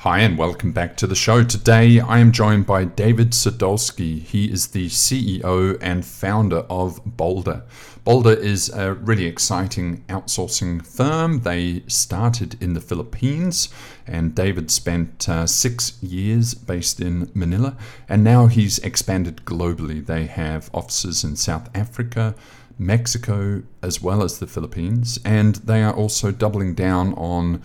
Hi, 0.00 0.20
and 0.20 0.38
welcome 0.38 0.72
back 0.72 0.96
to 0.96 1.06
the 1.06 1.14
show. 1.14 1.44
Today 1.44 2.00
I 2.00 2.20
am 2.20 2.32
joined 2.32 2.64
by 2.64 2.84
David 2.86 3.32
Sudolsky. 3.32 4.22
He 4.22 4.50
is 4.50 4.68
the 4.68 4.86
CEO 4.86 5.76
and 5.82 6.06
founder 6.06 6.64
of 6.70 7.04
Boldr. 7.04 7.64
Boldr 8.06 8.34
is 8.34 8.70
a 8.70 8.94
really 8.94 9.26
exciting 9.26 10.02
outsourcing 10.08 10.86
firm. 10.86 11.40
They 11.40 11.82
started 11.86 12.56
in 12.62 12.72
the 12.72 12.80
Philippines, 12.80 13.68
and 14.06 14.34
David 14.34 14.70
spent 14.70 15.28
uh, 15.28 15.46
six 15.46 16.02
years 16.02 16.54
based 16.54 17.00
in 17.00 17.30
Manila, 17.34 17.76
and 18.08 18.24
now 18.24 18.46
he's 18.46 18.78
expanded 18.78 19.42
globally. 19.44 20.06
They 20.06 20.24
have 20.24 20.70
offices 20.72 21.24
in 21.24 21.36
South 21.36 21.68
Africa, 21.76 22.34
Mexico, 22.78 23.64
as 23.82 24.00
well 24.00 24.22
as 24.22 24.38
the 24.38 24.46
Philippines, 24.46 25.18
and 25.26 25.56
they 25.56 25.82
are 25.82 25.92
also 25.92 26.32
doubling 26.32 26.74
down 26.74 27.12
on 27.18 27.60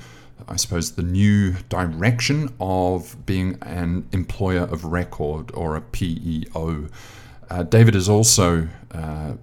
I 0.48 0.55
suppose, 0.57 0.91
the 0.91 1.04
new 1.04 1.54
direction 1.70 2.54
of 2.59 3.16
being 3.25 3.57
an 3.61 4.07
employer 4.11 4.61
of 4.61 4.86
record 4.86 5.52
or 5.54 5.75
a 5.75 5.82
PEO. 5.82 6.88
Uh, 7.50 7.64
David 7.64 7.96
is 7.96 8.10
also 8.10 8.68
uh, 8.92 9.33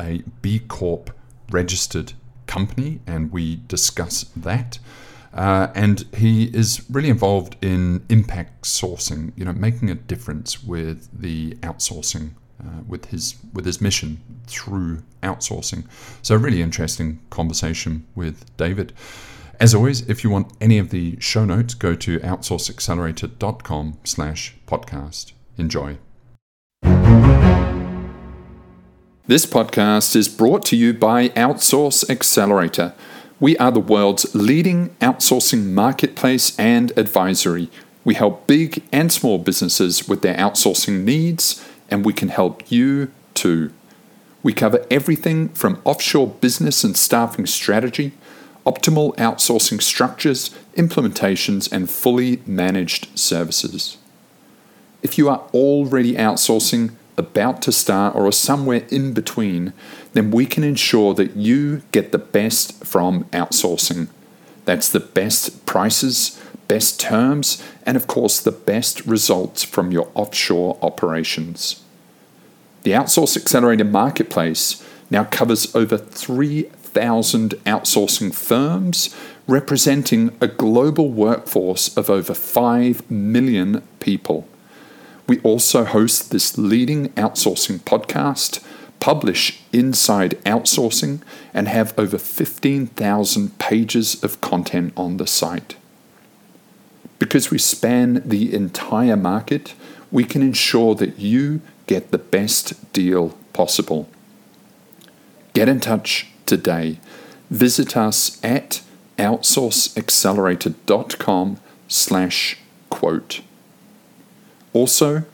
a 0.00 0.22
B 0.42 0.60
Corp 0.60 1.10
registered 1.50 2.14
company, 2.46 3.00
and 3.06 3.32
we 3.32 3.60
discuss 3.68 4.24
that. 4.36 4.78
Uh, 5.32 5.68
and 5.74 6.06
he 6.16 6.44
is 6.46 6.84
really 6.90 7.08
involved 7.08 7.56
in 7.62 8.04
impact 8.08 8.64
sourcing, 8.64 9.32
you 9.36 9.44
know, 9.44 9.52
making 9.52 9.88
a 9.88 9.94
difference 9.94 10.62
with 10.64 11.08
the 11.16 11.52
outsourcing, 11.56 12.30
uh, 12.60 12.80
with 12.88 13.06
his 13.06 13.36
with 13.52 13.64
his 13.64 13.80
mission 13.80 14.20
through 14.46 15.02
outsourcing. 15.22 15.84
So, 16.22 16.34
really 16.34 16.62
interesting 16.62 17.20
conversation 17.30 18.06
with 18.16 18.44
David. 18.56 18.92
As 19.60 19.74
always, 19.74 20.08
if 20.08 20.24
you 20.24 20.30
want 20.30 20.50
any 20.58 20.78
of 20.78 20.88
the 20.88 21.20
show 21.20 21.44
notes, 21.44 21.74
go 21.74 21.94
to 21.94 22.18
outsourceaccelerator.com 22.20 23.98
slash 24.04 24.56
podcast. 24.66 25.32
Enjoy. 25.58 25.98
This 29.26 29.44
podcast 29.44 30.16
is 30.16 30.28
brought 30.28 30.64
to 30.64 30.76
you 30.76 30.94
by 30.94 31.28
Outsource 31.30 32.08
Accelerator. 32.08 32.94
We 33.38 33.54
are 33.58 33.70
the 33.70 33.80
world's 33.80 34.34
leading 34.34 34.96
outsourcing 35.00 35.66
marketplace 35.66 36.58
and 36.58 36.96
advisory. 36.98 37.70
We 38.02 38.14
help 38.14 38.46
big 38.46 38.82
and 38.90 39.12
small 39.12 39.36
businesses 39.36 40.08
with 40.08 40.22
their 40.22 40.36
outsourcing 40.36 41.04
needs, 41.04 41.62
and 41.90 42.02
we 42.02 42.14
can 42.14 42.28
help 42.28 42.70
you 42.72 43.10
too. 43.34 43.74
We 44.42 44.54
cover 44.54 44.86
everything 44.90 45.50
from 45.50 45.82
offshore 45.84 46.28
business 46.28 46.82
and 46.82 46.96
staffing 46.96 47.44
strategy 47.44 48.12
optimal 48.66 49.16
outsourcing 49.16 49.82
structures, 49.82 50.50
implementations, 50.76 51.70
and 51.72 51.90
fully 51.90 52.42
managed 52.46 53.18
services. 53.18 53.96
If 55.02 55.16
you 55.16 55.28
are 55.28 55.42
already 55.54 56.14
outsourcing, 56.14 56.92
about 57.16 57.62
to 57.62 57.72
start, 57.72 58.16
or 58.16 58.26
are 58.26 58.32
somewhere 58.32 58.84
in 58.90 59.12
between, 59.12 59.72
then 60.14 60.30
we 60.30 60.46
can 60.46 60.64
ensure 60.64 61.14
that 61.14 61.36
you 61.36 61.82
get 61.92 62.12
the 62.12 62.18
best 62.18 62.84
from 62.84 63.24
outsourcing. 63.24 64.08
That's 64.64 64.88
the 64.88 65.00
best 65.00 65.66
prices, 65.66 66.40
best 66.66 67.00
terms, 67.00 67.62
and 67.84 67.96
of 67.96 68.06
course, 68.06 68.40
the 68.40 68.52
best 68.52 69.04
results 69.06 69.62
from 69.62 69.92
your 69.92 70.10
offshore 70.14 70.78
operations. 70.82 71.82
The 72.82 72.92
Outsource 72.92 73.36
Accelerator 73.36 73.84
Marketplace 73.84 74.82
now 75.10 75.24
covers 75.24 75.74
over 75.74 75.98
3 75.98 76.70
1,000 76.94 77.50
outsourcing 77.64 78.34
firms, 78.34 79.14
representing 79.46 80.36
a 80.40 80.46
global 80.46 81.10
workforce 81.10 81.96
of 81.96 82.10
over 82.10 82.34
5 82.34 83.10
million 83.10 83.82
people. 84.00 84.46
We 85.26 85.40
also 85.40 85.84
host 85.84 86.30
this 86.30 86.58
leading 86.58 87.10
outsourcing 87.10 87.80
podcast, 87.80 88.62
publish 88.98 89.60
Inside 89.72 90.32
Outsourcing, 90.44 91.20
and 91.54 91.68
have 91.68 91.98
over 91.98 92.18
15,000 92.18 93.58
pages 93.58 94.22
of 94.22 94.40
content 94.40 94.92
on 94.96 95.16
the 95.16 95.26
site. 95.26 95.76
Because 97.18 97.50
we 97.50 97.58
span 97.58 98.22
the 98.24 98.52
entire 98.52 99.16
market, 99.16 99.74
we 100.10 100.24
can 100.24 100.42
ensure 100.42 100.94
that 100.96 101.18
you 101.18 101.60
get 101.86 102.10
the 102.10 102.18
best 102.18 102.92
deal 102.92 103.36
possible. 103.52 104.08
Get 105.52 105.68
in 105.68 105.80
touch 105.80 106.28
today. 106.50 106.98
Visit 107.48 107.96
us 107.96 108.38
at 108.44 108.82
outsourceaccelerator.com 109.18 111.60
slash 111.88 112.58
quote. 112.90 113.40
Also, 114.72 115.24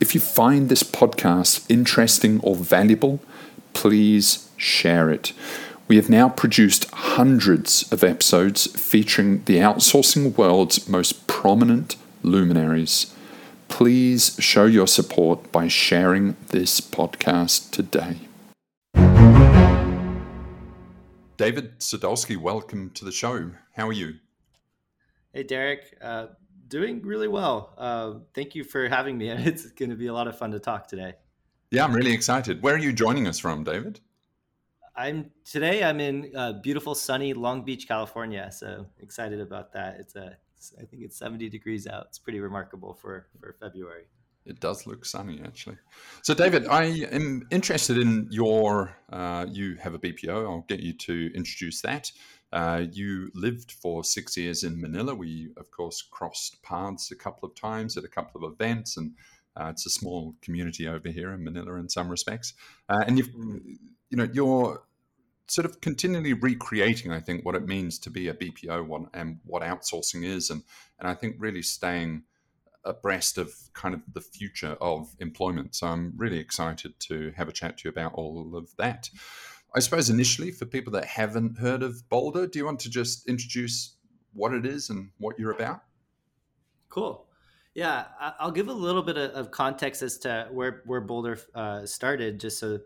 if 0.00 0.14
you 0.14 0.20
find 0.20 0.68
this 0.68 0.84
podcast 0.84 1.64
interesting 1.68 2.38
or 2.40 2.54
valuable, 2.54 3.20
please 3.72 4.48
share 4.56 5.10
it. 5.10 5.32
We 5.88 5.96
have 5.96 6.08
now 6.08 6.28
produced 6.28 6.88
hundreds 6.90 7.90
of 7.92 8.04
episodes 8.04 8.68
featuring 8.80 9.42
the 9.44 9.56
outsourcing 9.56 10.36
world's 10.36 10.88
most 10.88 11.26
prominent 11.26 11.96
luminaries. 12.22 13.12
Please 13.68 14.36
show 14.38 14.66
your 14.66 14.86
support 14.86 15.50
by 15.50 15.66
sharing 15.68 16.36
this 16.48 16.80
podcast 16.80 17.70
today. 17.70 18.18
David 21.36 21.80
Sudolsky, 21.80 22.36
welcome 22.36 22.90
to 22.90 23.04
the 23.04 23.10
show. 23.10 23.50
How 23.72 23.88
are 23.88 23.92
you? 23.92 24.14
Hey, 25.32 25.42
Derek. 25.42 25.96
Uh, 26.00 26.26
doing 26.68 27.02
really 27.02 27.26
well. 27.26 27.74
Uh, 27.76 28.20
thank 28.34 28.54
you 28.54 28.62
for 28.62 28.88
having 28.88 29.18
me. 29.18 29.30
It's 29.30 29.66
going 29.72 29.90
to 29.90 29.96
be 29.96 30.06
a 30.06 30.12
lot 30.12 30.28
of 30.28 30.38
fun 30.38 30.52
to 30.52 30.60
talk 30.60 30.86
today. 30.86 31.14
Yeah, 31.72 31.84
I'm 31.84 31.92
really 31.92 32.12
excited. 32.12 32.62
Where 32.62 32.76
are 32.76 32.78
you 32.78 32.92
joining 32.92 33.26
us 33.26 33.40
from, 33.40 33.64
David? 33.64 33.98
I'm 34.94 35.32
today. 35.44 35.82
I'm 35.82 35.98
in 35.98 36.30
uh, 36.36 36.52
beautiful, 36.52 36.94
sunny 36.94 37.34
Long 37.34 37.64
Beach, 37.64 37.88
California. 37.88 38.48
So 38.52 38.86
excited 39.00 39.40
about 39.40 39.72
that. 39.72 39.96
It's 39.98 40.14
a, 40.14 40.36
it's, 40.56 40.72
I 40.80 40.84
think 40.84 41.02
it's 41.02 41.18
70 41.18 41.48
degrees 41.48 41.88
out. 41.88 42.06
It's 42.10 42.18
pretty 42.20 42.38
remarkable 42.38 42.94
for 42.94 43.26
for 43.40 43.56
February. 43.58 44.04
It 44.46 44.60
does 44.60 44.86
look 44.86 45.06
sunny, 45.06 45.40
actually. 45.42 45.78
So, 46.22 46.34
David, 46.34 46.66
I 46.66 46.84
am 47.10 47.46
interested 47.50 47.96
in 47.96 48.28
your. 48.30 48.94
Uh, 49.10 49.46
you 49.48 49.76
have 49.76 49.94
a 49.94 49.98
BPO. 49.98 50.44
I'll 50.48 50.66
get 50.68 50.80
you 50.80 50.92
to 50.92 51.30
introduce 51.34 51.80
that. 51.80 52.12
Uh, 52.52 52.84
you 52.92 53.30
lived 53.34 53.72
for 53.72 54.04
six 54.04 54.36
years 54.36 54.62
in 54.62 54.80
Manila. 54.80 55.14
We, 55.14 55.50
of 55.56 55.70
course, 55.70 56.02
crossed 56.02 56.62
paths 56.62 57.10
a 57.10 57.16
couple 57.16 57.48
of 57.48 57.54
times 57.54 57.96
at 57.96 58.04
a 58.04 58.08
couple 58.08 58.44
of 58.44 58.52
events, 58.52 58.96
and 58.98 59.12
uh, 59.56 59.68
it's 59.70 59.86
a 59.86 59.90
small 59.90 60.34
community 60.42 60.86
over 60.86 61.08
here 61.08 61.32
in 61.32 61.42
Manila 61.42 61.74
in 61.76 61.88
some 61.88 62.08
respects. 62.08 62.52
Uh, 62.88 63.02
and 63.06 63.16
you've, 63.18 63.34
you 63.34 64.16
know, 64.16 64.28
you're 64.32 64.82
sort 65.46 65.64
of 65.64 65.80
continually 65.80 66.32
recreating, 66.32 67.10
I 67.10 67.20
think, 67.20 67.44
what 67.44 67.54
it 67.54 67.66
means 67.66 67.98
to 68.00 68.10
be 68.10 68.28
a 68.28 68.34
BPO 68.34 69.08
and 69.14 69.38
what 69.44 69.62
outsourcing 69.62 70.24
is, 70.24 70.50
and 70.50 70.62
and 70.98 71.08
I 71.08 71.14
think 71.14 71.36
really 71.38 71.62
staying 71.62 72.24
abreast 72.84 73.38
of 73.38 73.52
kind 73.72 73.94
of 73.94 74.00
the 74.12 74.20
future 74.20 74.76
of 74.80 75.14
employment. 75.18 75.74
So 75.74 75.86
I'm 75.86 76.12
really 76.16 76.38
excited 76.38 76.98
to 77.00 77.32
have 77.36 77.48
a 77.48 77.52
chat 77.52 77.78
to 77.78 77.88
you 77.88 77.90
about 77.90 78.14
all 78.14 78.56
of 78.56 78.68
that. 78.76 79.10
I 79.74 79.80
suppose 79.80 80.08
initially, 80.08 80.52
for 80.52 80.66
people 80.66 80.92
that 80.92 81.04
haven't 81.04 81.58
heard 81.58 81.82
of 81.82 82.02
Boldr, 82.10 82.50
do 82.50 82.58
you 82.58 82.64
want 82.64 82.80
to 82.80 82.90
just 82.90 83.28
introduce 83.28 83.96
what 84.32 84.52
it 84.52 84.64
is 84.64 84.90
and 84.90 85.10
what 85.18 85.38
you're 85.38 85.50
about? 85.50 85.80
Cool. 86.88 87.26
Yeah, 87.74 88.04
I'll 88.38 88.52
give 88.52 88.68
a 88.68 88.72
little 88.72 89.02
bit 89.02 89.16
of 89.16 89.50
context 89.50 90.00
as 90.02 90.18
to 90.18 90.46
where 90.52 90.82
where 90.86 91.04
Boldr 91.04 91.40
uh, 91.56 91.84
started, 91.86 92.38
just 92.38 92.60
so 92.60 92.78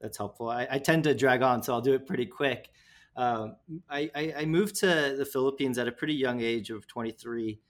that's 0.00 0.16
helpful. 0.16 0.48
I, 0.48 0.68
I, 0.70 0.78
tend 0.78 1.04
to 1.04 1.14
drag 1.14 1.42
on, 1.42 1.64
so 1.64 1.72
I'll 1.74 1.80
do 1.80 1.94
it 1.94 2.06
pretty 2.06 2.26
quick. 2.26 2.70
Um, 3.16 3.56
I, 3.90 4.32
I, 4.38 4.44
moved 4.44 4.76
to 4.76 5.14
the 5.18 5.26
Philippines 5.26 5.78
at 5.78 5.88
a 5.88 5.92
pretty 5.92 6.14
young 6.14 6.40
age 6.40 6.70
of 6.70 6.86
23 6.86 7.60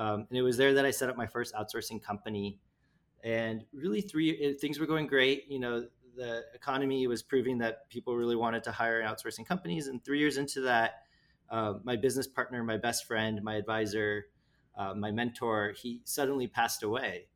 um, 0.00 0.26
and 0.30 0.38
it 0.38 0.40
was 0.40 0.56
there 0.56 0.72
that 0.72 0.86
I 0.86 0.90
set 0.92 1.10
up 1.10 1.16
my 1.18 1.26
first 1.26 1.54
outsourcing 1.54 2.02
company. 2.02 2.58
And 3.22 3.64
really, 3.74 4.00
three 4.00 4.30
it, 4.30 4.58
things 4.58 4.80
were 4.80 4.86
going 4.86 5.06
great. 5.06 5.44
You 5.50 5.60
know, 5.60 5.86
the 6.16 6.42
economy 6.54 7.06
was 7.06 7.22
proving 7.22 7.58
that 7.58 7.90
people 7.90 8.16
really 8.16 8.34
wanted 8.34 8.64
to 8.64 8.72
hire 8.72 9.02
outsourcing 9.02 9.46
companies. 9.46 9.88
And 9.88 10.02
three 10.02 10.18
years 10.18 10.38
into 10.38 10.62
that, 10.62 11.02
uh, 11.50 11.74
my 11.84 11.96
business 11.96 12.26
partner, 12.26 12.64
my 12.64 12.78
best 12.78 13.06
friend, 13.06 13.42
my 13.42 13.56
advisor, 13.56 14.28
uh, 14.74 14.94
my 14.94 15.10
mentor, 15.10 15.74
he 15.76 16.00
suddenly 16.04 16.46
passed 16.46 16.82
away. 16.82 17.26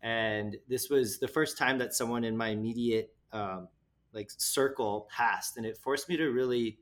And 0.00 0.56
this 0.66 0.88
was 0.88 1.18
the 1.18 1.28
first 1.28 1.58
time 1.58 1.76
that 1.76 1.92
someone 1.92 2.24
in 2.24 2.38
my 2.38 2.48
immediate 2.48 3.14
um, 3.32 3.68
like 4.14 4.30
circle 4.38 5.08
passed, 5.14 5.58
and 5.58 5.66
it 5.66 5.76
forced 5.76 6.08
me 6.08 6.16
to 6.16 6.28
really 6.28 6.78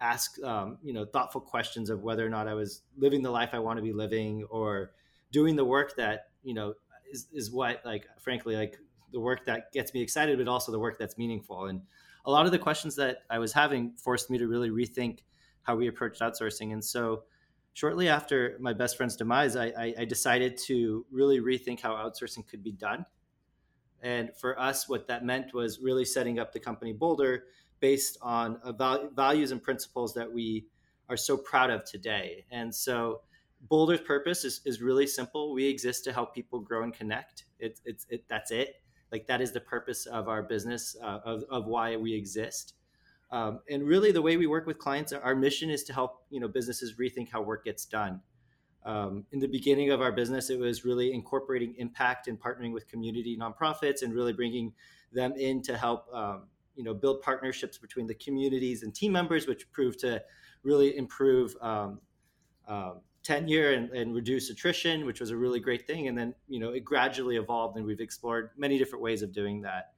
ask 0.00 0.42
um, 0.42 0.78
you 0.82 0.92
know 0.92 1.04
thoughtful 1.04 1.40
questions 1.40 1.90
of 1.90 2.02
whether 2.02 2.24
or 2.24 2.30
not 2.30 2.48
I 2.48 2.54
was 2.54 2.82
living 2.96 3.22
the 3.22 3.30
life 3.30 3.50
I 3.52 3.58
want 3.58 3.78
to 3.78 3.82
be 3.82 3.92
living 3.92 4.44
or 4.50 4.92
doing 5.32 5.56
the 5.56 5.64
work 5.64 5.96
that 5.96 6.28
you 6.42 6.54
know 6.54 6.74
is, 7.10 7.28
is 7.32 7.50
what 7.50 7.82
like 7.84 8.06
frankly 8.18 8.56
like 8.56 8.78
the 9.12 9.20
work 9.20 9.44
that 9.46 9.72
gets 9.72 9.92
me 9.92 10.00
excited 10.00 10.38
but 10.38 10.48
also 10.48 10.72
the 10.72 10.78
work 10.78 10.98
that's 10.98 11.18
meaningful 11.18 11.66
and 11.66 11.82
a 12.24 12.30
lot 12.30 12.46
of 12.46 12.52
the 12.52 12.58
questions 12.58 12.96
that 12.96 13.18
I 13.28 13.38
was 13.38 13.52
having 13.52 13.92
forced 13.96 14.30
me 14.30 14.38
to 14.38 14.46
really 14.46 14.70
rethink 14.70 15.20
how 15.62 15.76
we 15.76 15.88
approached 15.88 16.20
outsourcing 16.20 16.72
and 16.72 16.84
so 16.84 17.24
shortly 17.72 18.08
after 18.08 18.56
my 18.60 18.72
best 18.72 18.96
friend's 18.96 19.16
demise, 19.16 19.56
I, 19.56 19.66
I, 19.66 19.94
I 20.00 20.04
decided 20.04 20.56
to 20.66 21.06
really 21.10 21.40
rethink 21.40 21.80
how 21.80 21.94
outsourcing 21.94 22.46
could 22.46 22.62
be 22.62 22.72
done. 22.72 23.06
And 24.02 24.30
for 24.36 24.58
us, 24.58 24.88
what 24.88 25.08
that 25.08 25.24
meant 25.24 25.52
was 25.52 25.78
really 25.80 26.04
setting 26.04 26.38
up 26.38 26.52
the 26.52 26.60
company 26.60 26.94
Boldr 26.94 27.40
based 27.80 28.18
on 28.22 28.60
val- 28.78 29.10
values 29.14 29.52
and 29.52 29.62
principles 29.62 30.14
that 30.14 30.30
we 30.30 30.66
are 31.08 31.16
so 31.16 31.36
proud 31.36 31.70
of 31.70 31.84
today. 31.84 32.44
And 32.50 32.74
so 32.74 33.22
Boldr's 33.68 34.00
purpose 34.00 34.44
is, 34.44 34.60
is 34.64 34.80
really 34.80 35.06
simple. 35.06 35.52
We 35.52 35.66
exist 35.66 36.04
to 36.04 36.12
help 36.12 36.34
people 36.34 36.60
grow 36.60 36.82
and 36.82 36.94
connect. 36.94 37.44
It's, 37.58 37.80
it's, 37.84 38.06
it, 38.08 38.24
that's 38.28 38.50
it. 38.50 38.76
Like 39.10 39.26
that 39.26 39.40
is 39.40 39.52
the 39.52 39.60
purpose 39.60 40.06
of 40.06 40.28
our 40.28 40.42
business, 40.42 40.96
uh, 41.02 41.18
of, 41.24 41.42
of 41.50 41.66
why 41.66 41.96
we 41.96 42.14
exist. 42.14 42.74
Um, 43.32 43.60
and 43.68 43.84
really, 43.84 44.12
the 44.12 44.22
way 44.22 44.36
we 44.36 44.46
work 44.46 44.66
with 44.66 44.78
clients, 44.78 45.12
our 45.12 45.34
mission 45.36 45.70
is 45.70 45.84
to 45.84 45.92
help 45.92 46.22
you 46.30 46.40
know 46.40 46.48
businesses 46.48 46.94
rethink 46.98 47.28
how 47.30 47.42
work 47.42 47.64
gets 47.64 47.84
done. 47.84 48.20
Um, 48.84 49.24
in 49.30 49.38
the 49.38 49.46
beginning 49.46 49.90
of 49.90 50.00
our 50.00 50.10
business, 50.10 50.50
it 50.50 50.58
was 50.58 50.84
really 50.84 51.12
incorporating 51.12 51.74
impact 51.78 52.28
and 52.28 52.40
partnering 52.40 52.72
with 52.72 52.88
community 52.88 53.36
nonprofits 53.38 54.02
and 54.02 54.14
really 54.14 54.32
bringing 54.32 54.72
them 55.12 55.32
in 55.36 55.62
to 55.62 55.76
help 55.76 56.06
um, 56.12 56.44
you 56.74 56.84
know 56.84 56.94
build 56.94 57.22
partnerships 57.22 57.78
between 57.78 58.06
the 58.06 58.14
communities 58.14 58.82
and 58.82 58.94
team 58.94 59.12
members, 59.12 59.46
which 59.46 59.70
proved 59.72 60.00
to 60.00 60.22
really 60.62 60.96
improve 60.96 61.56
um, 61.60 62.00
um, 62.68 63.00
tenure 63.22 63.72
and, 63.72 63.90
and, 63.90 64.14
reduce 64.14 64.50
attrition, 64.50 65.04
which 65.06 65.20
was 65.20 65.30
a 65.30 65.36
really 65.36 65.60
great 65.60 65.86
thing. 65.86 66.08
And 66.08 66.16
then 66.16 66.34
you 66.48 66.60
know 66.60 66.70
it 66.70 66.84
gradually 66.84 67.36
evolved, 67.36 67.76
and 67.76 67.86
we've 67.86 68.00
explored 68.00 68.50
many 68.56 68.78
different 68.78 69.02
ways 69.02 69.22
of 69.22 69.32
doing 69.32 69.62
that. 69.62 69.92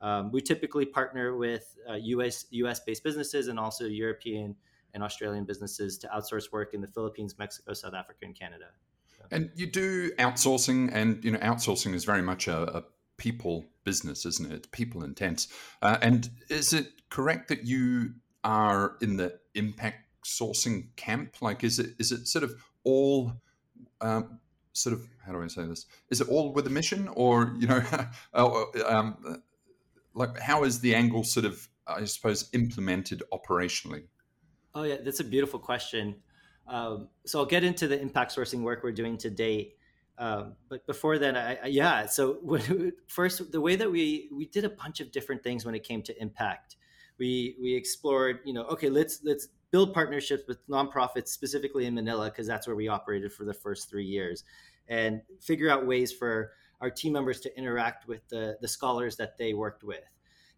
Um, 0.00 0.32
we 0.32 0.40
typically 0.40 0.84
partner 0.84 1.36
with 1.36 1.76
uh, 1.88 1.94
US 1.94 2.46
US 2.50 2.80
based 2.80 3.04
businesses 3.04 3.48
and 3.48 3.58
also 3.58 3.84
European 3.84 4.56
and 4.94 5.02
Australian 5.02 5.44
businesses 5.44 5.98
to 5.98 6.08
outsource 6.08 6.52
work 6.52 6.74
in 6.74 6.80
the 6.80 6.88
Philippines, 6.88 7.36
Mexico, 7.38 7.72
South 7.72 7.94
Africa, 7.94 8.20
and 8.22 8.38
Canada. 8.38 8.66
And 9.30 9.50
you 9.54 9.66
do 9.66 10.10
outsourcing, 10.16 10.90
and 10.92 11.24
you 11.24 11.30
know 11.30 11.38
outsourcing 11.38 11.94
is 11.94 12.04
very 12.04 12.22
much 12.22 12.48
a, 12.48 12.78
a 12.78 12.84
people 13.22 13.64
business, 13.84 14.26
isn't 14.26 14.50
it? 14.50 14.70
People 14.72 15.04
intense. 15.04 15.46
Uh, 15.80 15.96
and 16.02 16.28
is 16.50 16.72
it 16.72 16.88
correct 17.08 17.48
that 17.48 17.64
you 17.64 18.14
are 18.42 18.96
in 19.00 19.16
the 19.16 19.38
impact 19.54 20.08
sourcing 20.24 20.88
camp? 20.96 21.36
Like, 21.40 21.62
is 21.62 21.78
it 21.78 21.90
is 22.00 22.10
it 22.10 22.26
sort 22.26 22.42
of 22.42 22.52
all 22.82 23.32
um, 24.00 24.40
sort 24.72 24.94
of 24.94 25.06
how 25.24 25.30
do 25.30 25.40
I 25.40 25.46
say 25.46 25.64
this? 25.64 25.86
Is 26.10 26.20
it 26.20 26.28
all 26.28 26.52
with 26.52 26.66
a 26.66 26.70
mission, 26.70 27.08
or 27.14 27.54
you 27.60 27.68
know, 27.68 27.84
um, 28.34 29.40
like 30.14 30.36
how 30.40 30.64
is 30.64 30.80
the 30.80 30.96
angle 30.96 31.22
sort 31.22 31.46
of 31.46 31.68
I 31.86 32.04
suppose 32.06 32.50
implemented 32.52 33.22
operationally? 33.32 34.02
Oh 34.74 34.82
yeah, 34.82 34.96
that's 35.00 35.20
a 35.20 35.24
beautiful 35.24 35.60
question. 35.60 36.16
Um, 36.66 37.08
so 37.24 37.38
I'll 37.38 37.46
get 37.46 37.62
into 37.62 37.86
the 37.86 38.00
impact 38.00 38.34
sourcing 38.34 38.62
work 38.62 38.82
we're 38.82 38.90
doing 38.90 39.16
to 39.18 39.30
date. 39.30 39.76
Um, 40.18 40.54
but 40.68 40.86
before 40.86 41.18
then, 41.18 41.36
I, 41.36 41.56
I, 41.56 41.66
yeah. 41.66 42.06
So 42.06 42.38
when, 42.42 42.92
first, 43.06 43.50
the 43.52 43.60
way 43.60 43.76
that 43.76 43.90
we 43.90 44.28
we 44.32 44.46
did 44.46 44.64
a 44.64 44.70
bunch 44.70 45.00
of 45.00 45.12
different 45.12 45.42
things 45.42 45.64
when 45.64 45.74
it 45.74 45.84
came 45.84 46.02
to 46.02 46.20
impact. 46.20 46.76
We 47.18 47.56
we 47.60 47.74
explored, 47.74 48.40
you 48.44 48.52
know, 48.52 48.64
okay, 48.64 48.88
let's 48.88 49.20
let's 49.22 49.48
build 49.70 49.94
partnerships 49.94 50.44
with 50.48 50.66
nonprofits 50.68 51.28
specifically 51.28 51.86
in 51.86 51.94
Manila 51.94 52.26
because 52.26 52.46
that's 52.46 52.66
where 52.66 52.76
we 52.76 52.88
operated 52.88 53.32
for 53.32 53.44
the 53.44 53.54
first 53.54 53.88
three 53.88 54.04
years, 54.04 54.44
and 54.88 55.20
figure 55.40 55.70
out 55.70 55.86
ways 55.86 56.12
for 56.12 56.52
our 56.80 56.90
team 56.90 57.12
members 57.12 57.40
to 57.40 57.56
interact 57.56 58.08
with 58.08 58.26
the 58.28 58.56
the 58.60 58.68
scholars 58.68 59.16
that 59.16 59.36
they 59.38 59.54
worked 59.54 59.84
with. 59.84 60.04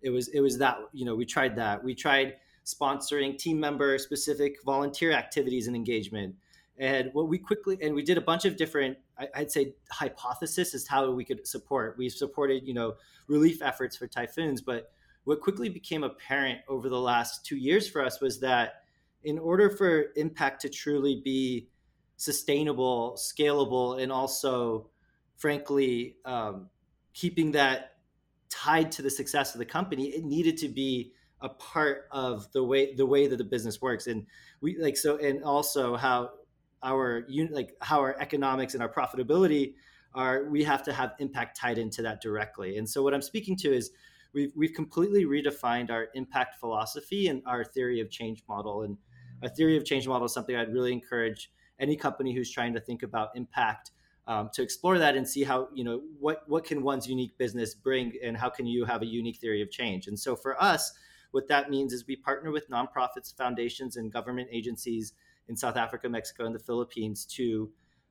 It 0.01 0.11
was 0.11 0.29
it 0.29 0.41
was 0.41 0.59
that 0.59 0.79
you 0.93 1.05
know 1.05 1.15
we 1.15 1.27
tried 1.27 1.56
that 1.56 1.83
we 1.83 1.95
tried 1.95 2.37
sponsoring 2.65 3.37
team 3.37 3.61
member 3.61 3.99
specific 3.99 4.56
volunteer 4.65 5.12
activities 5.12 5.67
and 5.67 5.77
engagement. 5.77 6.35
And 6.79 7.11
what 7.12 7.29
we 7.29 7.39
quickly 7.39 7.79
and 7.83 7.95
we 7.95 8.03
did 8.03 8.19
a 8.19 8.23
bunch 8.23 8.45
of 8.45 8.56
different, 8.56 8.97
I'd 9.34 9.50
say, 9.50 9.75
hypothesis 9.90 10.75
as 10.75 10.87
how 10.87 11.11
we 11.11 11.25
could 11.25 11.46
support. 11.46 11.96
We've 11.96 12.12
supported, 12.12 12.66
you 12.66 12.75
know, 12.75 12.94
relief 13.28 13.62
efforts 13.62 13.96
for 13.96 14.06
typhoons, 14.06 14.61
but 14.61 14.93
what 15.25 15.40
quickly 15.40 15.69
became 15.69 16.05
apparent 16.05 16.61
over 16.69 16.88
the 16.88 17.00
last 17.00 17.46
two 17.46 17.56
years 17.56 17.88
for 17.88 18.05
us 18.05 18.20
was 18.20 18.40
that 18.40 18.82
in 19.22 19.38
order 19.38 19.70
for 19.70 20.06
impact 20.16 20.61
to 20.62 20.69
truly 20.69 21.22
be 21.25 21.69
sustainable, 22.16 23.16
scalable, 23.19 24.02
and 24.02 24.12
also 24.12 24.90
frankly, 25.37 26.17
um, 26.25 26.69
keeping 27.12 27.52
that 27.52 27.96
tied 28.49 28.93
to 28.93 29.02
the 29.02 29.10
success 29.10 29.55
of 29.55 29.58
the 29.58 29.64
company, 29.64 30.06
it 30.06 30.25
needed 30.25 30.56
to 30.58 30.69
be 30.69 31.12
a 31.40 31.49
part 31.49 32.08
of 32.10 32.50
the 32.52 32.62
way 32.62 32.94
the 32.94 33.05
way 33.05 33.26
that 33.26 33.37
the 33.37 33.44
business 33.44 33.82
works. 33.82 34.06
And 34.06 34.26
we 34.60 34.78
like 34.78 34.96
so, 34.96 35.17
and 35.19 35.43
also 35.43 35.96
how 35.96 36.31
our 36.84 37.26
like 37.50 37.75
how 37.81 37.98
our 38.00 38.16
economics 38.20 38.75
and 38.75 38.82
our 38.82 38.88
profitability 38.88 39.75
are. 40.14 40.44
We 40.44 40.62
have 40.64 40.82
to 40.84 40.92
have 40.92 41.14
impact 41.19 41.58
tied 41.58 41.78
into 41.78 42.02
that 42.02 42.20
directly. 42.20 42.78
And 42.78 42.88
so, 42.88 43.02
what 43.02 43.14
I'm 43.14 43.22
speaking 43.22 43.56
to 43.56 43.75
is 43.75 43.90
we've 44.32 44.52
we've 44.54 44.75
completely 44.75 45.25
redefined 45.25 45.90
our 45.90 46.08
impact 46.14 46.60
philosophy 46.60 47.28
and 47.28 47.42
our 47.46 47.64
theory 47.64 48.00
of 48.00 48.10
change 48.10 48.42
model. 48.48 48.82
And 48.82 48.98
a 49.42 49.48
theory 49.48 49.76
of 49.76 49.84
change 49.84 50.06
model 50.06 50.26
is 50.26 50.32
something 50.32 50.54
I'd 50.54 50.72
really 50.72 50.92
encourage 50.92 51.50
any 51.81 51.96
company 51.96 52.34
who's 52.34 52.50
trying 52.50 52.75
to 52.75 52.81
think 52.81 53.02
about 53.02 53.31
impact 53.34 53.90
um, 54.26 54.50
to 54.54 54.62
explore 54.62 54.98
that 54.98 55.16
and 55.16 55.28
see 55.28 55.44
how 55.44 55.69
you 55.75 55.84
know 55.84 56.00
what 56.19 56.48
what 56.48 56.64
can 56.64 56.82
one's 56.82 57.06
unique 57.06 57.36
business 57.38 57.75
bring 57.75 58.12
and 58.22 58.36
how 58.36 58.48
can 58.48 58.66
you 58.66 58.84
have 58.84 59.02
a 59.02 59.06
unique 59.06 59.36
theory 59.36 59.60
of 59.60 59.70
change 59.70 60.06
and 60.06 60.19
so 60.19 60.34
for 60.34 60.60
us 60.62 60.92
what 61.32 61.48
that 61.48 61.69
means 61.69 61.92
is 61.92 62.06
we 62.06 62.16
partner 62.16 62.50
with 62.50 62.70
nonprofits 62.70 63.36
foundations 63.36 63.96
and 63.96 64.12
government 64.12 64.48
agencies 64.52 65.12
in 65.49 65.56
south 65.56 65.76
africa 65.76 66.08
mexico 66.08 66.46
and 66.46 66.55
the 66.55 66.58
philippines 66.58 67.25
to 67.25 67.70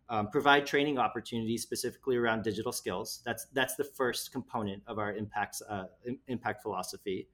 um, 0.10 0.30
provide 0.30 0.66
training 0.66 0.98
opportunities 0.98 1.64
specifically 1.64 2.18
around 2.18 2.44
digital 2.44 2.72
skills. 2.72 3.22
That's 3.26 3.48
that's 3.54 3.76
the 3.76 3.84
first 3.84 4.32
component 4.32 4.84
of 4.88 5.00
our 5.00 5.16
impacts 5.16 5.62
uh, 5.68 5.86
impact 6.28 6.62
philosophy. 6.62 7.30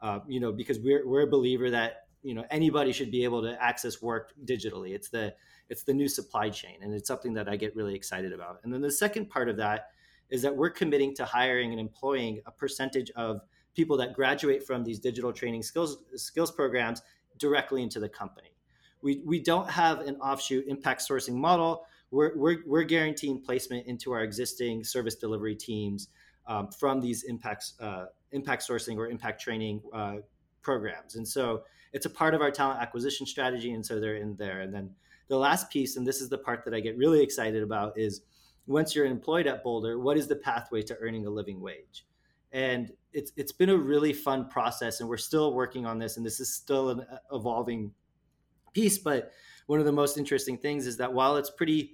Uh, 0.00 0.20
you 0.28 0.40
know 0.40 0.52
because 0.52 0.78
we're, 0.78 1.06
we're 1.06 1.22
a 1.22 1.26
believer 1.26 1.70
that 1.70 2.06
you 2.22 2.34
know 2.34 2.44
anybody 2.50 2.92
should 2.92 3.10
be 3.10 3.24
able 3.24 3.42
to 3.42 3.62
access 3.62 4.00
work 4.02 4.32
digitally. 4.44 4.90
It's 4.90 5.08
the 5.08 5.34
it's 5.68 5.82
the 5.84 5.94
new 5.94 6.08
supply 6.08 6.50
chain 6.50 6.76
and 6.82 6.92
it's 6.92 7.06
something 7.06 7.32
that 7.34 7.48
i 7.48 7.56
get 7.56 7.76
really 7.76 7.94
excited 7.94 8.32
about. 8.32 8.60
And 8.64 8.72
then 8.72 8.80
the 8.80 8.90
second 8.90 9.30
part 9.30 9.48
of 9.48 9.56
that 9.56 9.90
is 10.28 10.42
that 10.42 10.54
we're 10.56 10.70
committing 10.70 11.14
to 11.16 11.24
hiring 11.24 11.70
and 11.70 11.80
employing 11.80 12.40
a 12.46 12.50
percentage 12.50 13.10
of 13.16 13.40
people 13.74 13.96
that 13.96 14.14
graduate 14.14 14.66
from 14.66 14.84
these 14.84 14.98
digital 14.98 15.32
training 15.32 15.62
skills 15.62 15.98
skills 16.16 16.50
programs 16.50 17.02
directly 17.38 17.82
into 17.82 17.98
the 17.98 18.08
company 18.08 18.49
we, 19.02 19.22
we 19.24 19.40
don't 19.40 19.68
have 19.68 20.00
an 20.00 20.16
offshoot 20.16 20.66
impact 20.66 21.02
sourcing 21.08 21.34
model. 21.34 21.84
We're, 22.10 22.36
we're, 22.36 22.58
we're 22.66 22.84
guaranteeing 22.84 23.40
placement 23.40 23.86
into 23.86 24.12
our 24.12 24.22
existing 24.22 24.84
service 24.84 25.14
delivery 25.14 25.54
teams 25.54 26.08
um, 26.46 26.68
from 26.68 27.00
these 27.00 27.22
impacts 27.24 27.74
uh, 27.80 28.06
impact 28.32 28.66
sourcing 28.66 28.96
or 28.96 29.08
impact 29.08 29.40
training 29.40 29.82
uh, 29.92 30.16
programs. 30.62 31.16
And 31.16 31.26
so 31.26 31.62
it's 31.92 32.06
a 32.06 32.10
part 32.10 32.34
of 32.34 32.40
our 32.40 32.50
talent 32.50 32.80
acquisition 32.80 33.26
strategy 33.26 33.72
and 33.72 33.84
so 33.84 34.00
they're 34.00 34.16
in 34.16 34.36
there. 34.36 34.60
And 34.60 34.72
then 34.74 34.90
the 35.28 35.36
last 35.36 35.70
piece 35.70 35.96
and 35.96 36.06
this 36.06 36.20
is 36.20 36.28
the 36.28 36.38
part 36.38 36.64
that 36.64 36.74
i 36.74 36.80
get 36.80 36.96
really 36.96 37.22
excited 37.22 37.62
about 37.62 37.96
is 37.96 38.22
once 38.66 38.94
you're 38.94 39.06
employed 39.06 39.46
at 39.46 39.64
Boldr 39.64 40.00
what 40.00 40.16
is 40.16 40.26
the 40.26 40.36
pathway 40.36 40.82
to 40.82 40.96
earning 41.00 41.26
a 41.26 41.30
living 41.30 41.60
wage? 41.60 42.04
And 42.52 42.92
it's 43.12 43.32
it's 43.36 43.52
been 43.52 43.70
a 43.70 43.76
really 43.76 44.12
fun 44.12 44.48
process 44.48 45.00
and 45.00 45.08
we're 45.08 45.16
still 45.16 45.54
working 45.54 45.86
on 45.86 45.98
this 45.98 46.16
and 46.16 46.26
this 46.26 46.40
is 46.40 46.52
still 46.52 46.90
an 46.90 47.00
uh, 47.00 47.18
evolving 47.32 47.92
piece 48.72 48.98
but 48.98 49.32
one 49.66 49.78
of 49.78 49.86
the 49.86 49.92
most 49.92 50.18
interesting 50.18 50.58
things 50.58 50.86
is 50.86 50.96
that 50.96 51.12
while 51.12 51.36
it's 51.36 51.50
pretty 51.50 51.92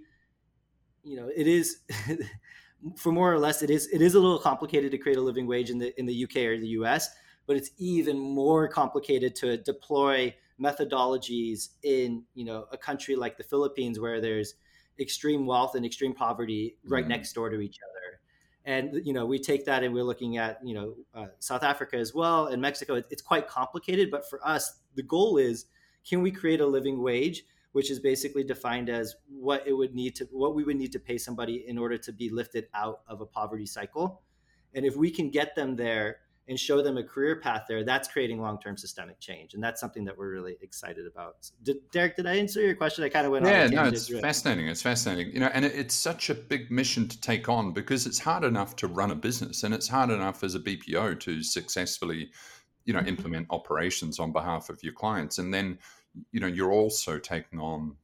you 1.03 1.17
know 1.17 1.31
it 1.35 1.47
is 1.47 1.79
for 2.97 3.13
more 3.13 3.33
or 3.33 3.39
less 3.39 3.63
it 3.63 3.71
is 3.71 3.87
it 3.89 4.03
is 4.03 4.15
a 4.15 4.21
little 4.21 4.39
complicated 4.39 4.91
to 4.91 4.99
create 4.99 5.19
a 5.19 5.21
living 5.21 5.47
wage 5.47 5.71
in 5.71 5.79
the 5.79 5.99
in 5.99 6.07
the 6.07 6.25
UK 6.25 6.37
or 6.37 6.59
the 6.59 6.69
US 6.69 7.11
but 7.47 7.57
it's 7.57 7.71
even 7.79 8.19
more 8.19 8.69
complicated 8.69 9.35
to 9.37 9.57
deploy 9.59 10.35
methodologies 10.61 11.69
in 11.83 12.25
you 12.35 12.45
know 12.45 12.67
a 12.73 12.79
country 12.79 13.15
like 13.15 13.37
the 13.37 13.45
Philippines 13.45 14.01
where 14.01 14.21
there's 14.21 14.55
extreme 14.99 15.47
wealth 15.47 15.75
and 15.75 15.85
extreme 15.85 16.15
poverty 16.15 16.77
right 16.87 17.03
mm-hmm. 17.03 17.11
next 17.11 17.33
door 17.35 17.51
to 17.51 17.61
each 17.61 17.79
other 17.85 18.21
and 18.65 19.07
you 19.07 19.13
know 19.13 19.27
we 19.27 19.39
take 19.39 19.65
that 19.65 19.83
and 19.83 19.95
we're 19.95 20.03
looking 20.03 20.39
at 20.39 20.59
you 20.65 20.75
know 20.75 20.95
uh, 21.15 21.27
South 21.39 21.63
Africa 21.63 21.97
as 21.97 22.15
well 22.15 22.47
and 22.47 22.61
Mexico 22.61 22.95
it's 23.11 23.23
quite 23.23 23.47
complicated 23.47 24.11
but 24.11 24.29
for 24.29 24.47
us 24.47 24.81
the 24.95 25.03
goal 25.03 25.37
is 25.37 25.67
can 26.09 26.23
we 26.23 26.31
create 26.31 26.61
a 26.61 26.67
living 26.67 27.03
wage 27.03 27.45
which 27.73 27.91
is 27.91 28.01
basically 28.01 28.43
defined 28.43 28.89
as 28.89 29.17
what 29.29 29.67
it 29.67 29.73
would 29.73 29.95
need 29.95 30.15
to 30.17 30.25
what 30.33 30.55
we 30.55 30.65
would 30.65 30.77
need 30.77 30.93
to 30.93 30.99
pay 30.99 31.19
somebody 31.19 31.65
in 31.69 31.77
order 31.79 31.99
to 31.99 32.13
be 32.13 32.31
lifted 32.31 32.67
out 32.75 33.01
of 33.09 33.21
a 33.21 33.27
poverty 33.27 33.67
cycle 33.67 34.23
and 34.75 34.85
if 34.85 34.97
we 34.97 35.11
can 35.11 35.31
get 35.31 35.55
them 35.55 35.77
there 35.77 36.19
and 36.49 36.59
show 36.59 36.81
them 36.81 36.97
a 36.97 37.03
career 37.03 37.37
path 37.37 37.65
there, 37.69 37.83
that's 37.85 38.07
creating 38.07 38.41
long 38.41 38.61
term 38.61 38.77
systemic 38.77 39.19
change. 39.19 39.55
And 39.55 39.63
that's 39.63 39.81
something 39.81 40.05
that 40.05 40.17
we're 40.17 40.31
really 40.31 40.57
excited 40.63 41.07
about. 41.07 41.51
Did, 41.63 41.79
Derek, 41.91 42.17
did 42.17 42.27
I 42.27 42.37
answer 42.37 42.61
your 42.61 42.77
question? 42.77 43.03
I 43.03 43.09
kind 43.09 43.27
of 43.27 43.33
went 43.33 43.47
yeah, 43.47 43.65
on. 43.65 43.73
Yeah, 43.73 43.83
no, 43.83 43.89
it's 43.89 44.09
fascinating. 44.09 44.69
It's 44.69 44.83
fascinating. 44.83 45.33
You 45.33 45.41
know, 45.41 45.51
and 45.53 45.65
it's 45.65 45.95
such 45.95 46.31
a 46.31 46.35
big 46.35 46.71
mission 46.71 47.09
to 47.09 47.21
take 47.21 47.49
on 47.49 47.73
because 47.73 48.07
it's 48.07 48.21
hard 48.21 48.45
enough 48.45 48.77
to 48.77 48.87
run 48.87 49.11
a 49.11 49.17
business 49.17 49.65
and 49.65 49.75
it's 49.75 49.89
hard 49.89 50.11
enough 50.11 50.45
as 50.45 50.55
a 50.55 50.61
BPO 50.61 51.19
to 51.21 51.43
successfully, 51.43 52.31
you 52.87 52.95
know, 52.95 53.01
mm-hmm. 53.01 53.09
implement 53.09 53.47
operations 53.51 54.19
on 54.19 54.33
behalf 54.33 54.71
of 54.71 54.83
your 54.83 54.95
clients. 54.95 55.39
And 55.39 55.53
then, 55.53 55.79
you 56.33 56.41
know, 56.41 56.47
you're 56.47 56.73
also 56.73 57.19
taking 57.19 57.61
on 57.61 57.97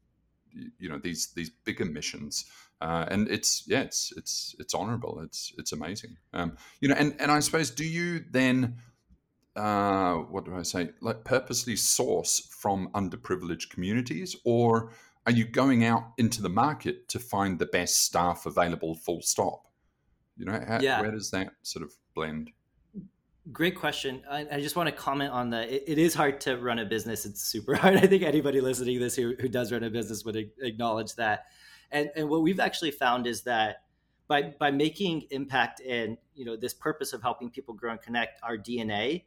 you 0.79 0.89
know 0.89 0.99
these 0.99 1.29
these 1.29 1.51
bigger 1.51 1.85
missions. 1.85 2.45
Uh, 2.81 3.07
and 3.09 3.29
it's 3.29 3.65
yeah, 3.67 3.81
it's 3.81 4.13
it's 4.17 4.57
it's 4.59 4.75
honourable. 4.75 5.21
It's 5.25 5.53
it's 5.59 5.73
amazing. 5.73 6.17
Um, 6.33 6.57
you 6.81 6.89
know, 6.89 6.95
and 6.95 7.15
and 7.19 7.31
I 7.31 7.41
suppose 7.41 7.71
do 7.71 7.85
you 7.85 8.25
then 8.31 8.77
uh, 9.55 10.15
what 10.15 10.45
do 10.45 10.55
I 10.55 10.63
say? 10.63 10.91
Like 11.01 11.25
purposely 11.25 11.77
source 11.77 12.41
from 12.51 12.89
underprivileged 12.93 13.71
communities, 13.71 14.37
or 14.45 14.93
are 15.27 15.33
you 15.33 15.45
going 15.45 15.85
out 15.85 16.13
into 16.19 16.43
the 16.43 16.49
market 16.49 17.09
to 17.09 17.19
find 17.19 17.59
the 17.59 17.67
best 17.67 18.05
staff 18.05 18.47
available? 18.47 18.95
Full 18.95 19.23
stop. 19.23 19.69
You 20.37 20.47
know, 20.47 20.65
how, 20.67 20.81
yeah. 20.81 21.01
where 21.01 21.13
does 21.13 21.31
that 21.31 21.53
sort 21.63 21.85
of 21.85 21.93
blend? 22.15 22.51
Great 23.51 23.75
question. 23.75 24.23
I, 24.31 24.47
I, 24.53 24.61
just 24.61 24.77
want 24.77 24.89
to 24.89 24.95
comment 24.95 25.33
on 25.33 25.51
that. 25.51 25.69
It, 25.69 25.83
it 25.89 25.99
is 25.99 26.15
hard 26.15 26.41
to 26.43 26.57
run 26.59 26.79
a 26.79 26.85
business. 26.85 27.27
It's 27.27 27.43
super 27.43 27.75
hard. 27.77 27.97
I 27.97 28.07
think 28.07 28.23
anybody 28.23 28.61
listening 28.61 28.99
to 28.99 29.01
this 29.01 29.17
who, 29.17 29.35
who 29.41 29.49
does 29.49 29.73
run 29.73 29.83
a 29.83 29.91
business 29.91 30.25
would 30.25 30.37
acknowledge 30.61 31.17
that. 31.17 31.47
And, 31.91 32.11
and 32.15 32.29
what 32.29 32.43
we've 32.43 32.61
actually 32.61 32.93
found 32.93 33.27
is 33.27 33.43
that 33.43 33.83
by, 34.29 34.55
by 34.59 34.71
making 34.71 35.27
impact 35.31 35.81
and 35.87 36.17
you 36.35 36.45
know 36.45 36.57
this 36.57 36.73
purpose 36.73 37.13
of 37.13 37.21
helping 37.21 37.51
people 37.51 37.75
grow 37.75 37.91
and 37.91 38.01
connect 38.01 38.41
our 38.45 38.57
DNA, 38.57 39.25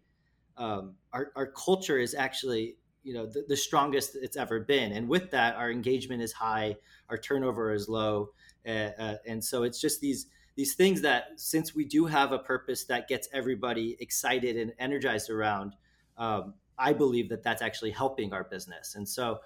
um, 0.58 0.96
our, 1.12 1.32
our 1.36 1.48
culture 1.48 2.00
is 2.00 2.16
actually 2.16 2.78
you 3.04 3.14
know 3.14 3.26
the, 3.26 3.46
the, 3.48 3.58
strongest 3.58 4.16
it's 4.16 4.38
ever 4.38 4.62
been. 4.62 4.94
And 4.94 5.08
with 5.08 5.30
that, 5.32 5.56
our 5.56 5.70
engagement 5.70 6.24
is 6.24 6.32
high, 6.32 6.78
our 7.10 7.18
turnover 7.18 7.74
is 7.74 7.88
low, 7.88 8.30
uh, 8.66 8.90
uh, 8.98 9.16
and 9.28 9.44
so 9.44 9.64
it's 9.64 9.80
just 9.80 10.02
these 10.02 10.28
these 10.56 10.74
things 10.76 11.02
that 11.02 11.32
since 11.36 11.76
we 11.76 11.86
do 11.86 12.06
have 12.06 12.32
a 12.32 12.40
purpose 12.40 12.86
that 12.86 13.08
gets 13.08 13.28
everybody 13.34 13.98
excited 14.00 14.56
and 14.56 14.74
energized 14.80 15.30
around 15.30 15.76
um, 16.18 16.54
i 16.78 16.94
believe 16.94 17.30
that 17.30 17.44
that's 17.44 17.62
actually 17.62 17.92
helping 17.92 18.34
our 18.34 18.44
business. 18.44 18.96
And 18.96 19.08
so 19.08 19.40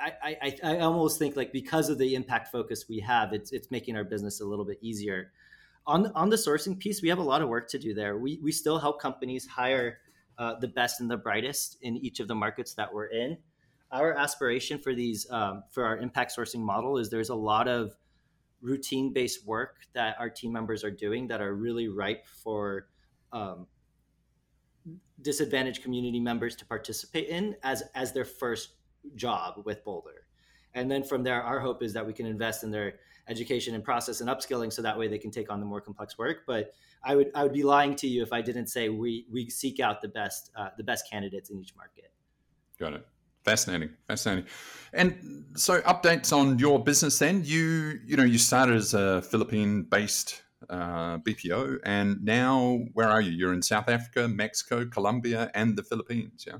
I, 0.00 0.36
I, 0.42 0.56
I 0.64 0.78
almost 0.80 1.18
think 1.18 1.36
like 1.36 1.52
because 1.52 1.88
of 1.88 1.98
the 1.98 2.14
impact 2.14 2.50
focus 2.50 2.86
we 2.88 2.98
have 3.00 3.32
it's, 3.32 3.52
it's 3.52 3.70
making 3.70 3.96
our 3.96 4.04
business 4.04 4.40
a 4.40 4.44
little 4.44 4.64
bit 4.64 4.78
easier. 4.80 5.32
On, 5.86 6.10
on 6.14 6.28
the 6.28 6.36
sourcing 6.36 6.78
piece 6.78 7.02
we 7.02 7.08
have 7.08 7.18
a 7.18 7.22
lot 7.22 7.42
of 7.42 7.48
work 7.48 7.68
to 7.70 7.78
do 7.78 7.94
there. 7.94 8.18
We, 8.18 8.40
we 8.42 8.52
still 8.52 8.78
help 8.78 9.00
companies 9.00 9.46
hire 9.46 9.98
uh, 10.38 10.58
the 10.58 10.68
best 10.68 11.00
and 11.00 11.10
the 11.10 11.16
brightest 11.16 11.78
in 11.82 11.96
each 11.96 12.20
of 12.20 12.28
the 12.28 12.34
markets 12.34 12.74
that 12.74 12.92
we're 12.92 13.06
in. 13.06 13.38
Our 13.92 14.12
aspiration 14.14 14.78
for 14.78 14.94
these 14.94 15.30
um, 15.30 15.62
for 15.70 15.84
our 15.84 15.96
impact 15.98 16.36
sourcing 16.36 16.60
model 16.60 16.98
is 16.98 17.08
there's 17.08 17.30
a 17.30 17.36
lot 17.36 17.68
of 17.68 17.94
routine 18.60 19.12
based 19.12 19.46
work 19.46 19.78
that 19.92 20.16
our 20.18 20.30
team 20.30 20.52
members 20.52 20.82
are 20.82 20.90
doing 20.90 21.26
that 21.28 21.40
are 21.40 21.54
really 21.54 21.88
ripe 21.88 22.26
for 22.26 22.88
um, 23.32 23.66
disadvantaged 25.22 25.82
community 25.82 26.20
members 26.20 26.56
to 26.56 26.66
participate 26.66 27.28
in 27.28 27.56
as 27.62 27.82
as 27.94 28.12
their 28.12 28.24
first 28.24 28.70
job 29.14 29.62
with 29.64 29.84
Boldr. 29.84 30.24
And 30.74 30.90
then 30.90 31.02
from 31.02 31.22
there, 31.22 31.42
our 31.42 31.58
hope 31.58 31.82
is 31.82 31.92
that 31.94 32.06
we 32.06 32.12
can 32.12 32.26
invest 32.26 32.62
in 32.62 32.70
their 32.70 32.94
education 33.28 33.74
and 33.74 33.82
process 33.82 34.20
and 34.20 34.28
upskilling 34.28 34.72
so 34.72 34.82
that 34.82 34.96
way 34.96 35.08
they 35.08 35.18
can 35.18 35.30
take 35.30 35.50
on 35.50 35.58
the 35.58 35.66
more 35.66 35.80
complex 35.80 36.18
work. 36.18 36.40
But 36.46 36.72
I 37.02 37.16
would 37.16 37.30
I 37.34 37.42
would 37.42 37.52
be 37.52 37.62
lying 37.62 37.94
to 37.96 38.06
you 38.06 38.22
if 38.22 38.32
I 38.32 38.40
didn't 38.42 38.66
say 38.66 38.88
we 38.88 39.26
we 39.30 39.48
seek 39.48 39.80
out 39.80 40.02
the 40.02 40.08
best 40.08 40.50
uh, 40.56 40.68
the 40.76 40.84
best 40.84 41.08
candidates 41.10 41.50
in 41.50 41.58
each 41.58 41.74
market. 41.76 42.12
Got 42.78 42.94
it. 42.94 43.06
Fascinating, 43.46 43.90
fascinating. 44.08 44.44
And 44.92 45.44
so, 45.54 45.80
updates 45.82 46.36
on 46.36 46.58
your 46.58 46.82
business. 46.82 47.16
Then 47.20 47.42
you, 47.44 48.00
you 48.04 48.16
know, 48.16 48.24
you 48.24 48.38
started 48.38 48.74
as 48.74 48.92
a 48.92 49.22
Philippine-based 49.22 50.42
uh, 50.68 51.18
BPO, 51.18 51.78
and 51.84 52.24
now 52.24 52.80
where 52.94 53.08
are 53.08 53.20
you? 53.20 53.30
You're 53.30 53.52
in 53.52 53.62
South 53.62 53.88
Africa, 53.88 54.26
Mexico, 54.26 54.84
Colombia, 54.84 55.52
and 55.54 55.76
the 55.76 55.84
Philippines. 55.84 56.44
Yeah. 56.44 56.58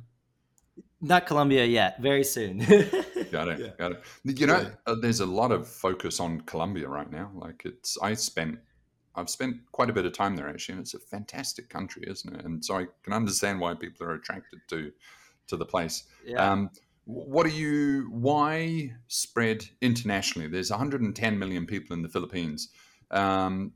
Not 1.00 1.26
Colombia 1.26 1.64
yet. 1.64 2.00
Very 2.00 2.22
soon. 2.22 2.58
got 3.32 3.48
it. 3.48 3.58
Yeah. 3.58 3.70
Got 3.76 3.92
it. 3.92 4.04
You 4.38 4.46
know, 4.46 4.70
uh, 4.86 4.94
there's 4.94 5.20
a 5.20 5.26
lot 5.26 5.50
of 5.50 5.66
focus 5.66 6.20
on 6.20 6.42
Colombia 6.42 6.88
right 6.88 7.10
now. 7.10 7.32
Like 7.34 7.62
it's, 7.64 7.98
I 8.00 8.14
spent 8.14 8.60
I've 9.16 9.30
spent 9.30 9.56
quite 9.72 9.90
a 9.90 9.92
bit 9.92 10.06
of 10.06 10.12
time 10.12 10.36
there 10.36 10.48
actually, 10.48 10.74
and 10.74 10.82
it's 10.82 10.94
a 10.94 11.00
fantastic 11.00 11.68
country, 11.68 12.04
isn't 12.06 12.32
it? 12.32 12.44
And 12.44 12.64
so 12.64 12.76
I 12.76 12.86
can 13.02 13.12
understand 13.12 13.58
why 13.58 13.74
people 13.74 14.06
are 14.06 14.14
attracted 14.14 14.60
to 14.68 14.92
to 15.48 15.56
the 15.56 15.64
place. 15.64 16.04
Yeah. 16.24 16.52
Um, 16.52 16.70
what 17.04 17.46
are 17.46 17.50
you? 17.50 18.08
Why 18.10 18.92
spread 19.06 19.64
internationally? 19.80 20.48
There's 20.48 20.70
110 20.70 21.38
million 21.38 21.64
people 21.66 21.94
in 21.94 22.02
the 22.02 22.08
Philippines. 22.08 22.70
Um, 23.12 23.72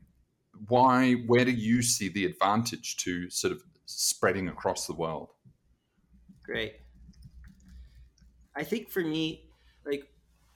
why? 0.67 1.13
Where 1.13 1.45
do 1.45 1.51
you 1.51 1.81
see 1.81 2.09
the 2.09 2.25
advantage 2.25 2.97
to 2.97 3.29
sort 3.29 3.53
of 3.53 3.63
spreading 3.85 4.49
across 4.49 4.85
the 4.85 4.93
world? 4.93 5.29
Great. 6.43 6.73
I 8.53 8.65
think 8.65 8.89
for 8.89 8.99
me, 8.99 9.45
like, 9.85 10.09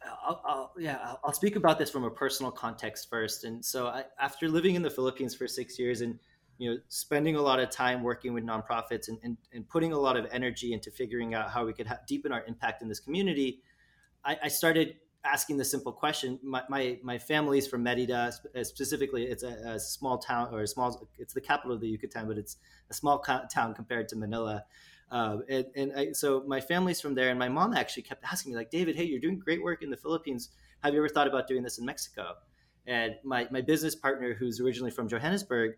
I'll, 0.03 0.41
I'll 0.45 0.73
yeah, 0.77 1.13
I'll 1.23 1.33
speak 1.33 1.55
about 1.55 1.79
this 1.79 1.89
from 1.89 2.03
a 2.03 2.11
personal 2.11 2.51
context 2.51 3.09
first. 3.09 3.45
And 3.45 3.63
so, 3.63 3.87
I, 3.87 4.03
after 4.19 4.49
living 4.49 4.75
in 4.75 4.81
the 4.81 4.89
Philippines 4.89 5.33
for 5.33 5.47
six 5.47 5.79
years 5.79 6.01
and 6.01 6.19
you 6.57 6.71
know 6.71 6.77
spending 6.87 7.35
a 7.35 7.41
lot 7.41 7.59
of 7.59 7.69
time 7.69 8.03
working 8.03 8.33
with 8.33 8.43
nonprofits 8.43 9.07
and, 9.07 9.17
and, 9.23 9.37
and 9.53 9.67
putting 9.67 9.93
a 9.93 9.97
lot 9.97 10.15
of 10.17 10.25
energy 10.31 10.73
into 10.73 10.91
figuring 10.91 11.33
out 11.33 11.49
how 11.49 11.65
we 11.65 11.73
could 11.73 11.87
ha- 11.87 11.99
deepen 12.07 12.31
our 12.31 12.43
impact 12.45 12.81
in 12.81 12.87
this 12.87 12.99
community 12.99 13.61
I, 14.23 14.37
I, 14.43 14.47
started 14.47 14.95
asking 15.23 15.57
the 15.57 15.65
simple 15.65 15.91
question. 15.91 16.39
My, 16.43 16.63
my, 16.69 16.99
my 17.03 17.17
family's 17.17 17.67
from 17.67 17.83
merida 17.83 18.31
uh, 18.55 18.63
specifically 18.63 19.23
it's 19.23 19.43
a, 19.43 19.73
a, 19.73 19.79
small 19.79 20.17
town 20.17 20.53
or 20.53 20.61
a 20.61 20.67
small 20.67 21.07
it's 21.17 21.33
the 21.33 21.41
capital 21.41 21.73
of 21.73 21.81
the 21.81 21.87
yucatan 21.87 22.27
but 22.27 22.37
it's 22.37 22.57
a 22.89 22.93
small 22.93 23.19
town 23.19 23.73
compared 23.73 24.07
to 24.09 24.15
manila. 24.15 24.63
Uh, 25.11 25.37
and, 25.47 25.65
and 25.75 25.93
I, 25.95 26.11
so 26.13 26.43
my 26.47 26.59
family's 26.59 26.99
from 26.99 27.13
there 27.13 27.29
and 27.29 27.37
my 27.37 27.49
mom 27.49 27.73
actually 27.73 28.03
kept 28.03 28.23
asking 28.23 28.51
me 28.51 28.57
like 28.57 28.71
david 28.71 28.95
hey 28.95 29.03
you're 29.03 29.19
doing 29.19 29.39
great 29.39 29.61
work 29.63 29.83
in 29.83 29.89
the 29.89 29.97
philippines. 29.97 30.49
Have 30.83 30.93
you 30.93 30.99
ever 30.99 31.09
thought 31.09 31.27
about 31.27 31.47
doing 31.47 31.63
this 31.63 31.77
in 31.77 31.85
mexico? 31.85 32.35
And 32.87 33.15
my, 33.23 33.47
my 33.49 33.61
business 33.61 33.95
partner 33.95 34.33
who's 34.33 34.59
originally 34.59 34.91
from 34.91 35.07
johannesburg 35.07 35.77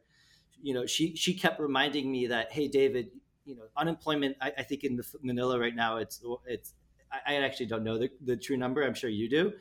you 0.62 0.74
know, 0.74 0.86
she 0.86 1.16
she 1.16 1.34
kept 1.34 1.60
reminding 1.60 2.12
me 2.12 2.28
that, 2.28 2.52
hey, 2.52 2.68
David, 2.68 3.12
you 3.46 3.56
know, 3.56 3.64
unemployment. 3.76 4.38
I, 4.42 4.52
I 4.60 4.64
think 4.64 4.84
in 4.84 5.00
Manila 5.22 5.60
right 5.60 5.76
now, 5.76 5.98
it's 5.98 6.22
it's. 6.46 6.74
I, 7.26 7.36
actually 7.36 7.68
don't 7.68 7.86
know 7.86 7.98
the, 7.98 8.10
the 8.22 8.36
true 8.36 8.58
number. 8.58 8.84
I'm 8.84 8.94
sure 8.94 9.10
you 9.10 9.30
do, 9.30 9.54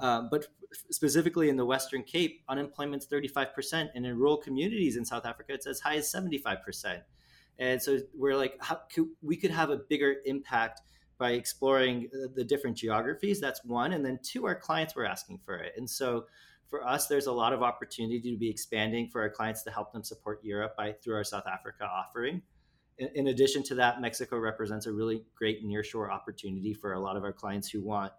um, 0.00 0.28
but 0.30 0.46
specifically 0.90 1.50
in 1.50 1.56
the 1.56 1.64
Western 1.64 2.02
Cape, 2.02 2.42
unemployment's 2.48 3.04
35 3.04 3.54
percent, 3.54 3.90
and 3.94 4.06
in 4.06 4.16
rural 4.16 4.38
communities 4.38 4.96
in 4.96 5.04
South 5.04 5.26
Africa, 5.26 5.52
it's 5.52 5.66
as 5.66 5.80
high 5.80 5.96
as 5.96 6.10
75 6.10 6.62
percent. 6.64 7.02
And 7.58 7.80
so 7.80 7.98
we're 8.16 8.36
like, 8.36 8.56
how 8.58 8.80
could, 8.92 9.08
we 9.22 9.36
could 9.36 9.50
have 9.50 9.68
a 9.68 9.76
bigger 9.76 10.16
impact 10.24 10.80
by 11.18 11.32
exploring 11.32 12.08
the 12.34 12.42
different 12.42 12.76
geographies. 12.76 13.38
That's 13.38 13.62
one, 13.64 13.92
and 13.92 14.04
then 14.04 14.18
two, 14.22 14.46
our 14.46 14.54
clients 14.54 14.96
were 14.96 15.04
asking 15.04 15.40
for 15.44 15.56
it, 15.56 15.74
and 15.76 15.88
so 15.88 16.24
for 16.68 16.86
us, 16.86 17.06
there's 17.06 17.26
a 17.26 17.32
lot 17.32 17.52
of 17.52 17.62
opportunity 17.62 18.32
to 18.32 18.38
be 18.38 18.48
expanding 18.48 19.08
for 19.08 19.20
our 19.20 19.30
clients 19.30 19.62
to 19.62 19.70
help 19.70 19.92
them 19.92 20.02
support 20.02 20.44
Europe 20.44 20.76
by 20.76 20.92
through 20.92 21.14
our 21.14 21.24
South 21.24 21.46
Africa 21.46 21.84
offering. 21.84 22.42
In, 22.98 23.08
in 23.14 23.26
addition 23.28 23.62
to 23.64 23.74
that, 23.76 24.00
Mexico 24.00 24.38
represents 24.38 24.86
a 24.86 24.92
really 24.92 25.24
great 25.34 25.64
nearshore 25.64 26.10
opportunity 26.10 26.74
for 26.74 26.94
a 26.94 27.00
lot 27.00 27.16
of 27.16 27.24
our 27.24 27.32
clients 27.32 27.68
who 27.68 27.82
want 27.82 28.12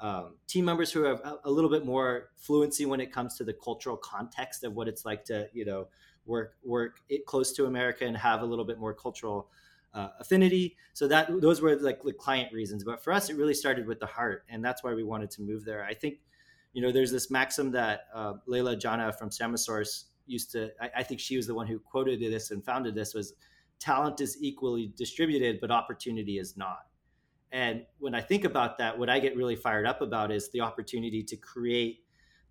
um, 0.00 0.34
team 0.46 0.66
members 0.66 0.92
who 0.92 1.04
have 1.04 1.20
a, 1.20 1.38
a, 1.46 1.50
little 1.50 1.70
bit 1.70 1.86
more 1.86 2.28
fluency 2.36 2.84
when 2.84 3.00
it 3.00 3.10
comes 3.10 3.36
to 3.38 3.44
the 3.44 3.54
cultural 3.54 3.96
context 3.96 4.62
of 4.62 4.74
what 4.74 4.88
it's 4.88 5.06
like 5.06 5.24
to, 5.24 5.48
you 5.54 5.64
know, 5.64 5.88
work 6.26 6.56
work 6.64 7.00
close 7.26 7.52
to 7.52 7.66
America 7.66 8.04
and 8.04 8.16
have 8.16 8.42
a 8.42 8.44
little 8.44 8.64
bit 8.64 8.78
more 8.78 8.92
cultural 8.92 9.48
uh, 9.94 10.08
affinity. 10.20 10.76
So 10.92 11.08
that 11.08 11.40
those 11.40 11.62
were 11.62 11.76
like 11.76 12.02
the 12.02 12.12
client 12.12 12.52
reasons. 12.52 12.84
But 12.84 13.02
for 13.02 13.12
us, 13.12 13.30
it 13.30 13.36
really 13.36 13.54
started 13.54 13.86
with 13.86 13.98
the 13.98 14.06
heart, 14.06 14.44
and 14.50 14.62
that's 14.62 14.84
why 14.84 14.92
we 14.92 15.02
wanted 15.02 15.30
to 15.32 15.42
move 15.42 15.64
there. 15.64 15.84
I 15.84 15.94
think 15.94 16.18
you 16.76 16.82
know, 16.82 16.92
there's 16.92 17.10
this 17.10 17.30
maxim 17.30 17.70
that 17.70 18.00
uh, 18.14 18.34
Leila 18.46 18.76
Janah 18.76 19.18
from 19.18 19.30
Samasource 19.30 20.04
used 20.26 20.52
to, 20.52 20.70
I, 20.78 20.90
I, 20.98 21.02
think 21.02 21.20
she 21.20 21.38
was 21.38 21.46
the 21.46 21.54
one 21.54 21.66
who 21.66 21.78
quoted 21.78 22.20
this 22.20 22.50
and 22.50 22.62
founded 22.62 22.94
this 22.94 23.14
was 23.14 23.32
talent 23.78 24.20
is 24.20 24.36
equally 24.42 24.92
distributed, 24.94 25.58
but 25.58 25.70
opportunity 25.70 26.38
is 26.38 26.54
not. 26.54 26.80
And 27.50 27.86
when 27.98 28.14
I 28.14 28.20
think 28.20 28.44
about 28.44 28.76
that, 28.76 28.98
what 28.98 29.08
I 29.08 29.20
get 29.20 29.34
really 29.34 29.56
fired 29.56 29.86
up 29.86 30.02
about 30.02 30.30
is 30.30 30.50
the 30.50 30.60
opportunity 30.60 31.22
to 31.22 31.36
create, 31.36 32.04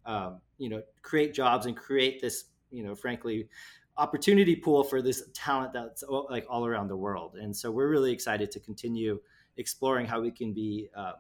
um, 0.07 0.41
you 0.57 0.69
know, 0.69 0.81
create 1.03 1.35
jobs 1.35 1.67
and 1.67 1.77
create 1.77 2.19
this, 2.19 2.45
you 2.71 2.83
know, 2.83 2.95
frankly, 2.95 3.47
opportunity 3.95 4.55
pool 4.55 4.83
for 4.83 5.03
this 5.03 5.29
talent 5.35 5.71
that's 5.71 6.03
like 6.31 6.47
all 6.49 6.65
around 6.65 6.87
the 6.87 6.97
world. 6.97 7.35
And 7.35 7.55
so 7.55 7.69
we're 7.69 7.89
really 7.89 8.11
excited 8.11 8.49
to 8.53 8.59
continue 8.59 9.19
exploring 9.57 10.07
how 10.07 10.19
we 10.19 10.31
can 10.31 10.51
be 10.51 10.89
uh, 10.97 11.11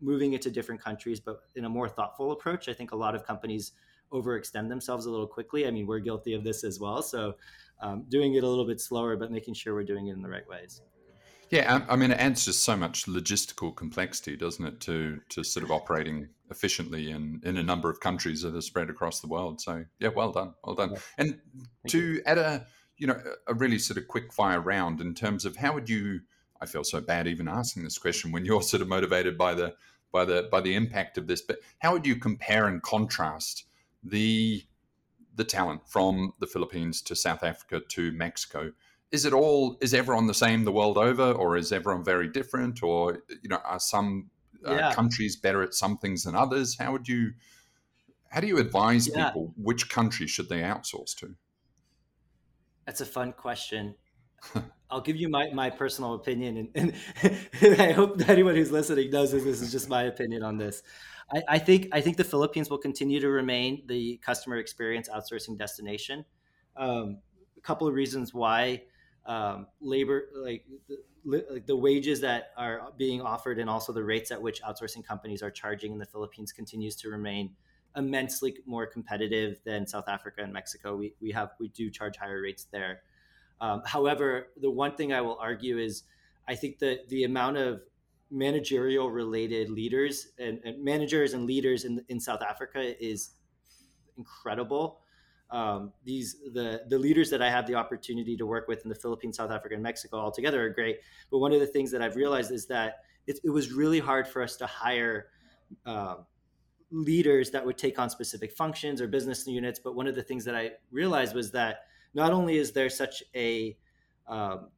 moving 0.00 0.32
it 0.32 0.42
to 0.42 0.50
different 0.50 0.82
countries, 0.82 1.20
but 1.20 1.40
in 1.56 1.64
a 1.64 1.68
more 1.68 1.88
thoughtful 1.88 2.32
approach. 2.32 2.68
I 2.68 2.72
think 2.72 2.92
a 2.92 2.96
lot 2.96 3.14
of 3.14 3.26
companies 3.26 3.72
overextend 4.12 4.68
themselves 4.68 5.06
a 5.06 5.10
little 5.10 5.26
quickly. 5.26 5.66
I 5.66 5.70
mean, 5.70 5.86
we're 5.86 5.98
guilty 5.98 6.34
of 6.34 6.44
this 6.44 6.64
as 6.64 6.80
well. 6.80 7.02
So, 7.02 7.34
um, 7.80 8.04
doing 8.08 8.34
it 8.34 8.42
a 8.42 8.48
little 8.48 8.66
bit 8.66 8.80
slower, 8.80 9.16
but 9.16 9.30
making 9.30 9.54
sure 9.54 9.74
we're 9.74 9.84
doing 9.84 10.08
it 10.08 10.12
in 10.12 10.22
the 10.22 10.28
right 10.28 10.48
ways. 10.48 10.82
Yeah, 11.50 11.84
I 11.88 11.96
mean, 11.96 12.10
it 12.10 12.18
adds 12.18 12.44
just 12.44 12.62
so 12.62 12.76
much 12.76 13.06
logistical 13.06 13.74
complexity, 13.74 14.36
doesn't 14.36 14.64
it, 14.64 14.80
to 14.80 15.20
to 15.30 15.42
sort 15.42 15.64
of 15.64 15.70
operating 15.70 16.28
efficiently 16.50 17.10
in 17.10 17.40
in 17.42 17.56
a 17.56 17.62
number 17.62 17.88
of 17.88 18.00
countries 18.00 18.42
that 18.42 18.54
are 18.54 18.60
spread 18.60 18.90
across 18.90 19.20
the 19.20 19.28
world. 19.28 19.60
So, 19.60 19.84
yeah, 19.98 20.08
well 20.08 20.32
done, 20.32 20.54
well 20.62 20.74
done. 20.74 20.96
And 21.16 21.40
Thank 21.82 21.92
to 21.92 21.98
you. 21.98 22.22
add 22.26 22.38
a 22.38 22.66
you 22.98 23.06
know 23.06 23.18
a 23.46 23.54
really 23.54 23.78
sort 23.78 23.96
of 23.96 24.08
quick 24.08 24.32
fire 24.32 24.60
round 24.60 25.00
in 25.00 25.14
terms 25.14 25.46
of 25.46 25.56
how 25.56 25.72
would 25.72 25.88
you 25.88 26.20
I 26.60 26.66
feel 26.66 26.84
so 26.84 27.00
bad 27.00 27.26
even 27.26 27.48
asking 27.48 27.84
this 27.84 27.98
question 27.98 28.32
when 28.32 28.44
you're 28.44 28.62
sort 28.72 28.82
of 28.82 28.88
motivated 28.88 29.36
by 29.38 29.54
the 29.54 29.74
by 30.12 30.24
the 30.24 30.48
by 30.50 30.60
the 30.60 30.74
impact 30.74 31.18
of 31.18 31.26
this. 31.26 31.42
But 31.42 31.58
how 31.78 31.92
would 31.92 32.06
you 32.06 32.16
compare 32.16 32.66
and 32.66 32.82
contrast 32.82 33.64
the 34.02 34.64
the 35.34 35.44
talent 35.44 35.82
from 35.86 36.34
the 36.40 36.46
Philippines 36.46 37.00
to 37.02 37.14
South 37.14 37.42
Africa 37.42 37.80
to 37.88 38.12
Mexico? 38.12 38.72
Is 39.10 39.24
it 39.24 39.32
all 39.32 39.76
is 39.80 39.94
everyone 39.94 40.26
the 40.26 40.34
same 40.34 40.64
the 40.64 40.72
world 40.72 40.98
over, 40.98 41.32
or 41.32 41.56
is 41.56 41.72
everyone 41.72 42.04
very 42.04 42.28
different, 42.28 42.82
or 42.82 43.22
you 43.42 43.48
know 43.48 43.60
are 43.64 43.80
some 43.80 44.30
uh, 44.66 44.74
yeah. 44.74 44.92
countries 44.92 45.36
better 45.36 45.62
at 45.62 45.74
some 45.74 45.96
things 45.98 46.24
than 46.24 46.34
others? 46.34 46.76
How 46.78 46.92
would 46.92 47.08
you 47.08 47.32
how 48.30 48.40
do 48.40 48.46
you 48.46 48.58
advise 48.58 49.08
yeah. 49.08 49.26
people 49.26 49.54
which 49.56 49.88
country 49.88 50.26
should 50.26 50.48
they 50.48 50.60
outsource 50.60 51.16
to? 51.16 51.34
That's 52.84 53.00
a 53.00 53.06
fun 53.06 53.32
question. 53.32 53.94
I'll 54.90 55.00
give 55.00 55.16
you 55.16 55.28
my, 55.28 55.50
my 55.52 55.70
personal 55.70 56.14
opinion, 56.14 56.70
and, 56.74 56.94
and 57.62 57.80
I 57.80 57.92
hope 57.92 58.18
that 58.18 58.30
anyone 58.30 58.54
who's 58.54 58.70
listening 58.70 59.10
knows 59.10 59.32
that 59.32 59.44
this 59.44 59.60
is 59.60 59.70
just 59.70 59.88
my 59.88 60.04
opinion 60.04 60.42
on 60.42 60.56
this. 60.56 60.82
I, 61.32 61.42
I, 61.48 61.58
think 61.58 61.88
I 61.92 62.00
think 62.00 62.16
the 62.16 62.24
Philippines 62.24 62.70
will 62.70 62.78
continue 62.78 63.20
to 63.20 63.28
remain 63.28 63.82
the 63.86 64.18
customer 64.24 64.56
experience 64.56 65.08
outsourcing 65.08 65.58
destination. 65.58 66.24
Um, 66.76 67.18
a 67.56 67.60
couple 67.60 67.86
of 67.86 67.94
reasons 67.94 68.32
why 68.32 68.82
um, 69.26 69.66
labor 69.80 70.28
like 70.34 70.64
the, 70.88 71.44
like 71.50 71.66
the 71.66 71.76
wages 71.76 72.22
that 72.22 72.52
are 72.56 72.92
being 72.96 73.20
offered 73.20 73.58
and 73.58 73.68
also 73.68 73.92
the 73.92 74.02
rates 74.02 74.30
at 74.30 74.40
which 74.40 74.62
outsourcing 74.62 75.04
companies 75.04 75.42
are 75.42 75.50
charging 75.50 75.92
in 75.92 75.98
the 75.98 76.06
Philippines 76.06 76.50
continues 76.50 76.96
to 76.96 77.10
remain 77.10 77.50
immensely 77.94 78.56
more 78.64 78.86
competitive 78.86 79.58
than 79.64 79.86
South 79.86 80.08
Africa 80.08 80.42
and 80.42 80.52
Mexico. 80.52 80.96
We, 80.96 81.14
we 81.20 81.30
have 81.32 81.50
we 81.60 81.68
do 81.68 81.90
charge 81.90 82.16
higher 82.16 82.40
rates 82.40 82.66
there. 82.70 83.02
Um, 83.60 83.82
however, 83.84 84.48
the 84.60 84.70
one 84.70 84.94
thing 84.94 85.12
I 85.12 85.20
will 85.20 85.38
argue 85.40 85.78
is 85.78 86.04
I 86.46 86.54
think 86.54 86.78
that 86.78 87.08
the 87.08 87.24
amount 87.24 87.56
of 87.56 87.82
managerial 88.30 89.10
related 89.10 89.70
leaders 89.70 90.28
and, 90.38 90.60
and 90.64 90.84
managers 90.84 91.32
and 91.32 91.46
leaders 91.46 91.84
in, 91.84 92.04
in 92.08 92.20
South 92.20 92.42
Africa 92.42 92.94
is 93.04 93.30
incredible. 94.16 95.00
Um, 95.50 95.92
these 96.04 96.36
the 96.52 96.82
the 96.88 96.98
leaders 96.98 97.30
that 97.30 97.40
I 97.40 97.50
have 97.50 97.66
the 97.66 97.74
opportunity 97.74 98.36
to 98.36 98.44
work 98.44 98.68
with 98.68 98.82
in 98.82 98.90
the 98.90 98.94
Philippines, 98.94 99.38
South 99.38 99.50
Africa, 99.50 99.74
and 99.74 99.82
Mexico 99.82 100.18
all 100.18 100.30
together 100.30 100.62
are 100.62 100.68
great. 100.68 100.98
But 101.30 101.38
one 101.38 101.52
of 101.52 101.60
the 101.60 101.66
things 101.66 101.90
that 101.92 102.02
I've 102.02 102.16
realized 102.16 102.52
is 102.52 102.66
that 102.66 102.98
it, 103.26 103.40
it 103.42 103.50
was 103.50 103.72
really 103.72 103.98
hard 103.98 104.28
for 104.28 104.42
us 104.42 104.56
to 104.56 104.66
hire 104.66 105.28
uh, 105.86 106.16
leaders 106.90 107.50
that 107.52 107.64
would 107.64 107.78
take 107.78 107.98
on 107.98 108.10
specific 108.10 108.52
functions 108.52 109.00
or 109.00 109.08
business 109.08 109.46
units. 109.46 109.78
But 109.78 109.94
one 109.94 110.06
of 110.06 110.14
the 110.14 110.22
things 110.22 110.44
that 110.44 110.54
I 110.54 110.72
realized 110.90 111.34
was 111.34 111.50
that 111.52 111.80
not 112.18 112.32
only 112.32 112.56
is 112.56 112.72
there 112.72 112.90
such 112.90 113.22
a 113.36 113.76
um, 114.26 114.70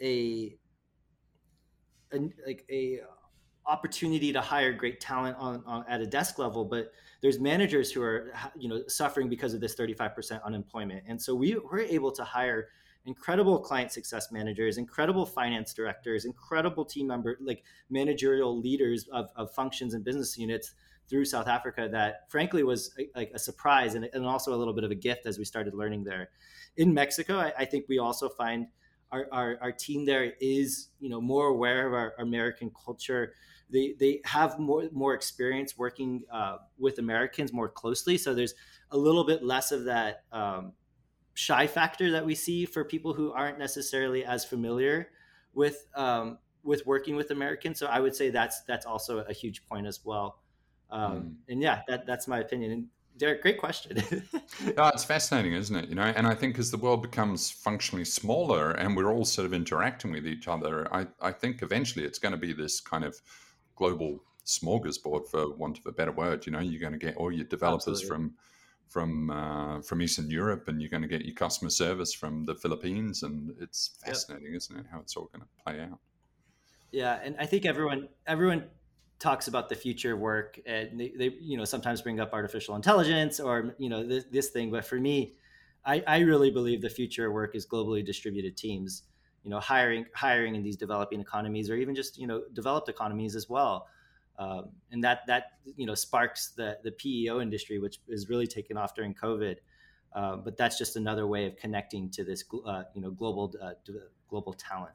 a, 0.00 0.56
a, 2.12 2.18
like 2.46 2.64
a 2.70 3.00
opportunity 3.66 4.32
to 4.32 4.40
hire 4.40 4.72
great 4.72 5.00
talent 5.00 5.36
on, 5.38 5.62
on, 5.66 5.84
at 5.88 6.00
a 6.00 6.06
desk 6.06 6.38
level, 6.38 6.64
but 6.64 6.92
there's 7.20 7.40
managers 7.40 7.90
who 7.90 8.00
are 8.00 8.32
you 8.56 8.68
know 8.68 8.82
suffering 8.86 9.28
because 9.28 9.54
of 9.54 9.60
this 9.60 9.74
35% 9.74 10.42
unemployment, 10.44 11.02
and 11.08 11.20
so 11.20 11.34
we 11.34 11.56
were 11.56 11.80
able 11.80 12.12
to 12.12 12.22
hire 12.22 12.68
incredible 13.06 13.58
client 13.58 13.90
success 13.90 14.30
managers, 14.30 14.78
incredible 14.78 15.26
finance 15.26 15.74
directors, 15.74 16.24
incredible 16.24 16.84
team 16.84 17.08
member 17.08 17.36
like 17.42 17.64
managerial 17.90 18.58
leaders 18.58 19.08
of, 19.12 19.26
of 19.34 19.52
functions 19.52 19.94
and 19.94 20.04
business 20.04 20.38
units 20.38 20.74
through 21.08 21.24
South 21.24 21.48
Africa 21.48 21.88
that 21.90 22.30
frankly 22.30 22.62
was 22.62 22.94
like 23.14 23.30
a 23.34 23.38
surprise 23.38 23.94
and, 23.94 24.08
and 24.12 24.24
also 24.24 24.54
a 24.54 24.56
little 24.56 24.72
bit 24.72 24.84
of 24.84 24.90
a 24.90 24.94
gift 24.94 25.26
as 25.26 25.38
we 25.38 25.44
started 25.44 25.74
learning 25.74 26.04
there 26.04 26.30
in 26.76 26.92
Mexico, 26.92 27.38
I, 27.38 27.52
I 27.58 27.64
think 27.64 27.86
we 27.88 27.98
also 27.98 28.28
find 28.28 28.66
our, 29.12 29.26
our, 29.30 29.58
our, 29.60 29.72
team 29.72 30.04
there 30.04 30.32
is 30.40 30.88
you 30.98 31.08
know 31.08 31.20
more 31.20 31.46
aware 31.46 31.86
of 31.86 31.92
our, 31.92 32.14
our 32.18 32.24
American 32.24 32.70
culture. 32.84 33.34
They, 33.70 33.94
they 33.98 34.20
have 34.24 34.58
more 34.58 34.88
more 34.92 35.14
experience 35.14 35.78
working 35.78 36.24
uh, 36.32 36.58
with 36.78 36.98
Americans 36.98 37.52
more 37.52 37.68
closely, 37.68 38.18
so 38.18 38.34
there's 38.34 38.54
a 38.90 38.98
little 38.98 39.24
bit 39.24 39.42
less 39.42 39.72
of 39.72 39.84
that 39.84 40.24
um, 40.32 40.72
shy 41.34 41.66
factor 41.66 42.10
that 42.12 42.24
we 42.24 42.34
see 42.34 42.64
for 42.64 42.84
people 42.84 43.12
who 43.14 43.32
aren't 43.32 43.58
necessarily 43.58 44.24
as 44.24 44.44
familiar 44.44 45.10
with 45.52 45.86
um, 45.94 46.38
with 46.62 46.84
working 46.86 47.14
with 47.16 47.30
Americans. 47.30 47.78
So 47.78 47.86
I 47.86 48.00
would 48.00 48.14
say 48.14 48.30
that's 48.30 48.62
that's 48.62 48.86
also 48.86 49.18
a 49.18 49.32
huge 49.32 49.66
point 49.66 49.86
as 49.86 50.00
well. 50.04 50.40
Um, 50.90 51.12
mm. 51.12 51.34
And 51.48 51.62
yeah, 51.62 51.82
that, 51.88 52.06
that's 52.06 52.28
my 52.28 52.38
opinion. 52.38 52.72
And 52.72 52.86
Derek, 53.16 53.42
great 53.42 53.58
question. 53.58 54.02
oh, 54.76 54.88
it's 54.88 55.04
fascinating, 55.04 55.52
isn't 55.52 55.76
it? 55.76 55.88
You 55.88 55.94
know, 55.94 56.02
and 56.02 56.26
I 56.26 56.34
think 56.34 56.58
as 56.58 56.70
the 56.70 56.76
world 56.76 57.02
becomes 57.02 57.50
functionally 57.50 58.04
smaller 58.04 58.72
and 58.72 58.96
we're 58.96 59.12
all 59.12 59.24
sort 59.24 59.46
of 59.46 59.54
interacting 59.54 60.10
with 60.10 60.26
each 60.26 60.48
other, 60.48 60.92
I, 60.92 61.06
I 61.20 61.30
think 61.30 61.62
eventually 61.62 62.04
it's 62.04 62.18
going 62.18 62.32
to 62.32 62.38
be 62.38 62.52
this 62.52 62.80
kind 62.80 63.04
of 63.04 63.20
global 63.76 64.20
smorgasbord, 64.44 65.28
for 65.28 65.54
want 65.54 65.78
of 65.78 65.86
a 65.86 65.92
better 65.92 66.12
word. 66.12 66.44
You 66.44 66.52
know, 66.52 66.58
you're 66.58 66.80
going 66.80 66.92
to 66.92 66.98
get 66.98 67.16
all 67.16 67.30
your 67.32 67.44
developers 67.44 68.00
Absolutely. 68.00 68.08
from 68.08 68.34
from 68.88 69.30
uh, 69.30 69.80
from 69.82 70.02
Eastern 70.02 70.30
Europe, 70.30 70.68
and 70.68 70.80
you're 70.80 70.90
going 70.90 71.02
to 71.02 71.08
get 71.08 71.24
your 71.24 71.34
customer 71.34 71.70
service 71.70 72.12
from 72.12 72.44
the 72.44 72.54
Philippines, 72.54 73.22
and 73.22 73.54
it's 73.60 73.96
fascinating, 74.04 74.52
yep. 74.52 74.56
isn't 74.56 74.76
it? 74.76 74.86
How 74.90 75.00
it's 75.00 75.16
all 75.16 75.30
going 75.32 75.42
to 75.42 75.64
play 75.64 75.80
out. 75.80 75.98
Yeah, 76.92 77.18
and 77.22 77.34
I 77.38 77.46
think 77.46 77.64
everyone 77.64 78.08
everyone 78.26 78.64
talks 79.24 79.48
about 79.48 79.70
the 79.70 79.74
future 79.74 80.16
work 80.16 80.60
and 80.66 81.00
they, 81.00 81.12
they, 81.16 81.30
you 81.40 81.56
know 81.56 81.64
sometimes 81.64 82.02
bring 82.02 82.20
up 82.20 82.34
artificial 82.34 82.76
intelligence 82.76 83.40
or 83.40 83.74
you 83.78 83.88
know 83.88 84.06
this, 84.06 84.24
this 84.30 84.50
thing 84.50 84.70
but 84.70 84.84
for 84.84 85.00
me 85.00 85.34
I, 85.86 86.02
I, 86.06 86.18
really 86.20 86.50
believe 86.50 86.82
the 86.82 86.90
future 86.90 87.32
work 87.32 87.54
is 87.54 87.66
globally 87.66 88.04
distributed 88.04 88.54
teams 88.56 89.04
you 89.44 89.50
know 89.50 89.60
hiring 89.60 90.06
hiring 90.14 90.56
in 90.56 90.62
these 90.62 90.76
developing 90.76 91.20
economies 91.20 91.70
or 91.70 91.76
even 91.76 91.94
just 91.94 92.18
you 92.18 92.26
know 92.26 92.42
developed 92.52 92.88
economies 92.88 93.36
as 93.36 93.48
well. 93.48 93.86
Um, 94.36 94.70
and 94.90 95.04
that 95.04 95.20
that 95.28 95.52
you 95.76 95.86
know 95.86 95.94
sparks 95.94 96.48
the 96.56 96.78
the 96.82 96.90
PEO 96.92 97.40
industry 97.40 97.78
which 97.78 98.00
is 98.08 98.28
really 98.28 98.46
taken 98.46 98.76
off 98.76 98.94
during 98.94 99.14
COVID. 99.14 99.56
Uh, 100.12 100.36
but 100.36 100.56
that's 100.56 100.78
just 100.78 100.96
another 100.96 101.26
way 101.26 101.44
of 101.46 101.56
connecting 101.56 102.08
to 102.10 102.24
this 102.24 102.44
uh, 102.66 102.84
you 102.94 103.02
know 103.02 103.10
global 103.10 103.54
uh, 103.62 103.72
global 104.28 104.54
talent 104.54 104.94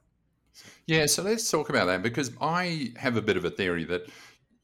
yeah, 0.86 1.06
so 1.06 1.24
let's 1.24 1.50
talk 1.50 1.70
about 1.70 1.86
that 1.86 2.02
because 2.02 2.32
I 2.42 2.94
have 2.98 3.18
a 3.18 3.22
bit 3.22 3.38
of 3.38 3.46
a 3.46 3.50
theory 3.50 3.84
that, 3.86 4.10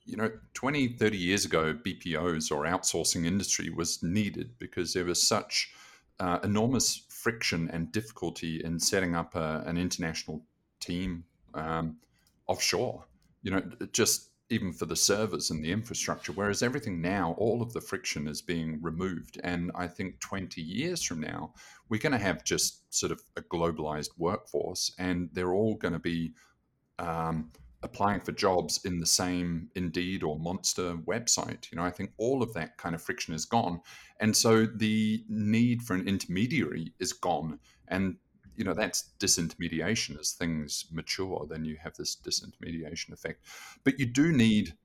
you 0.05 0.17
know, 0.17 0.31
20, 0.53 0.89
30 0.89 1.17
years 1.17 1.45
ago, 1.45 1.73
BPOs 1.73 2.51
or 2.51 2.63
outsourcing 2.65 3.25
industry 3.25 3.69
was 3.69 4.01
needed 4.03 4.57
because 4.57 4.93
there 4.93 5.05
was 5.05 5.25
such 5.25 5.71
uh, 6.19 6.39
enormous 6.43 7.05
friction 7.09 7.69
and 7.71 7.91
difficulty 7.91 8.63
in 8.63 8.79
setting 8.79 9.15
up 9.15 9.35
a, 9.35 9.63
an 9.65 9.77
international 9.77 10.41
team 10.79 11.23
um, 11.53 11.97
offshore. 12.47 13.05
You 13.43 13.51
know, 13.51 13.63
just 13.91 14.29
even 14.49 14.71
for 14.71 14.85
the 14.85 14.95
servers 14.95 15.49
and 15.49 15.63
the 15.63 15.71
infrastructure. 15.71 16.31
Whereas 16.31 16.61
everything 16.61 17.01
now, 17.01 17.35
all 17.37 17.61
of 17.61 17.73
the 17.73 17.81
friction 17.81 18.27
is 18.27 18.41
being 18.41 18.79
removed. 18.81 19.39
And 19.43 19.71
I 19.73 19.87
think 19.87 20.19
20 20.19 20.61
years 20.61 21.03
from 21.03 21.21
now, 21.21 21.53
we're 21.89 21.99
going 21.99 22.11
to 22.11 22.19
have 22.19 22.43
just 22.43 22.93
sort 22.93 23.11
of 23.11 23.21
a 23.35 23.41
globalized 23.41 24.11
workforce, 24.17 24.93
and 24.99 25.29
they're 25.33 25.53
all 25.53 25.75
going 25.75 25.93
to 25.93 25.99
be 25.99 26.33
um, 26.99 27.51
applying 27.83 28.19
for 28.19 28.31
jobs 28.31 28.83
in 28.85 28.99
the 28.99 29.05
same 29.05 29.69
Indeed 29.75 30.23
or 30.23 30.39
Monster 30.39 30.95
website. 31.07 31.71
You 31.71 31.77
know, 31.77 31.83
I 31.83 31.91
think 31.91 32.11
all 32.17 32.43
of 32.43 32.53
that 32.53 32.77
kind 32.77 32.95
of 32.95 33.01
friction 33.01 33.33
is 33.33 33.45
gone. 33.45 33.81
And 34.19 34.35
so 34.35 34.65
the 34.65 35.23
need 35.27 35.81
for 35.81 35.93
an 35.93 36.07
intermediary 36.07 36.93
is 36.99 37.13
gone. 37.13 37.59
And 37.87 38.17
you 38.55 38.63
know 38.63 38.73
that's 38.73 39.11
disintermediation. 39.19 40.19
As 40.19 40.31
things 40.31 40.85
mature 40.91 41.45
then 41.49 41.65
you 41.65 41.77
have 41.83 41.95
this 41.95 42.15
disintermediation 42.15 43.11
effect. 43.11 43.45
But 43.83 43.99
you 43.99 44.05
do 44.05 44.31
need 44.31 44.75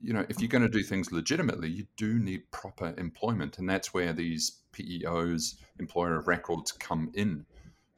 you 0.00 0.12
know 0.12 0.26
if 0.28 0.40
you're 0.40 0.48
going 0.48 0.62
to 0.62 0.68
do 0.68 0.82
things 0.82 1.10
legitimately 1.10 1.68
you 1.68 1.86
do 1.96 2.18
need 2.18 2.50
proper 2.50 2.94
employment 2.98 3.58
and 3.58 3.68
that's 3.68 3.94
where 3.94 4.12
these 4.12 4.60
peos 4.72 5.56
employer 5.78 6.16
of 6.16 6.28
records 6.28 6.72
come 6.72 7.10
in. 7.14 7.46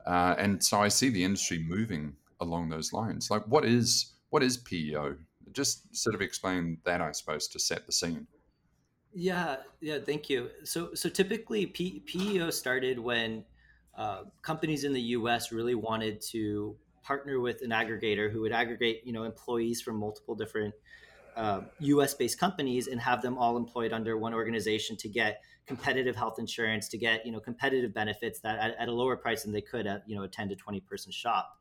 Uh, 0.07 0.35
and 0.39 0.63
so 0.65 0.81
i 0.81 0.89
see 0.89 1.09
the 1.09 1.25
industry 1.25 1.59
moving 1.59 2.15
along 2.41 2.69
those 2.69 2.93
lines. 2.93 3.31
Like 3.31 3.47
what 3.47 3.65
is 3.65 4.15
what 4.31 4.43
is 4.43 4.57
peo 4.57 5.17
just 5.53 5.97
sort 5.97 6.15
of 6.15 6.21
explain 6.21 6.77
that 6.85 7.01
i 7.01 7.11
suppose 7.11 7.49
to 7.49 7.59
set 7.59 7.87
the 7.87 7.93
scene. 7.93 8.27
Yeah 9.13 9.57
yeah 9.81 9.99
thank 9.99 10.31
you. 10.31 10.51
So 10.65 10.95
so 10.95 11.09
typically 11.09 11.67
P- 11.67 12.03
peo 12.07 12.51
started 12.51 12.99
when 12.99 13.45
uh, 13.99 14.23
companies 14.43 14.85
in 14.85 14.93
the 14.93 15.01
U.S. 15.01 15.51
really 15.51 15.75
wanted 15.75 16.21
to 16.31 16.77
partner 17.03 17.41
with 17.41 17.63
an 17.63 17.71
aggregator 17.71 18.31
who 18.31 18.41
would 18.43 18.53
aggregate, 18.53 19.03
you 19.05 19.13
know, 19.13 19.25
employees 19.25 19.83
from 19.83 19.97
multiple 19.97 20.37
different 20.37 20.73
uh, 21.37 21.63
U.S.-based 21.81 22.39
companies 22.39 22.87
and 22.87 23.01
have 23.01 23.23
them 23.23 23.37
all 23.37 23.57
employed 23.57 23.93
under 23.93 24.17
one 24.17 24.35
organization 24.35 24.97
to 24.99 25.09
get 25.09 25.43
competitive 25.67 26.15
health 26.15 26.39
insurance, 26.39 26.89
to 26.89 26.97
get 26.97 27.27
you 27.27 27.33
know 27.33 27.41
competitive 27.41 27.93
benefits 27.93 28.41
that 28.41 28.59
at, 28.59 28.77
at 28.79 28.89
a 28.89 28.93
lower 28.93 29.17
price 29.17 29.43
than 29.43 29.53
they 29.53 29.61
could 29.61 29.87
at 29.87 30.03
you 30.07 30.17
know 30.17 30.23
a 30.23 30.29
10 30.29 30.49
to 30.49 30.57
20 30.57 30.81
person 30.81 31.13
shop. 31.13 31.59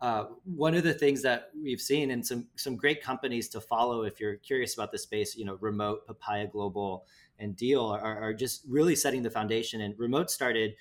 Uh, 0.00 0.24
one 0.44 0.74
of 0.74 0.82
the 0.82 0.92
things 0.92 1.22
that 1.22 1.50
we've 1.62 1.80
seen 1.80 2.10
and 2.10 2.26
some 2.26 2.46
some 2.56 2.76
great 2.76 3.02
companies 3.02 3.48
to 3.48 3.60
follow 3.60 4.02
if 4.02 4.18
you're 4.18 4.36
curious 4.36 4.74
about 4.74 4.92
the 4.92 4.98
space, 4.98 5.36
you 5.36 5.44
know, 5.44 5.56
Remote, 5.60 6.06
Papaya 6.06 6.46
Global, 6.46 7.06
and 7.38 7.56
Deel 7.56 7.84
are, 7.84 8.22
are 8.22 8.34
just 8.34 8.62
really 8.68 8.96
setting 8.96 9.22
the 9.22 9.30
foundation. 9.30 9.82
And 9.82 9.98
Remote 9.98 10.30
started 10.30 10.74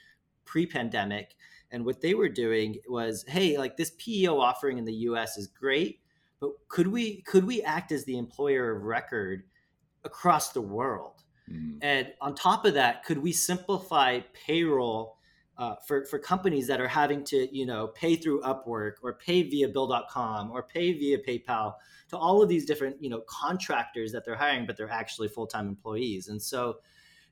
pre-pandemic 0.45 1.35
and 1.71 1.85
what 1.85 2.01
they 2.01 2.13
were 2.13 2.29
doing 2.29 2.75
was 2.87 3.25
hey 3.27 3.57
like 3.57 3.77
this 3.77 3.91
peo 3.97 4.39
offering 4.39 4.77
in 4.77 4.85
the 4.85 4.93
us 4.93 5.37
is 5.37 5.47
great 5.47 5.99
but 6.39 6.51
could 6.67 6.87
we 6.87 7.21
could 7.21 7.45
we 7.45 7.61
act 7.61 7.91
as 7.91 8.05
the 8.05 8.17
employer 8.17 8.75
of 8.75 8.83
record 8.83 9.43
across 10.05 10.51
the 10.51 10.61
world? 10.61 11.23
Mm. 11.51 11.79
And 11.81 12.13
on 12.21 12.35
top 12.35 12.65
of 12.65 12.75
that, 12.75 13.03
could 13.03 13.17
we 13.17 13.31
simplify 13.31 14.19
payroll 14.33 15.17
uh, 15.57 15.75
for, 15.87 16.05
for 16.05 16.19
companies 16.19 16.67
that 16.67 16.81
are 16.81 16.87
having 16.87 17.23
to, 17.23 17.47
you 17.55 17.65
know, 17.65 17.87
pay 17.87 18.15
through 18.15 18.41
Upwork 18.41 18.93
or 19.01 19.13
pay 19.13 19.43
via 19.43 19.69
Bill.com 19.69 20.51
or 20.51 20.63
pay 20.63 20.93
via 20.93 21.17
PayPal 21.17 21.75
to 22.09 22.17
all 22.17 22.41
of 22.41 22.49
these 22.49 22.65
different, 22.65 23.01
you 23.01 23.09
know, 23.09 23.21
contractors 23.27 24.11
that 24.11 24.25
they're 24.25 24.35
hiring, 24.35 24.65
but 24.65 24.75
they're 24.75 24.89
actually 24.89 25.29
full-time 25.29 25.67
employees. 25.67 26.27
And 26.27 26.41
so 26.41 26.77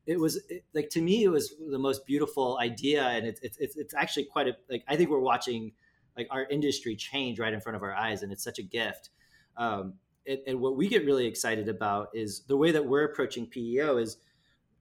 it 0.05 0.19
was 0.19 0.39
it, 0.49 0.65
like, 0.73 0.89
to 0.89 1.01
me, 1.01 1.23
it 1.23 1.29
was 1.29 1.53
the 1.69 1.79
most 1.79 2.05
beautiful 2.05 2.57
idea. 2.61 3.03
And 3.03 3.25
it's, 3.25 3.39
it's, 3.41 3.75
it's 3.77 3.93
actually 3.93 4.25
quite 4.25 4.47
a, 4.47 4.55
like, 4.69 4.83
I 4.87 4.95
think 4.95 5.09
we're 5.09 5.19
watching 5.19 5.71
like 6.17 6.27
our 6.29 6.45
industry 6.45 6.95
change 6.95 7.39
right 7.39 7.53
in 7.53 7.61
front 7.61 7.75
of 7.75 7.83
our 7.83 7.93
eyes. 7.93 8.21
And 8.21 8.31
it's 8.31 8.43
such 8.43 8.59
a 8.59 8.63
gift. 8.63 9.09
Um, 9.57 9.95
and, 10.27 10.39
and 10.47 10.59
what 10.59 10.75
we 10.75 10.87
get 10.87 11.05
really 11.05 11.25
excited 11.25 11.67
about 11.69 12.09
is 12.13 12.41
the 12.47 12.57
way 12.57 12.71
that 12.71 12.85
we're 12.85 13.05
approaching 13.05 13.47
PEO 13.47 13.97
is 13.97 14.17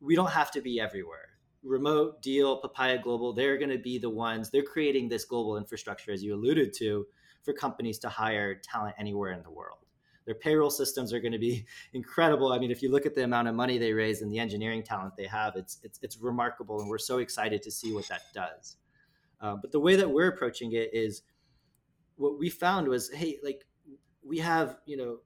we 0.00 0.16
don't 0.16 0.30
have 0.30 0.50
to 0.52 0.60
be 0.60 0.80
everywhere. 0.80 1.28
Remote, 1.62 2.20
Deel 2.22 2.56
Papaya 2.56 2.98
Global, 2.98 3.32
they're 3.32 3.56
going 3.56 3.70
to 3.70 3.78
be 3.78 3.98
the 3.98 4.10
ones, 4.10 4.50
they're 4.50 4.64
creating 4.64 5.08
this 5.08 5.24
global 5.24 5.56
infrastructure, 5.56 6.10
as 6.10 6.22
you 6.22 6.34
alluded 6.34 6.72
to, 6.74 7.06
for 7.44 7.52
companies 7.52 8.00
to 8.00 8.08
hire 8.08 8.56
talent 8.56 8.96
anywhere 8.98 9.32
in 9.32 9.42
the 9.44 9.50
world. 9.50 9.78
Their 10.24 10.34
payroll 10.34 10.70
systems 10.70 11.12
are 11.12 11.20
going 11.20 11.32
to 11.32 11.38
be 11.38 11.64
incredible. 11.92 12.52
I 12.52 12.58
mean, 12.58 12.70
if 12.70 12.82
you 12.82 12.90
look 12.90 13.06
at 13.06 13.14
the 13.14 13.24
amount 13.24 13.48
of 13.48 13.54
money 13.54 13.78
they 13.78 13.92
raise 13.92 14.22
and 14.22 14.32
the 14.32 14.38
engineering 14.38 14.82
talent 14.82 15.16
they 15.16 15.26
have, 15.26 15.56
it's 15.56 15.78
it's, 15.82 15.98
it's 16.02 16.18
remarkable, 16.18 16.80
and 16.80 16.88
we're 16.88 16.98
so 16.98 17.18
excited 17.18 17.62
to 17.62 17.70
see 17.70 17.92
what 17.92 18.08
that 18.08 18.22
does. 18.34 18.76
Uh, 19.40 19.56
but 19.56 19.72
the 19.72 19.80
way 19.80 19.96
that 19.96 20.08
we're 20.08 20.28
approaching 20.28 20.72
it 20.72 20.90
is, 20.92 21.22
what 22.16 22.38
we 22.38 22.48
found 22.48 22.86
was, 22.86 23.10
hey, 23.10 23.38
like 23.42 23.64
we 24.24 24.38
have 24.38 24.76
you 24.86 24.96
know 24.96 25.18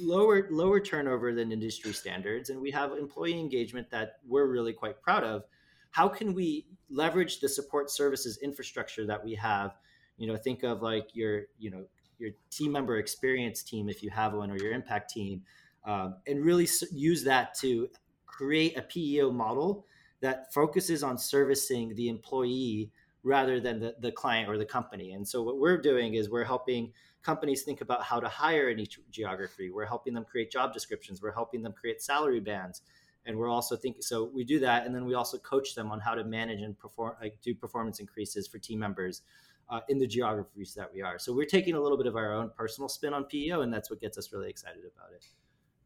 lower 0.00 0.48
lower 0.50 0.80
turnover 0.80 1.34
than 1.34 1.52
industry 1.52 1.92
standards 1.92 2.50
and 2.50 2.60
we 2.60 2.70
have 2.70 2.92
employee 2.92 3.38
engagement 3.38 3.88
that 3.90 4.18
we're 4.26 4.46
really 4.46 4.72
quite 4.72 5.00
proud 5.00 5.22
of 5.24 5.44
how 5.90 6.08
can 6.08 6.34
we 6.34 6.66
leverage 6.90 7.40
the 7.40 7.48
support 7.48 7.90
services 7.90 8.38
infrastructure 8.42 9.06
that 9.06 9.22
we 9.24 9.34
have 9.34 9.76
you 10.16 10.26
know 10.26 10.36
think 10.36 10.62
of 10.62 10.82
like 10.82 11.08
your 11.14 11.42
you 11.58 11.70
know 11.70 11.84
your 12.18 12.30
team 12.50 12.72
member 12.72 12.98
experience 12.98 13.62
team 13.62 13.88
if 13.88 14.02
you 14.02 14.10
have 14.10 14.32
one 14.34 14.50
or 14.50 14.56
your 14.56 14.72
impact 14.72 15.10
team 15.10 15.42
um, 15.84 16.16
and 16.26 16.44
really 16.44 16.68
use 16.92 17.24
that 17.24 17.54
to 17.54 17.88
create 18.26 18.76
a 18.76 18.82
peo 18.82 19.30
model 19.30 19.86
that 20.20 20.52
focuses 20.52 21.02
on 21.02 21.18
servicing 21.18 21.94
the 21.94 22.08
employee 22.08 22.90
rather 23.22 23.60
than 23.60 23.80
the, 23.80 23.94
the 24.00 24.12
client 24.12 24.48
or 24.48 24.58
the 24.58 24.64
company 24.64 25.12
and 25.12 25.26
so 25.26 25.42
what 25.42 25.58
we're 25.58 25.80
doing 25.80 26.14
is 26.14 26.30
we're 26.30 26.44
helping 26.44 26.92
companies 27.24 27.62
think 27.62 27.80
about 27.80 28.02
how 28.04 28.20
to 28.20 28.28
hire 28.28 28.68
in 28.68 28.78
each 28.78 29.00
geography. 29.10 29.70
We're 29.70 29.86
helping 29.86 30.14
them 30.14 30.24
create 30.24 30.50
job 30.52 30.72
descriptions. 30.72 31.22
We're 31.22 31.32
helping 31.32 31.62
them 31.62 31.72
create 31.72 32.02
salary 32.02 32.40
bands. 32.40 32.82
And 33.26 33.38
we're 33.38 33.48
also 33.48 33.74
thinking, 33.74 34.02
so 34.02 34.30
we 34.32 34.44
do 34.44 34.60
that. 34.60 34.84
And 34.84 34.94
then 34.94 35.06
we 35.06 35.14
also 35.14 35.38
coach 35.38 35.74
them 35.74 35.90
on 35.90 36.00
how 36.00 36.14
to 36.14 36.22
manage 36.22 36.60
and 36.60 36.78
perform, 36.78 37.14
like 37.20 37.38
do 37.42 37.54
performance 37.54 37.98
increases 37.98 38.46
for 38.46 38.58
team 38.58 38.78
members 38.78 39.22
uh, 39.68 39.80
in 39.88 39.98
the 39.98 40.06
geographies 40.06 40.74
that 40.74 40.92
we 40.92 41.02
are. 41.02 41.18
So 41.18 41.32
we're 41.32 41.46
taking 41.46 41.74
a 41.74 41.80
little 41.80 41.98
bit 41.98 42.06
of 42.06 42.16
our 42.16 42.32
own 42.32 42.50
personal 42.56 42.88
spin 42.88 43.14
on 43.14 43.24
PEO, 43.24 43.62
and 43.62 43.72
that's 43.72 43.90
what 43.90 44.00
gets 44.00 44.18
us 44.18 44.32
really 44.32 44.50
excited 44.50 44.82
about 44.84 45.12
it. 45.14 45.26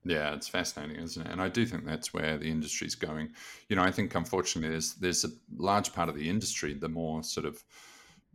Yeah, 0.04 0.34
it's 0.34 0.48
fascinating, 0.48 0.96
isn't 1.02 1.26
it? 1.26 1.30
And 1.30 1.42
I 1.42 1.48
do 1.48 1.66
think 1.66 1.84
that's 1.84 2.14
where 2.14 2.38
the 2.38 2.50
industry's 2.50 2.94
going. 2.94 3.30
You 3.68 3.76
know, 3.76 3.82
I 3.82 3.90
think 3.90 4.14
unfortunately 4.14 4.70
there's 4.70 4.94
there's 4.94 5.24
a 5.24 5.30
large 5.56 5.92
part 5.92 6.08
of 6.08 6.14
the 6.14 6.28
industry, 6.28 6.74
the 6.74 6.88
more 6.88 7.22
sort 7.22 7.46
of 7.46 7.62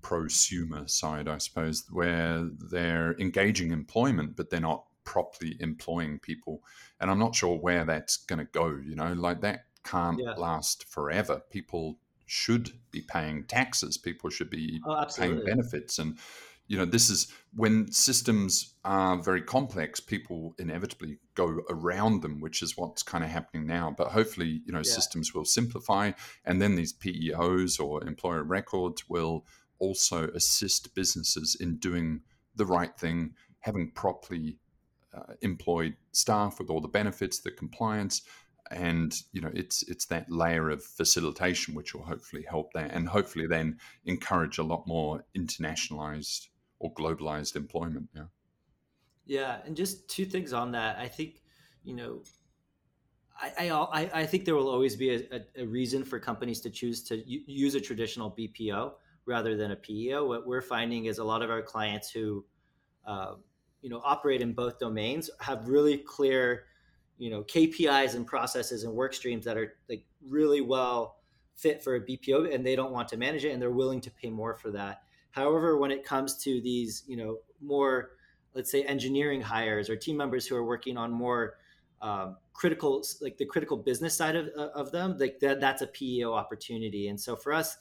prosumer 0.02 0.90
side, 0.90 1.28
I 1.28 1.38
suppose, 1.38 1.86
where 1.90 2.48
they're 2.70 3.16
engaging 3.20 3.72
employment, 3.72 4.36
but 4.36 4.50
they're 4.50 4.60
not 4.60 4.86
properly 5.06 5.58
employing 5.60 6.20
people. 6.20 6.62
And 7.00 7.10
I'm 7.10 7.20
not 7.20 7.36
sure 7.36 7.58
where 7.58 7.86
that's 7.86 8.18
going 8.18 8.40
to 8.40 8.46
go. 8.46 8.68
You 8.68 8.96
know, 8.96 9.14
like 9.14 9.42
that 9.42 9.66
can't 9.84 10.20
yeah. 10.20 10.34
last 10.34 10.86
forever. 10.86 11.42
People 11.50 11.98
should 12.26 12.72
be 12.92 13.02
paying 13.02 13.46
taxes. 13.46 13.98
People 13.98 14.30
should 14.30 14.50
be 14.50 14.82
oh, 14.86 15.06
paying 15.18 15.44
benefits. 15.46 16.00
And, 16.00 16.18
you 16.68 16.78
know, 16.78 16.86
this 16.86 17.10
is 17.10 17.28
when 17.54 17.92
systems 17.92 18.76
are 18.84 19.22
very 19.22 19.42
complex, 19.42 20.00
people 20.00 20.56
inevitably 20.58 21.20
go 21.36 21.62
around 21.70 22.22
them, 22.22 22.40
which 22.40 22.62
is 22.62 22.78
what's 22.78 23.04
kind 23.04 23.24
of 23.24 23.30
happening 23.30 23.68
now. 23.68 23.94
But 23.96 24.10
hopefully, 24.10 24.62
you 24.66 24.72
know, 24.72 24.80
yeah. 24.80 24.84
systems 24.84 25.34
will 25.34 25.46
simplify 25.46 26.12
and 26.46 26.62
then 26.62 26.76
these 26.76 26.94
PEOs 26.94 27.80
or 27.80 28.04
employer 28.04 28.44
records 28.44 29.10
will 29.10 29.46
also 29.80 30.30
assist 30.30 30.96
businesses 30.96 31.58
in 31.60 31.78
doing 31.78 32.22
the 32.56 32.66
right 32.66 32.98
thing, 32.98 33.34
having 33.60 33.92
properly 33.92 34.60
uh, 35.14 35.34
employed 35.42 35.96
staff 36.12 36.60
with 36.60 36.70
all 36.70 36.82
the 36.82 36.88
benefits, 36.88 37.40
the 37.40 37.52
compliance, 37.52 38.22
and 38.72 39.22
you 39.32 39.42
know 39.42 39.52
it's 39.54 39.84
it's 39.84 40.06
that 40.06 40.30
layer 40.30 40.70
of 40.70 40.84
facilitation 40.84 41.76
which 41.76 41.94
will 41.94 42.04
hopefully 42.04 42.46
help 42.48 42.74
that, 42.74 42.92
and 42.92 43.08
hopefully 43.08 43.48
then 43.48 43.78
encourage 44.06 44.58
a 44.58 44.64
lot 44.64 44.88
more 44.88 45.24
internationalized 45.38 46.48
or 46.80 46.94
globalized 46.94 47.56
employment. 47.56 48.10
Yeah. 48.16 48.24
Yeah, 49.26 49.58
and 49.66 49.76
just 49.76 50.10
two 50.10 50.26
things 50.26 50.52
on 50.52 50.72
that. 50.74 50.98
I 50.98 51.08
think 51.08 51.42
you 51.84 51.96
know 51.96 52.24
I, 53.42 53.70
I, 53.70 54.22
I 54.22 54.26
think 54.26 54.46
there 54.46 54.56
will 54.56 54.70
always 54.70 54.96
be 54.96 55.16
a, 55.16 55.42
a, 55.58 55.66
reason 55.66 56.04
for 56.04 56.20
companies 56.20 56.62
to 56.62 56.70
choose 56.70 57.04
to 57.04 57.24
use 57.26 57.76
a 57.76 57.82
traditional 57.82 58.32
BPO 58.32 58.94
rather 59.26 59.56
than 59.58 59.72
a 59.72 59.76
PEO. 59.76 60.26
What 60.26 60.48
we're 60.48 60.62
finding 60.62 61.06
is 61.06 61.18
a 61.18 61.24
lot 61.24 61.42
of 61.42 61.50
our 61.50 61.62
clients 61.62 62.10
who, 62.10 62.46
uh, 63.06 63.36
you 63.82 63.90
know, 63.90 64.02
operate 64.04 64.42
in 64.42 64.54
both 64.54 64.80
domains 64.80 65.30
have 65.40 65.68
really 65.68 65.98
clear, 65.98 66.66
you 67.24 67.30
know, 67.30 67.42
KPIs 67.44 68.16
and 68.16 68.28
processes 68.28 68.84
and 68.84 68.94
work 68.94 69.14
streams 69.14 69.46
that 69.46 69.56
are 69.56 69.78
like 69.88 70.04
really 70.28 70.60
well 70.60 71.20
fit 71.56 71.82
for 71.82 71.96
a 71.96 72.02
BPO, 72.02 72.54
and 72.54 72.66
they 72.66 72.76
don't 72.76 72.92
want 72.92 73.08
to 73.08 73.18
manage 73.18 73.46
it, 73.46 73.52
and 73.52 73.62
they're 73.62 73.72
willing 73.72 74.02
to 74.02 74.12
pay 74.12 74.30
more 74.30 74.58
for 74.58 74.72
that. 74.72 75.04
However, 75.32 75.78
when 75.78 75.90
it 75.90 76.04
comes 76.04 76.36
to 76.44 76.60
these, 76.60 77.06
you 77.08 77.16
know, 77.16 77.38
more, 77.62 78.18
let's 78.56 78.70
say, 78.70 78.84
engineering 78.84 79.40
hires 79.40 79.90
or 79.90 79.96
team 79.96 80.18
members 80.18 80.46
who 80.46 80.58
are 80.58 80.66
working 80.66 80.98
on 80.98 81.14
more 81.14 81.56
um, 82.02 82.36
critical, 82.52 83.02
like 83.22 83.38
the 83.38 83.46
critical 83.46 83.78
business 83.78 84.14
side 84.14 84.36
of, 84.36 84.50
of 84.50 84.92
them, 84.92 85.16
like 85.18 85.40
that, 85.40 85.62
that's 85.62 85.82
a 85.82 85.88
PEO 85.88 86.34
opportunity. 86.34 87.08
And 87.08 87.18
so 87.18 87.38
for 87.38 87.54
us, 87.54 87.78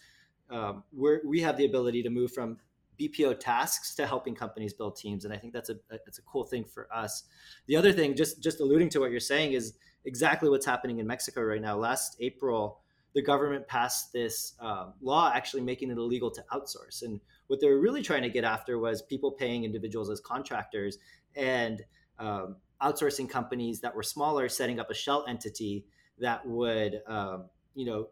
um, 0.50 0.84
we 0.96 1.18
we 1.26 1.40
have 1.40 1.56
the 1.56 1.64
ability 1.64 2.04
to 2.04 2.10
move 2.10 2.30
from 2.30 2.58
BPO 3.00 3.40
tasks 3.40 3.94
to 3.94 4.06
helping 4.06 4.34
companies 4.34 4.72
build 4.72 4.96
teams, 4.96 5.24
and 5.24 5.32
I 5.32 5.36
think 5.36 5.52
that's 5.52 5.70
a 5.70 5.76
that's 5.88 6.18
a 6.18 6.22
cool 6.22 6.44
thing 6.44 6.64
for 6.64 6.92
us. 6.92 7.24
The 7.66 7.76
other 7.76 7.92
thing, 7.92 8.14
just 8.14 8.42
just 8.42 8.60
alluding 8.60 8.90
to 8.90 9.00
what 9.00 9.10
you're 9.10 9.20
saying, 9.20 9.52
is 9.52 9.74
exactly 10.04 10.48
what's 10.48 10.66
happening 10.66 10.98
in 10.98 11.06
Mexico 11.06 11.42
right 11.42 11.60
now. 11.60 11.76
Last 11.76 12.16
April, 12.20 12.80
the 13.14 13.22
government 13.22 13.66
passed 13.66 14.12
this 14.12 14.54
um, 14.60 14.94
law 15.00 15.32
actually 15.34 15.62
making 15.62 15.90
it 15.90 15.98
illegal 15.98 16.30
to 16.30 16.44
outsource, 16.52 17.02
and 17.02 17.20
what 17.46 17.60
they 17.60 17.68
were 17.68 17.80
really 17.80 18.02
trying 18.02 18.22
to 18.22 18.30
get 18.30 18.44
after 18.44 18.78
was 18.78 19.02
people 19.02 19.32
paying 19.32 19.64
individuals 19.64 20.10
as 20.10 20.20
contractors 20.20 20.98
and 21.34 21.82
um, 22.18 22.56
outsourcing 22.82 23.28
companies 23.28 23.80
that 23.80 23.94
were 23.94 24.02
smaller, 24.02 24.48
setting 24.48 24.78
up 24.78 24.90
a 24.90 24.94
shell 24.94 25.24
entity 25.28 25.86
that 26.18 26.46
would 26.46 27.00
um, 27.06 27.46
you 27.74 27.86
know 27.86 28.08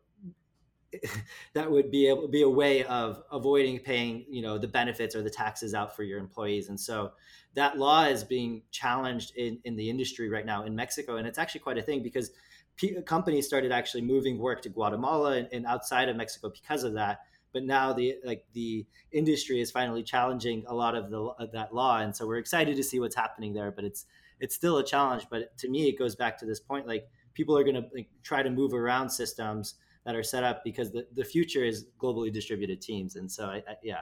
that 1.55 1.70
would 1.70 1.90
be 1.90 2.09
able 2.09 2.29
be 2.29 2.42
a 2.42 2.48
way 2.48 2.85
of 2.85 3.22
avoiding 3.31 3.79
paying 3.79 4.24
you 4.29 4.42
know 4.42 4.59
the 4.59 4.68
benefits 4.68 5.14
or 5.14 5.22
the 5.22 5.31
taxes 5.31 5.74
out 5.74 5.94
for 5.94 6.03
your 6.03 6.18
employees. 6.18 6.68
And 6.68 6.79
so 6.79 7.12
that 7.55 7.79
law 7.79 8.05
is 8.05 8.24
being 8.24 8.62
challenged 8.70 9.37
in, 9.37 9.59
in 9.64 9.76
the 9.76 9.88
industry 9.90 10.29
right 10.29 10.46
now 10.46 10.64
in 10.64 10.74
mexico. 10.74 11.16
And 11.16 11.26
it's 11.26 11.38
actually 11.38 11.61
quite 11.61 11.79
a 11.79 11.83
thing 11.83 12.03
because 12.03 12.31
p- 12.76 13.00
companies 13.03 13.46
started 13.46 13.72
actually 13.72 14.03
moving 14.03 14.38
work 14.38 14.62
to 14.62 14.68
guatemala 14.68 15.37
and, 15.37 15.48
and, 15.53 15.66
outside 15.66 16.09
of 16.09 16.16
mexico 16.16 16.50
because 16.50 16.85
of 16.85 16.94
that. 16.94 17.20
But 17.53 17.64
now 17.64 17.92
the 17.92 18.16
like 18.24 18.44
the 18.53 18.87
industry 19.12 19.61
is 19.61 19.70
finally 19.70 20.03
challenging 20.03 20.64
a 20.66 20.74
lot 20.74 20.94
of 20.94 21.11
the 21.11 21.20
of 21.20 21.53
that 21.53 21.74
law. 21.74 21.98
And 21.98 22.14
so 22.14 22.26
we're 22.26 22.38
excited 22.38 22.76
to 22.76 22.83
see 22.83 22.98
what's 22.98 23.16
happening 23.16 23.53
there 23.53 23.70
but 23.70 23.85
it's 23.85 24.07
it's 24.40 24.55
still 24.55 24.79
a 24.79 24.85
challenge. 24.85 25.26
But 25.31 25.57
to 25.59 25.68
me 25.68 25.88
it 25.88 25.98
goes 25.98 26.16
back 26.16 26.38
to 26.38 26.46
this 26.46 26.61
point 26.61 26.87
like 26.88 27.09
people 27.33 27.57
are 27.57 27.62
going 27.62 27.76
to 27.76 28.05
try 28.24 28.42
to 28.42 28.50
move 28.50 28.74
around 28.74 29.09
systems 29.11 29.76
that 30.05 30.15
are 30.15 30.23
set 30.23 30.45
up 30.45 30.63
because 30.65 30.91
the, 30.91 31.07
the 31.15 31.25
future 31.25 31.65
is 31.65 31.87
globally 31.99 32.33
distributed 32.33 32.81
teams. 32.81 33.17
And 33.17 33.31
so, 33.31 33.47
I, 33.47 33.57
I, 33.57 33.75
yeah. 33.83 34.01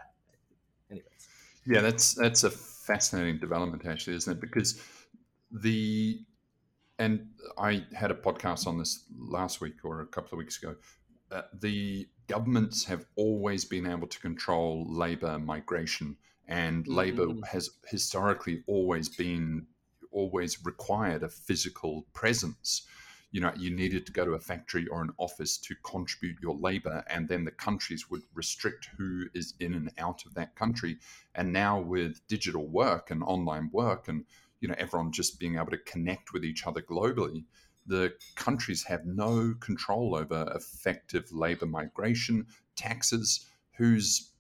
Anyways. 0.91 1.29
Yeah, 1.67 1.81
that's 1.81 2.15
that's 2.15 2.45
a 2.45 2.51
fascinating 2.51 3.39
development, 3.39 3.85
actually, 3.87 4.17
isn't 4.17 4.33
it? 4.33 4.41
Because 4.41 4.81
the 5.51 6.21
and 6.99 7.29
I 7.59 7.85
had 7.95 8.11
a 8.11 8.15
podcast 8.15 8.67
on 8.67 8.79
this 8.79 9.05
last 9.17 9.61
week 9.61 9.85
or 9.85 10.01
a 10.01 10.07
couple 10.07 10.33
of 10.33 10.39
weeks 10.39 10.63
ago. 10.63 10.75
Uh, 11.31 11.43
the 11.61 12.09
governments 12.27 12.85
have 12.87 13.05
always 13.17 13.65
been 13.65 13.87
able 13.87 14.07
to 14.07 14.19
control 14.21 14.87
labor 14.89 15.39
migration, 15.39 16.17
and 16.49 16.85
mm-hmm. 16.85 16.95
labor 16.95 17.27
has 17.51 17.71
historically 17.87 18.65
always 18.67 19.09
been 19.09 19.67
always 20.11 20.65
required 20.65 21.23
a 21.23 21.29
physical 21.29 22.07
presence 22.15 22.87
you 23.31 23.41
know 23.41 23.53
you 23.57 23.71
needed 23.71 24.07
to 24.07 24.13
go 24.13 24.25
to 24.25 24.33
a 24.33 24.41
factory 24.41 24.87
or 24.89 25.03
an 25.03 25.11
office 25.19 25.59
to 25.59 25.75
contribute 25.85 26.37
your 26.41 26.57
labor 26.57 27.05
and 27.09 27.29
then 27.29 27.45
the 27.45 27.51
countries 27.51 28.11
would 28.11 28.23
restrict 28.35 28.89
who 28.97 29.27
is 29.35 29.55
in 29.61 29.75
and 29.75 29.91
out 29.99 30.25
of 30.25 30.35
that 30.35 30.55
country. 30.57 30.99
And 31.35 31.53
now 31.53 31.81
with 31.81 32.27
digital 32.29 32.67
work 32.67 33.11
and 33.11 33.23
online 33.23 33.71
work 33.73 34.09
and 34.09 34.25
you 34.61 34.69
know 34.69 34.75
everyone 34.79 35.13
just 35.13 35.39
being 35.39 35.57
able 35.57 35.71
to 35.71 35.79
connect 35.79 36.33
with 36.33 36.45
each 36.45 36.67
other 36.67 36.83
globally 36.83 37.45
the 37.89 38.13
countries 38.37 38.85
have 38.85 39.07
no 39.07 39.55
control 39.61 40.15
over 40.15 40.53
effective 40.55 41.33
labor 41.33 41.67
migration. 41.67 42.47
Taxes 42.77 43.47
who's 43.73 44.31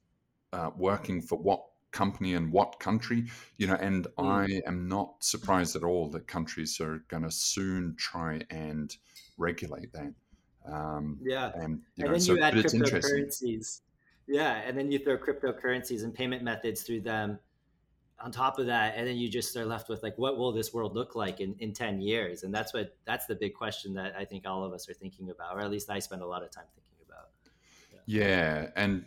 uh, 0.52 0.70
working 0.76 1.22
for 1.22 1.38
what 1.38 1.62
company 1.92 2.34
and 2.34 2.52
what 2.52 2.80
country, 2.80 3.26
you 3.56 3.66
know, 3.66 3.74
and 3.74 4.06
mm. 4.18 4.24
I 4.24 4.62
am 4.66 4.88
not 4.88 5.14
surprised 5.20 5.76
at 5.76 5.82
all 5.82 6.08
that 6.10 6.26
countries 6.26 6.80
are 6.80 7.04
going 7.08 7.22
to 7.22 7.30
soon 7.30 7.94
try 7.98 8.42
and 8.50 8.94
regulate 9.36 9.92
that. 9.92 10.12
Um, 10.70 11.18
yeah, 11.22 11.52
and, 11.54 11.80
you 11.96 12.04
and 12.04 12.06
know, 12.06 12.10
then 12.12 12.20
so, 12.20 12.34
you 12.34 12.42
add 12.42 12.54
cryptocurrencies. 12.54 13.80
Yeah, 14.26 14.60
and 14.66 14.76
then 14.76 14.92
you 14.92 14.98
throw 14.98 15.16
cryptocurrencies 15.16 16.04
and 16.04 16.12
payment 16.12 16.42
methods 16.42 16.82
through 16.82 17.00
them 17.00 17.38
on 18.20 18.32
top 18.32 18.58
of 18.58 18.66
that, 18.66 18.94
and 18.96 19.06
then 19.06 19.16
you 19.16 19.28
just 19.28 19.56
are 19.56 19.64
left 19.64 19.88
with 19.88 20.02
like, 20.02 20.18
what 20.18 20.36
will 20.36 20.52
this 20.52 20.74
world 20.74 20.94
look 20.94 21.14
like 21.14 21.40
in, 21.40 21.54
in 21.60 21.72
10 21.72 22.00
years? 22.00 22.42
And 22.42 22.52
that's 22.52 22.74
what 22.74 22.96
that's 23.06 23.26
the 23.26 23.34
big 23.34 23.54
question 23.54 23.94
that 23.94 24.14
I 24.18 24.24
think 24.24 24.46
all 24.46 24.64
of 24.64 24.72
us 24.72 24.88
are 24.88 24.94
thinking 24.94 25.30
about, 25.30 25.56
or 25.56 25.60
at 25.60 25.70
least 25.70 25.88
I 25.88 26.00
spend 26.00 26.22
a 26.22 26.26
lot 26.26 26.42
of 26.42 26.50
time 26.50 26.64
thinking 26.74 27.06
about. 27.06 27.28
Yeah, 28.06 28.26
yeah 28.26 28.70
and 28.76 29.04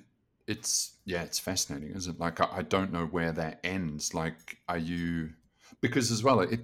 it's 0.52 0.98
yeah, 1.06 1.24
it's 1.24 1.40
fascinating, 1.40 1.96
isn't 1.96 2.16
it? 2.16 2.20
Like 2.20 2.42
I, 2.42 2.58
I, 2.58 2.62
don't 2.62 2.92
know 2.92 3.06
where 3.06 3.32
that 3.32 3.60
ends. 3.64 4.14
Like, 4.14 4.58
are 4.68 4.78
you 4.78 5.32
because 5.80 6.12
as 6.12 6.24
well 6.24 6.42
it 6.42 6.60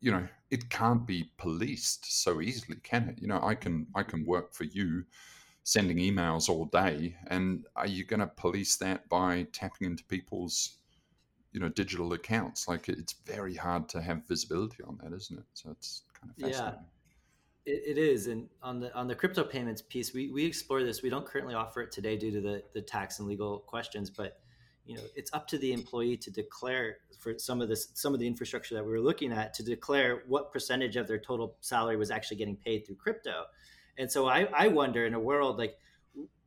you 0.00 0.12
know 0.12 0.26
it 0.50 0.70
can't 0.70 1.06
be 1.06 1.30
policed 1.36 2.22
so 2.22 2.40
easily, 2.40 2.78
can 2.82 3.08
it? 3.08 3.20
You 3.20 3.28
know, 3.28 3.40
I 3.42 3.54
can 3.54 3.86
I 3.94 4.04
can 4.04 4.24
work 4.24 4.54
for 4.54 4.64
you 4.64 5.04
sending 5.64 5.98
emails 5.98 6.48
all 6.48 6.64
day 6.66 7.16
and 7.28 7.64
are 7.76 7.86
you 7.86 8.04
going 8.04 8.18
to 8.18 8.26
police 8.26 8.76
that 8.76 9.08
by 9.08 9.46
tapping 9.52 9.86
into 9.86 10.02
people's 10.04 10.78
you 11.52 11.60
know 11.60 11.68
digital 11.68 12.12
accounts 12.14 12.66
like 12.66 12.88
it's 12.88 13.14
very 13.24 13.54
hard 13.54 13.88
to 13.88 14.02
have 14.02 14.26
visibility 14.26 14.82
on 14.82 14.98
that 15.00 15.14
isn't 15.14 15.38
it 15.38 15.44
so 15.54 15.70
it's 15.70 16.02
kind 16.20 16.32
of 16.32 16.36
fascinating 16.36 16.80
yeah 16.80 17.01
it, 17.64 17.96
it 17.96 17.98
is, 17.98 18.26
and 18.26 18.48
on 18.62 18.80
the 18.80 18.94
on 18.94 19.08
the 19.08 19.14
crypto 19.14 19.44
payments 19.44 19.82
piece, 19.82 20.12
we 20.12 20.30
we 20.30 20.44
explore 20.44 20.82
this. 20.82 21.02
We 21.02 21.10
don't 21.10 21.26
currently 21.26 21.54
offer 21.54 21.82
it 21.82 21.92
today 21.92 22.16
due 22.16 22.30
to 22.32 22.40
the 22.40 22.62
the 22.74 22.82
tax 22.82 23.18
and 23.18 23.28
legal 23.28 23.60
questions, 23.60 24.10
but 24.10 24.38
you 24.84 24.96
know 24.96 25.02
it's 25.14 25.32
up 25.32 25.46
to 25.48 25.58
the 25.58 25.72
employee 25.72 26.16
to 26.16 26.30
declare 26.30 26.98
for 27.18 27.38
some 27.38 27.60
of 27.60 27.68
this 27.68 27.88
some 27.94 28.14
of 28.14 28.20
the 28.20 28.26
infrastructure 28.26 28.74
that 28.74 28.84
we 28.84 28.90
were 28.90 29.00
looking 29.00 29.32
at 29.32 29.54
to 29.54 29.62
declare 29.62 30.22
what 30.26 30.52
percentage 30.52 30.96
of 30.96 31.06
their 31.06 31.18
total 31.18 31.56
salary 31.60 31.96
was 31.96 32.10
actually 32.10 32.36
getting 32.36 32.56
paid 32.56 32.86
through 32.86 32.96
crypto 32.96 33.44
and 33.98 34.10
so 34.10 34.26
i, 34.26 34.48
I 34.54 34.68
wonder 34.68 35.06
in 35.06 35.14
a 35.14 35.20
world 35.20 35.58
like 35.58 35.76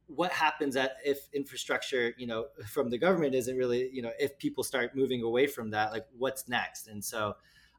what 0.07 0.31
happens 0.31 0.75
at 0.75 0.97
if 1.03 1.29
infrastructure 1.33 2.13
you 2.17 2.27
know 2.27 2.47
from 2.67 2.89
the 2.89 2.97
government 2.97 3.35
isn't 3.35 3.55
really 3.55 3.89
you 3.91 4.01
know 4.01 4.11
if 4.19 4.37
people 4.37 4.63
start 4.63 4.95
moving 4.95 5.23
away 5.23 5.47
from 5.47 5.71
that 5.71 5.91
like 5.91 6.05
what's 6.17 6.47
next 6.47 6.87
and 6.87 7.03
so 7.03 7.35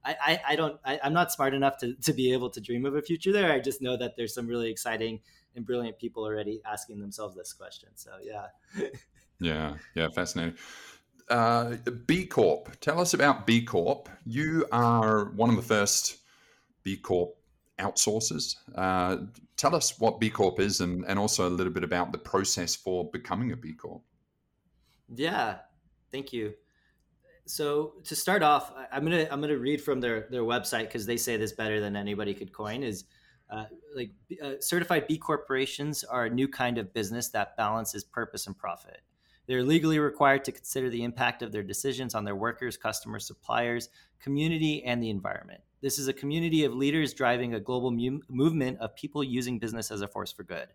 I, 0.06 0.40
I, 0.48 0.56
don't 0.56 0.78
I, 0.84 1.00
am 1.02 1.12
not 1.12 1.32
smart 1.32 1.54
enough 1.54 1.78
to, 1.78 1.94
to 1.94 2.12
be 2.12 2.32
able 2.32 2.50
to 2.50 2.60
dream 2.60 2.84
of 2.84 2.94
a 2.94 3.02
future 3.02 3.32
there. 3.32 3.52
I 3.52 3.58
just 3.58 3.82
know 3.82 3.96
that 3.96 4.16
there's 4.16 4.34
some 4.34 4.46
really 4.46 4.70
exciting 4.70 5.20
and 5.54 5.66
brilliant 5.66 5.98
people 5.98 6.24
already 6.24 6.60
asking 6.64 7.00
themselves 7.00 7.34
this 7.34 7.52
question. 7.52 7.88
So 7.94 8.10
yeah. 8.22 8.46
yeah, 9.40 9.74
yeah, 9.94 10.08
fascinating. 10.08 10.56
Uh, 11.28 11.76
B 12.06 12.26
Corp. 12.26 12.78
Tell 12.80 13.00
us 13.00 13.14
about 13.14 13.46
B 13.46 13.64
Corp. 13.64 14.08
You 14.24 14.66
are 14.70 15.30
one 15.32 15.50
of 15.50 15.56
the 15.56 15.62
first 15.62 16.18
B 16.84 16.96
Corp 16.96 17.36
outsourcers. 17.78 18.56
Uh, 18.74 19.18
tell 19.56 19.74
us 19.74 19.98
what 19.98 20.20
B 20.20 20.30
Corp 20.30 20.60
is 20.60 20.80
and, 20.80 21.04
and 21.06 21.18
also 21.18 21.48
a 21.48 21.50
little 21.50 21.72
bit 21.72 21.84
about 21.84 22.12
the 22.12 22.18
process 22.18 22.76
for 22.76 23.10
becoming 23.10 23.50
a 23.52 23.56
B 23.56 23.72
Corp. 23.72 24.02
Yeah, 25.14 25.56
thank 26.12 26.32
you 26.32 26.54
so 27.46 27.94
to 28.04 28.16
start 28.16 28.42
off, 28.42 28.72
I'm 28.92 29.04
gonna 29.04 29.26
I'm 29.30 29.40
gonna 29.40 29.56
read 29.56 29.80
from 29.80 30.00
their 30.00 30.26
their 30.30 30.42
website 30.42 30.82
because 30.82 31.06
they 31.06 31.16
say 31.16 31.36
this 31.36 31.52
better 31.52 31.80
than 31.80 31.96
anybody 31.96 32.34
could 32.34 32.52
coin. 32.52 32.82
Is 32.82 33.04
uh, 33.50 33.64
like 33.94 34.10
uh, 34.42 34.54
certified 34.60 35.06
B 35.06 35.16
corporations 35.16 36.04
are 36.04 36.26
a 36.26 36.30
new 36.30 36.48
kind 36.48 36.78
of 36.78 36.92
business 36.92 37.28
that 37.30 37.56
balances 37.56 38.04
purpose 38.04 38.46
and 38.46 38.58
profit. 38.58 39.00
They're 39.46 39.62
legally 39.62 40.00
required 40.00 40.44
to 40.46 40.52
consider 40.52 40.90
the 40.90 41.04
impact 41.04 41.42
of 41.42 41.52
their 41.52 41.62
decisions 41.62 42.16
on 42.16 42.24
their 42.24 42.34
workers, 42.34 42.76
customers, 42.76 43.26
suppliers, 43.26 43.90
community, 44.18 44.82
and 44.82 45.00
the 45.00 45.10
environment. 45.10 45.60
This 45.80 46.00
is 46.00 46.08
a 46.08 46.12
community 46.12 46.64
of 46.64 46.74
leaders 46.74 47.14
driving 47.14 47.54
a 47.54 47.60
global 47.60 47.92
mu- 47.92 48.22
movement 48.28 48.80
of 48.80 48.96
people 48.96 49.22
using 49.22 49.60
business 49.60 49.92
as 49.92 50.00
a 50.00 50.08
force 50.08 50.32
for 50.32 50.42
good. 50.42 50.66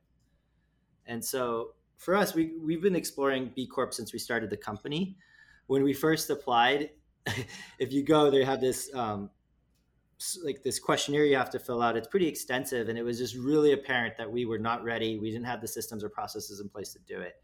And 1.06 1.24
so 1.24 1.74
for 1.98 2.16
us, 2.16 2.34
we, 2.34 2.54
we've 2.62 2.82
been 2.82 2.96
exploring 2.96 3.52
B 3.54 3.68
Corp 3.68 3.94
since 3.94 4.14
we 4.14 4.20
started 4.20 4.50
the 4.50 4.56
company 4.56 5.18
when 5.72 5.84
we 5.84 5.94
first 5.94 6.30
applied, 6.30 6.90
if 7.80 7.94
you 7.94 8.04
go, 8.04 8.30
they 8.30 8.44
have 8.44 8.60
this 8.60 8.94
um, 8.94 9.30
like 10.44 10.62
this 10.64 10.80
questionnaire 10.80 11.24
you 11.24 11.38
have 11.38 11.50
to 11.52 11.60
fill 11.60 11.82
out. 11.82 11.96
It's 11.96 12.10
pretty 12.10 12.28
extensive, 12.28 12.90
and 12.90 12.98
it 12.98 13.04
was 13.04 13.18
just 13.18 13.38
really 13.38 13.72
apparent 13.72 14.18
that 14.18 14.30
we 14.30 14.44
were 14.44 14.60
not 14.60 14.84
ready. 14.84 15.18
We 15.18 15.32
didn't 15.32 15.46
have 15.46 15.62
the 15.62 15.70
systems 15.70 16.04
or 16.04 16.10
processes 16.10 16.60
in 16.60 16.68
place 16.68 16.92
to 16.92 17.00
do 17.08 17.22
it. 17.22 17.36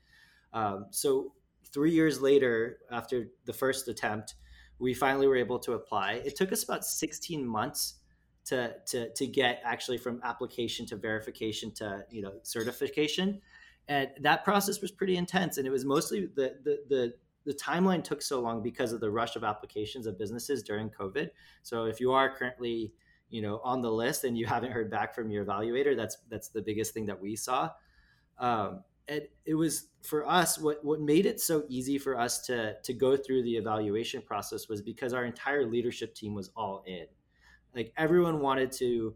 Um, 0.52 0.88
so 0.92 1.36
three 1.74 1.92
years 1.92 2.20
later, 2.20 2.80
after 2.92 3.30
the 3.46 3.54
first 3.54 3.88
attempt, 3.88 4.36
we 4.78 4.94
finally 4.94 5.28
were 5.28 5.38
able 5.38 5.60
to 5.60 5.72
apply. 5.72 6.22
It 6.26 6.36
took 6.36 6.52
us 6.52 6.66
about 6.66 6.84
16 6.84 7.48
months 7.48 8.02
to 8.48 8.74
to 8.88 9.10
to 9.14 9.26
get 9.26 9.62
actually 9.64 10.00
from 10.00 10.20
application 10.26 10.86
to 10.88 10.98
verification 10.98 11.74
to 11.76 12.04
you 12.12 12.24
know 12.24 12.34
certification, 12.44 13.40
and 13.88 14.10
that 14.20 14.44
process 14.44 14.82
was 14.82 14.92
pretty 14.92 15.16
intense. 15.16 15.58
And 15.58 15.66
it 15.66 15.72
was 15.72 15.86
mostly 15.86 16.26
the 16.36 16.58
the 16.66 16.80
the 16.90 17.14
the 17.48 17.54
timeline 17.54 18.04
took 18.04 18.22
so 18.22 18.42
long 18.42 18.62
because 18.62 18.92
of 18.92 19.00
the 19.00 19.10
rush 19.10 19.38
of 19.38 19.44
applications 19.46 20.06
of 20.06 20.20
businesses 20.20 20.62
during 20.62 20.90
COVID. 20.90 21.30
So 21.64 21.86
if 21.86 22.02
you 22.02 22.12
are 22.12 22.30
currently, 22.30 22.94
you 23.30 23.42
know, 23.42 23.62
on 23.64 23.82
the 23.82 23.90
list 23.90 24.26
and 24.26 24.38
you 24.38 24.46
haven't 24.46 24.74
heard 24.74 24.92
back 24.92 25.16
from 25.16 25.32
your 25.32 25.46
evaluator, 25.46 25.96
that's 25.96 26.18
that's 26.30 26.50
the 26.50 26.62
biggest 26.62 26.94
thing 26.94 27.06
that 27.06 27.20
we 27.20 27.38
saw. 27.38 27.70
Um, 28.38 28.84
and 29.08 29.22
it 29.46 29.56
was 29.56 29.88
for 30.04 30.28
us 30.28 30.60
what 30.60 30.84
what 30.84 31.00
made 31.00 31.26
it 31.26 31.40
so 31.40 31.64
easy 31.70 31.98
for 31.98 32.20
us 32.20 32.46
to 32.48 32.76
to 32.82 32.94
go 32.94 33.16
through 33.16 33.44
the 33.44 33.56
evaluation 33.56 34.22
process 34.22 34.68
was 34.68 34.82
because 34.82 35.14
our 35.14 35.24
entire 35.24 35.66
leadership 35.66 36.14
team 36.14 36.36
was 36.36 36.52
all 36.54 36.84
in. 36.86 37.06
Like 37.74 37.94
everyone 37.96 38.42
wanted 38.42 38.74
to 38.74 39.16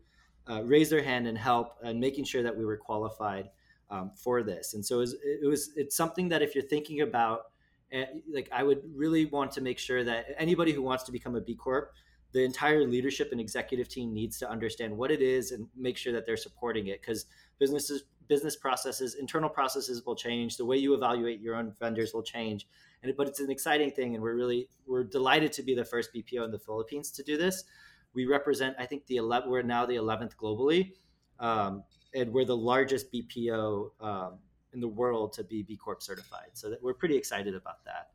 uh, 0.50 0.63
raise 0.63 0.89
their 0.89 1.04
hand 1.04 1.28
and 1.28 1.38
help 1.38 1.76
and 1.84 2.00
making 2.00 2.24
sure 2.24 2.44
that 2.44 2.58
we 2.58 2.63
were 2.63 2.78
qualified 2.78 3.50
um, 3.89 4.10
for 4.15 4.41
this. 4.41 4.74
And 4.74 4.86
so 4.86 4.96
it 4.96 5.00
was, 5.00 5.15
it 5.24 5.48
was 5.48 5.72
it's 5.76 5.98
something 5.98 6.30
that 6.30 6.41
if 6.41 6.56
you're 6.56 6.63
thinking 6.63 7.02
about 7.02 7.50
and 7.91 8.08
like 8.34 8.49
I 8.51 8.63
would 8.63 8.82
really 8.95 9.25
want 9.25 9.51
to 9.54 9.62
make 9.62 9.80
sure 9.80 10.04
that 10.04 10.27
anybody 10.38 10.71
who 10.71 10.82
wants 10.82 11.04
to 11.06 11.12
become 11.12 11.36
a 11.36 11.41
B 11.41 11.56
Corp, 11.56 11.93
the 12.32 12.43
entire 12.43 12.88
leadership 12.88 13.30
and 13.32 13.41
executive 13.41 13.89
team 13.89 14.13
needs 14.13 14.38
to 14.39 14.49
understand 14.49 14.95
what 14.95 15.12
it 15.12 15.21
is 15.21 15.51
and 15.51 15.67
make 15.75 15.97
sure 15.97 16.13
that 16.13 16.25
they're 16.25 16.38
supporting 16.38 16.88
it. 16.88 17.01
Because 17.01 17.25
businesses 17.60 18.04
business 18.27 18.56
processes 18.56 19.15
internal 19.15 19.49
processes 19.49 20.06
will 20.06 20.15
change. 20.15 20.56
The 20.56 20.63
way 20.63 20.77
you 20.77 20.93
evaluate 20.93 21.41
your 21.41 21.56
own 21.56 21.73
vendors 21.80 22.13
will 22.13 22.23
change. 22.23 22.65
And 23.04 23.13
but 23.17 23.27
it's 23.27 23.41
an 23.41 23.51
exciting 23.51 23.91
thing 23.91 24.15
and 24.15 24.23
we're 24.23 24.36
really 24.36 24.69
we're 24.88 25.04
delighted 25.04 25.51
to 25.54 25.63
be 25.63 25.75
the 25.75 25.84
first 25.84 26.13
bpo 26.13 26.45
in 26.45 26.51
the 26.51 26.60
philippines 26.60 27.12
to 27.12 27.23
do 27.23 27.38
this. 27.38 27.65
We 28.13 28.25
represent 28.25 28.75
i 28.80 28.86
think 28.86 29.06
the 29.08 29.17
11 29.17 29.49
we're 29.49 29.63
now 29.63 29.86
the 29.86 29.95
11th 29.95 30.36
globally 30.36 30.93
um, 31.39 31.84
and 32.15 32.32
we're 32.32 32.45
the 32.45 32.56
largest 32.56 33.12
bpo 33.12 33.89
um, 33.99 34.39
in 34.73 34.79
the 34.79 34.88
world 34.88 35.34
to 35.34 35.43
be 35.43 35.63
B 35.63 35.77
Corp 35.77 36.01
certified. 36.01 36.49
So 36.53 36.69
that 36.69 36.81
we're 36.81 36.93
pretty 36.93 37.17
excited 37.17 37.55
about 37.55 37.84
that. 37.86 38.10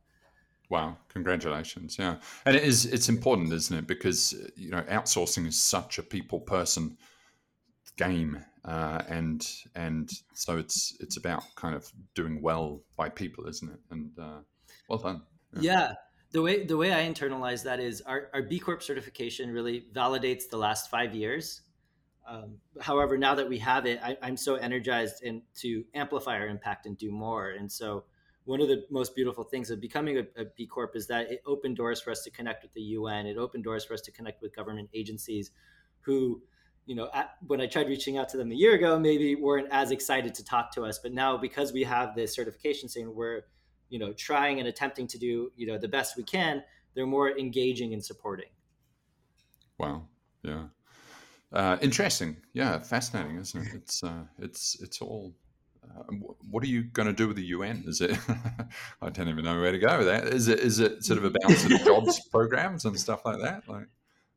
Wow, 0.69 0.97
congratulations. 1.07 1.97
Yeah. 1.97 2.17
And 2.45 2.55
it 2.55 2.63
is 2.63 2.85
it's 2.85 3.09
important, 3.09 3.53
isn't 3.53 3.77
it? 3.77 3.87
Because 3.87 4.33
you 4.55 4.71
know, 4.71 4.81
outsourcing 4.83 5.47
is 5.47 5.61
such 5.61 5.97
a 5.97 6.03
people 6.03 6.39
person 6.39 6.97
game. 7.97 8.43
Uh, 8.65 9.01
and 9.07 9.49
and 9.75 10.11
so 10.33 10.57
it's 10.57 10.95
it's 10.99 11.15
about 11.15 11.43
kind 11.55 11.73
of 11.73 11.89
doing 12.15 12.41
well 12.41 12.81
by 12.97 13.07
people, 13.07 13.47
isn't 13.47 13.71
it? 13.71 13.79
And 13.91 14.11
uh, 14.19 14.39
well 14.89 14.99
done. 14.99 15.21
Yeah. 15.53 15.61
yeah. 15.61 15.93
The 16.31 16.41
way 16.41 16.65
the 16.65 16.75
way 16.75 16.93
I 16.93 17.09
internalize 17.09 17.63
that 17.63 17.79
is 17.79 18.01
our, 18.01 18.29
our 18.33 18.41
B 18.41 18.59
Corp 18.59 18.83
certification 18.83 19.51
really 19.51 19.85
validates 19.93 20.49
the 20.49 20.57
last 20.57 20.89
five 20.89 21.15
years 21.15 21.61
um, 22.27 22.57
however, 22.81 23.17
now 23.17 23.35
that 23.35 23.47
we 23.47 23.57
have 23.59 23.85
it, 23.85 23.99
I, 24.03 24.17
am 24.21 24.35
so 24.35 24.55
energized 24.55 25.23
and 25.23 25.41
to 25.55 25.85
amplify 25.93 26.35
our 26.37 26.47
impact 26.47 26.85
and 26.85 26.97
do 26.97 27.09
more. 27.09 27.51
And 27.51 27.71
so, 27.71 28.03
one 28.43 28.61
of 28.61 28.67
the 28.67 28.85
most 28.89 29.15
beautiful 29.15 29.43
things 29.43 29.71
of 29.71 29.81
becoming 29.81 30.17
a, 30.19 30.41
a 30.41 30.45
B 30.55 30.67
Corp 30.67 30.95
is 30.95 31.07
that 31.07 31.31
it 31.31 31.41
opened 31.45 31.77
doors 31.77 32.01
for 32.01 32.11
us 32.11 32.23
to 32.23 32.31
connect 32.31 32.63
with 32.63 32.73
the 32.73 32.81
UN. 32.81 33.25
It 33.25 33.37
opened 33.37 33.63
doors 33.63 33.85
for 33.85 33.93
us 33.93 34.01
to 34.01 34.11
connect 34.11 34.41
with 34.41 34.55
government 34.55 34.89
agencies, 34.93 35.51
who, 36.01 36.41
you 36.85 36.95
know, 36.95 37.09
at, 37.13 37.31
when 37.45 37.61
I 37.61 37.67
tried 37.67 37.87
reaching 37.87 38.17
out 38.17 38.29
to 38.29 38.37
them 38.37 38.51
a 38.51 38.55
year 38.55 38.75
ago, 38.75 38.99
maybe 38.99 39.35
weren't 39.35 39.67
as 39.71 39.91
excited 39.91 40.33
to 40.35 40.43
talk 40.43 40.73
to 40.73 40.83
us. 40.83 40.99
But 40.99 41.13
now, 41.13 41.37
because 41.37 41.71
we 41.71 41.83
have 41.83 42.15
this 42.15 42.35
certification 42.35 42.89
saying 42.89 43.13
we're, 43.13 43.43
you 43.89 43.99
know, 43.99 44.11
trying 44.13 44.59
and 44.59 44.67
attempting 44.67 45.07
to 45.07 45.17
do, 45.17 45.51
you 45.55 45.67
know, 45.67 45.77
the 45.77 45.87
best 45.87 46.17
we 46.17 46.23
can, 46.23 46.63
they're 46.93 47.05
more 47.05 47.37
engaging 47.37 47.93
and 47.93 48.03
supporting. 48.03 48.49
Wow. 49.77 50.07
Yeah. 50.43 50.63
Uh, 51.51 51.77
interesting, 51.81 52.37
yeah, 52.53 52.79
fascinating, 52.79 53.37
isn't 53.37 53.67
it? 53.67 53.73
It's 53.75 54.03
uh, 54.03 54.23
it's 54.39 54.77
it's 54.81 55.01
all. 55.01 55.33
Uh, 55.83 56.03
what 56.51 56.61
are 56.63 56.67
you 56.67 56.83
going 56.83 57.07
to 57.07 57.13
do 57.13 57.27
with 57.27 57.37
the 57.37 57.45
UN? 57.45 57.85
Is 57.87 58.01
it? 58.01 58.17
I 59.01 59.09
don't 59.09 59.29
even 59.29 59.45
know 59.45 59.59
where 59.59 59.71
to 59.71 59.79
go 59.79 59.99
with 59.99 60.07
that. 60.07 60.25
Is 60.25 60.49
it? 60.49 60.59
Is 60.59 60.79
it 60.79 61.05
sort 61.05 61.17
of 61.17 61.23
about 61.23 61.49
sort 61.51 61.71
of 61.71 61.81
jobs 61.85 62.19
programs 62.27 62.83
and 62.83 62.99
stuff 62.99 63.23
like 63.23 63.39
that? 63.39 63.63
Like, 63.67 63.87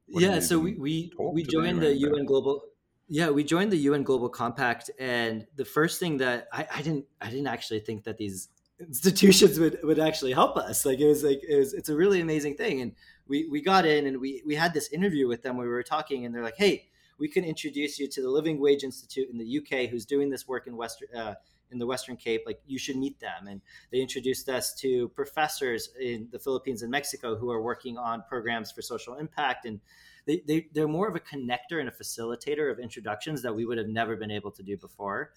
yeah. 0.06 0.38
So 0.38 0.60
we 0.60 0.74
we 0.74 1.12
we 1.18 1.42
joined 1.42 1.82
the, 1.82 1.86
the 1.86 1.96
UN, 1.96 2.14
UN 2.14 2.24
Global. 2.26 2.62
Yeah, 3.08 3.30
we 3.30 3.42
joined 3.42 3.72
the 3.72 3.78
UN 3.78 4.04
Global 4.04 4.28
Compact, 4.28 4.92
and 5.00 5.44
the 5.56 5.64
first 5.64 5.98
thing 5.98 6.18
that 6.18 6.46
I, 6.52 6.68
I 6.72 6.82
didn't 6.82 7.06
I 7.20 7.28
didn't 7.28 7.48
actually 7.48 7.80
think 7.80 8.04
that 8.04 8.18
these 8.18 8.48
institutions 8.78 9.58
would 9.58 9.80
would 9.82 9.98
actually 9.98 10.32
help 10.32 10.56
us. 10.56 10.86
Like 10.86 11.00
it 11.00 11.08
was 11.08 11.24
like 11.24 11.40
it 11.42 11.58
was 11.58 11.74
it's 11.74 11.88
a 11.88 11.96
really 11.96 12.20
amazing 12.20 12.56
thing. 12.56 12.82
And 12.82 12.92
we 13.26 13.48
we 13.50 13.60
got 13.60 13.84
in 13.84 14.06
and 14.06 14.20
we 14.20 14.44
we 14.46 14.54
had 14.54 14.72
this 14.72 14.92
interview 14.92 15.26
with 15.26 15.42
them 15.42 15.56
where 15.56 15.66
we 15.66 15.72
were 15.72 15.82
talking, 15.82 16.24
and 16.24 16.32
they're 16.32 16.44
like, 16.44 16.56
hey 16.56 16.86
we 17.20 17.28
can 17.28 17.44
introduce 17.44 17.98
you 17.98 18.08
to 18.08 18.22
the 18.22 18.30
Living 18.30 18.58
Wage 18.58 18.82
Institute 18.82 19.28
in 19.30 19.38
the 19.38 19.58
UK, 19.58 19.90
who's 19.90 20.06
doing 20.06 20.30
this 20.30 20.48
work 20.48 20.66
in 20.66 20.76
Western 20.76 21.08
uh, 21.14 21.34
in 21.70 21.78
the 21.78 21.86
Western 21.86 22.16
Cape. 22.16 22.42
Like 22.46 22.60
you 22.66 22.78
should 22.78 22.96
meet 22.96 23.20
them. 23.20 23.46
And 23.46 23.60
they 23.92 24.00
introduced 24.00 24.48
us 24.48 24.74
to 24.76 25.08
professors 25.10 25.90
in 26.00 26.28
the 26.32 26.38
Philippines 26.38 26.82
and 26.82 26.90
Mexico 26.90 27.36
who 27.36 27.50
are 27.50 27.62
working 27.62 27.96
on 27.96 28.24
programs 28.28 28.72
for 28.72 28.82
social 28.82 29.16
impact. 29.16 29.66
And 29.66 29.80
they, 30.26 30.42
they 30.46 30.66
they're 30.72 30.88
more 30.88 31.08
of 31.08 31.14
a 31.14 31.20
connector 31.20 31.78
and 31.78 31.88
a 31.88 31.92
facilitator 31.92 32.72
of 32.72 32.80
introductions 32.80 33.42
that 33.42 33.54
we 33.54 33.64
would 33.64 33.78
have 33.78 33.88
never 33.88 34.16
been 34.16 34.30
able 34.30 34.50
to 34.52 34.62
do 34.62 34.76
before. 34.76 35.32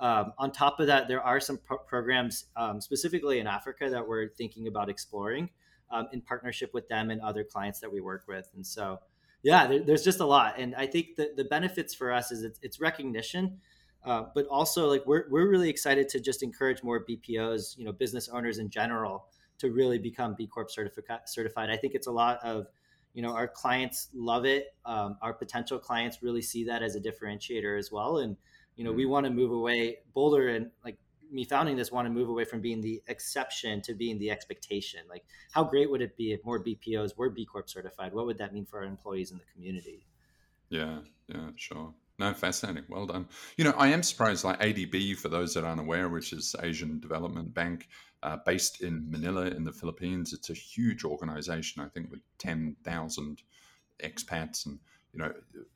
Um, 0.00 0.32
on 0.38 0.52
top 0.52 0.80
of 0.80 0.86
that, 0.86 1.06
there 1.06 1.22
are 1.22 1.38
some 1.38 1.58
pro- 1.58 1.78
programs 1.78 2.46
um, 2.56 2.80
specifically 2.80 3.38
in 3.38 3.46
Africa 3.46 3.88
that 3.90 4.06
we're 4.06 4.28
thinking 4.28 4.66
about 4.66 4.88
exploring 4.88 5.50
um, 5.90 6.08
in 6.12 6.20
partnership 6.20 6.74
with 6.74 6.88
them 6.88 7.10
and 7.10 7.20
other 7.20 7.44
clients 7.44 7.80
that 7.80 7.92
we 7.92 8.00
work 8.00 8.24
with. 8.26 8.50
And 8.54 8.66
so 8.66 8.98
yeah, 9.44 9.66
there, 9.66 9.80
there's 9.84 10.02
just 10.02 10.20
a 10.20 10.26
lot, 10.26 10.58
and 10.58 10.74
I 10.74 10.86
think 10.86 11.16
the 11.16 11.32
the 11.36 11.44
benefits 11.44 11.94
for 11.94 12.10
us 12.10 12.32
is 12.32 12.42
it's, 12.42 12.58
it's 12.62 12.80
recognition, 12.80 13.60
uh, 14.04 14.24
but 14.34 14.46
also 14.46 14.88
like 14.88 15.04
we're 15.06 15.26
we're 15.30 15.48
really 15.48 15.68
excited 15.68 16.08
to 16.10 16.20
just 16.20 16.42
encourage 16.42 16.82
more 16.82 17.04
BPOs, 17.04 17.76
you 17.76 17.84
know, 17.84 17.92
business 17.92 18.28
owners 18.28 18.58
in 18.58 18.70
general, 18.70 19.26
to 19.58 19.70
really 19.70 19.98
become 19.98 20.34
B 20.34 20.46
Corp 20.46 20.70
certific- 20.70 21.28
certified. 21.28 21.70
I 21.70 21.76
think 21.76 21.94
it's 21.94 22.06
a 22.06 22.12
lot 22.12 22.38
of 22.42 22.66
you 23.12 23.22
know 23.22 23.30
our 23.30 23.46
clients 23.46 24.08
love 24.12 24.44
it 24.44 24.74
um, 24.84 25.16
our 25.22 25.32
potential 25.32 25.78
clients 25.78 26.22
really 26.22 26.42
see 26.42 26.64
that 26.64 26.82
as 26.82 26.96
a 26.96 27.00
differentiator 27.00 27.78
as 27.78 27.90
well 27.90 28.18
and 28.18 28.36
you 28.76 28.84
know 28.84 28.90
mm-hmm. 28.90 28.98
we 28.98 29.06
want 29.06 29.24
to 29.24 29.30
move 29.30 29.52
away 29.52 29.98
Boldr 30.14 30.56
and 30.56 30.70
like 30.84 30.98
me 31.34 31.44
founding 31.44 31.76
this 31.76 31.90
want 31.90 32.06
to 32.06 32.10
move 32.10 32.28
away 32.28 32.44
from 32.44 32.60
being 32.60 32.80
the 32.80 33.02
exception 33.08 33.82
to 33.82 33.94
being 33.94 34.18
the 34.18 34.30
expectation. 34.30 35.00
Like, 35.08 35.24
how 35.52 35.64
great 35.64 35.90
would 35.90 36.00
it 36.00 36.16
be 36.16 36.32
if 36.32 36.44
more 36.44 36.62
BPOs 36.62 37.16
were 37.16 37.28
B 37.28 37.44
Corp 37.44 37.68
certified? 37.68 38.14
What 38.14 38.26
would 38.26 38.38
that 38.38 38.54
mean 38.54 38.64
for 38.64 38.78
our 38.78 38.84
employees 38.84 39.32
in 39.32 39.38
the 39.38 39.44
community? 39.52 40.06
Yeah, 40.70 41.00
yeah, 41.28 41.50
sure. 41.56 41.92
No, 42.18 42.32
fascinating. 42.32 42.84
Well 42.88 43.06
done. 43.06 43.26
You 43.56 43.64
know, 43.64 43.74
I 43.76 43.88
am 43.88 44.04
surprised, 44.04 44.44
like 44.44 44.60
ADB, 44.60 45.16
for 45.16 45.28
those 45.28 45.54
that 45.54 45.64
aren't 45.64 45.80
aware, 45.80 46.08
which 46.08 46.32
is 46.32 46.54
Asian 46.62 47.00
Development 47.00 47.52
Bank, 47.52 47.88
uh, 48.22 48.38
based 48.46 48.82
in 48.82 49.10
Manila 49.10 49.46
in 49.46 49.64
the 49.64 49.72
Philippines. 49.72 50.32
It's 50.32 50.50
a 50.50 50.54
huge 50.54 51.04
organization, 51.04 51.82
I 51.82 51.88
think, 51.88 52.10
with 52.10 52.20
10,000 52.38 53.42
expats 54.02 54.66
and, 54.66 54.78
you 55.12 55.18
know, 55.18 55.32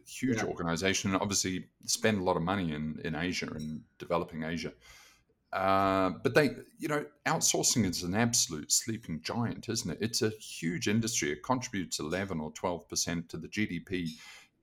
huge 0.07 0.39
yeah. 0.39 0.45
organization. 0.45 1.13
And 1.13 1.21
obviously 1.21 1.67
spend 1.85 2.21
a 2.21 2.23
lot 2.23 2.37
of 2.37 2.43
money 2.43 2.73
in, 2.73 3.01
in 3.05 3.17
Asia 3.17 3.49
and 3.53 3.81
developing 3.99 4.45
Asia. 4.45 4.73
Uh, 5.53 6.11
but 6.23 6.35
they, 6.35 6.51
you 6.79 6.89
know, 6.89 7.05
outsourcing 7.27 7.89
is 7.89 8.03
an 8.03 8.15
absolute 8.15 8.71
sleeping 8.71 9.21
giant, 9.23 9.69
isn't 9.69 9.91
it? 9.91 9.99
It's 10.01 10.23
a 10.23 10.31
huge 10.31 10.89
industry. 10.89 11.33
It 11.33 11.43
contributes 11.43 11.99
11 11.99 12.39
or 12.39 12.53
12% 12.53 13.29
to 13.29 13.37
the 13.37 13.49
GDP. 13.49 14.11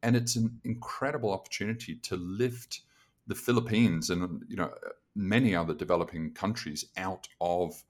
And 0.04 0.16
it's 0.16 0.36
an 0.36 0.60
incredible 0.64 1.32
opportunity 1.32 1.96
to 1.96 2.16
lift 2.16 2.82
the 3.26 3.34
Philippines 3.34 4.12
and, 4.12 4.44
you 4.48 4.56
know, 4.56 4.72
many 5.16 5.56
other 5.56 5.74
developing 5.74 6.34
countries 6.34 6.86
out 6.98 7.28
of 7.42 7.84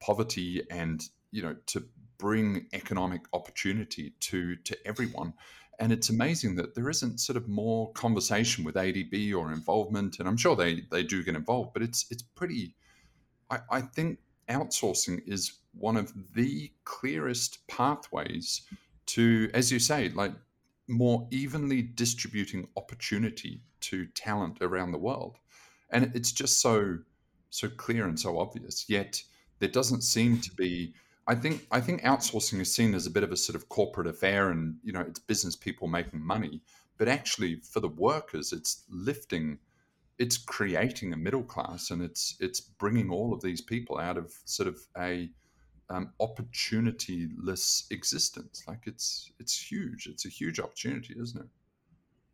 poverty 0.00 0.62
and, 0.70 1.08
you 1.30 1.42
know, 1.42 1.54
to 1.66 1.84
bring 2.18 2.66
economic 2.72 3.22
opportunity 3.32 4.14
to, 4.20 4.56
to 4.56 4.76
everyone. 4.86 5.34
And 5.78 5.92
it's 5.92 6.10
amazing 6.10 6.56
that 6.56 6.74
there 6.74 6.88
isn't 6.90 7.18
sort 7.18 7.36
of 7.36 7.48
more 7.48 7.92
conversation 7.92 8.64
with 8.64 8.76
ADB 8.76 9.34
or 9.34 9.52
involvement. 9.52 10.18
And 10.18 10.28
I'm 10.28 10.36
sure 10.36 10.54
they, 10.54 10.82
they 10.90 11.02
do 11.02 11.22
get 11.22 11.34
involved, 11.34 11.72
but 11.72 11.82
it's 11.82 12.06
it's 12.10 12.22
pretty. 12.22 12.74
I, 13.50 13.58
I 13.70 13.80
think 13.80 14.18
outsourcing 14.48 15.22
is 15.26 15.58
one 15.72 15.96
of 15.96 16.12
the 16.34 16.70
clearest 16.84 17.66
pathways 17.66 18.62
to, 19.06 19.50
as 19.54 19.72
you 19.72 19.78
say, 19.78 20.10
like 20.10 20.32
more 20.88 21.26
evenly 21.30 21.82
distributing 21.82 22.68
opportunity 22.76 23.60
to 23.80 24.06
talent 24.06 24.58
around 24.60 24.92
the 24.92 24.98
world. 24.98 25.38
And 25.90 26.12
it's 26.14 26.32
just 26.32 26.60
so 26.60 26.98
so 27.50 27.68
clear 27.68 28.06
and 28.06 28.18
so 28.18 28.38
obvious. 28.38 28.88
Yet 28.88 29.22
there 29.58 29.68
doesn't 29.68 30.02
seem 30.02 30.40
to 30.40 30.50
be 30.54 30.94
I 31.26 31.34
think 31.34 31.66
I 31.70 31.80
think 31.80 32.02
outsourcing 32.02 32.60
is 32.60 32.74
seen 32.74 32.94
as 32.94 33.06
a 33.06 33.10
bit 33.10 33.22
of 33.22 33.30
a 33.30 33.36
sort 33.36 33.56
of 33.56 33.68
corporate 33.68 34.06
affair, 34.08 34.50
and 34.50 34.76
you 34.82 34.92
know 34.92 35.00
it's 35.00 35.20
business 35.20 35.54
people 35.54 35.86
making 35.88 36.20
money. 36.20 36.62
But 36.98 37.08
actually, 37.08 37.56
for 37.56 37.80
the 37.80 37.88
workers, 37.88 38.52
it's 38.52 38.84
lifting, 38.90 39.58
it's 40.18 40.36
creating 40.36 41.12
a 41.12 41.16
middle 41.16 41.44
class, 41.44 41.90
and 41.90 42.02
it's 42.02 42.36
it's 42.40 42.60
bringing 42.60 43.10
all 43.10 43.32
of 43.32 43.40
these 43.40 43.60
people 43.60 43.98
out 43.98 44.16
of 44.16 44.32
sort 44.44 44.68
of 44.68 44.78
a 44.98 45.30
um, 45.90 46.12
opportunityless 46.20 47.90
existence. 47.90 48.64
Like 48.66 48.82
it's 48.86 49.30
it's 49.38 49.56
huge. 49.56 50.06
It's 50.06 50.26
a 50.26 50.28
huge 50.28 50.58
opportunity, 50.58 51.14
isn't 51.20 51.40
it? 51.40 51.48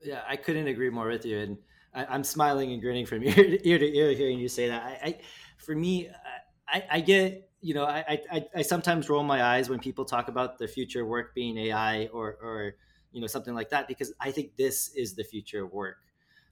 Yeah, 0.01 0.23
I 0.27 0.37
couldn't 0.37 0.69
agree 0.69 0.91
more 0.91 1.09
with 1.09 1.27
you, 1.27 1.39
and 1.39 1.59
I, 1.93 2.15
am 2.15 2.25
smiling 2.25 2.73
and 2.73 2.81
grinning 2.81 3.05
from 3.05 3.23
ear 3.25 3.35
to 3.35 3.69
ear 3.69 3.79
to 3.79 3.97
ear 3.97 4.13
hearing 4.13 4.39
you 4.39 4.49
say 4.49 4.69
that. 4.69 4.83
I, 4.83 5.07
I 5.07 5.19
for 5.59 5.75
me, 5.75 6.09
I, 6.67 6.85
I 6.91 7.01
get 7.01 7.48
you 7.61 7.75
know, 7.75 7.85
I, 7.85 8.21
I, 8.31 8.45
I 8.57 8.63
sometimes 8.63 9.09
roll 9.09 9.23
my 9.23 9.43
eyes 9.43 9.69
when 9.69 9.79
people 9.79 10.05
talk 10.05 10.29
about 10.29 10.59
the 10.59 10.69
future 10.69 11.05
work 11.05 11.35
being 11.35 11.59
AI 11.59 12.07
or, 12.07 12.39
or, 12.41 12.75
you 13.13 13.21
know, 13.21 13.27
something 13.27 13.55
like 13.55 13.71
that, 13.71 13.89
because 13.89 14.13
I 14.21 14.31
think 14.31 14.57
this 14.57 14.93
is 14.95 15.15
the 15.15 15.25
future 15.25 15.65
of 15.65 15.73
work. 15.73 15.97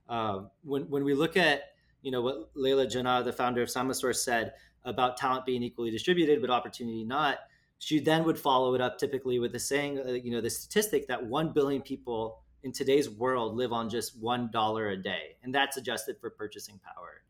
Um, 0.09 0.51
when, 0.65 0.83
when 0.91 1.05
we 1.05 1.15
look 1.15 1.37
at, 1.37 1.63
you 2.03 2.11
know, 2.11 2.23
what 2.23 2.51
Leila 2.55 2.87
Janah, 2.87 3.25
the 3.25 3.33
founder 3.33 3.63
of 3.63 3.69
Samasource 3.69 4.17
said 4.17 4.53
about 4.85 5.17
talent 5.17 5.45
being 5.45 5.63
equally 5.63 5.91
distributed, 5.91 6.41
but 6.41 6.51
opportunity 6.51 7.05
not, 7.05 7.39
she 7.79 8.01
then 8.01 8.25
would 8.25 8.39
follow 8.39 8.75
it 8.75 8.81
up 8.81 8.99
typically 8.99 9.39
with 9.39 9.53
the 9.53 9.59
saying, 9.59 10.01
uh, 10.01 10.13
you 10.13 10.31
know, 10.31 10.41
the 10.41 10.51
statistic 10.51 11.07
that 11.09 11.25
1 11.25 11.53
billion 11.53 11.83
people 11.83 12.43
in 12.63 12.73
today's 12.73 13.09
world 13.09 13.57
live 13.57 13.73
on 13.73 13.89
just 13.89 14.21
$1 14.21 14.93
a 14.93 14.97
day. 14.97 15.37
And 15.43 15.55
that's 15.55 15.77
adjusted 15.77 16.17
for 16.21 16.31
purchasing 16.31 16.81
power. 16.81 17.23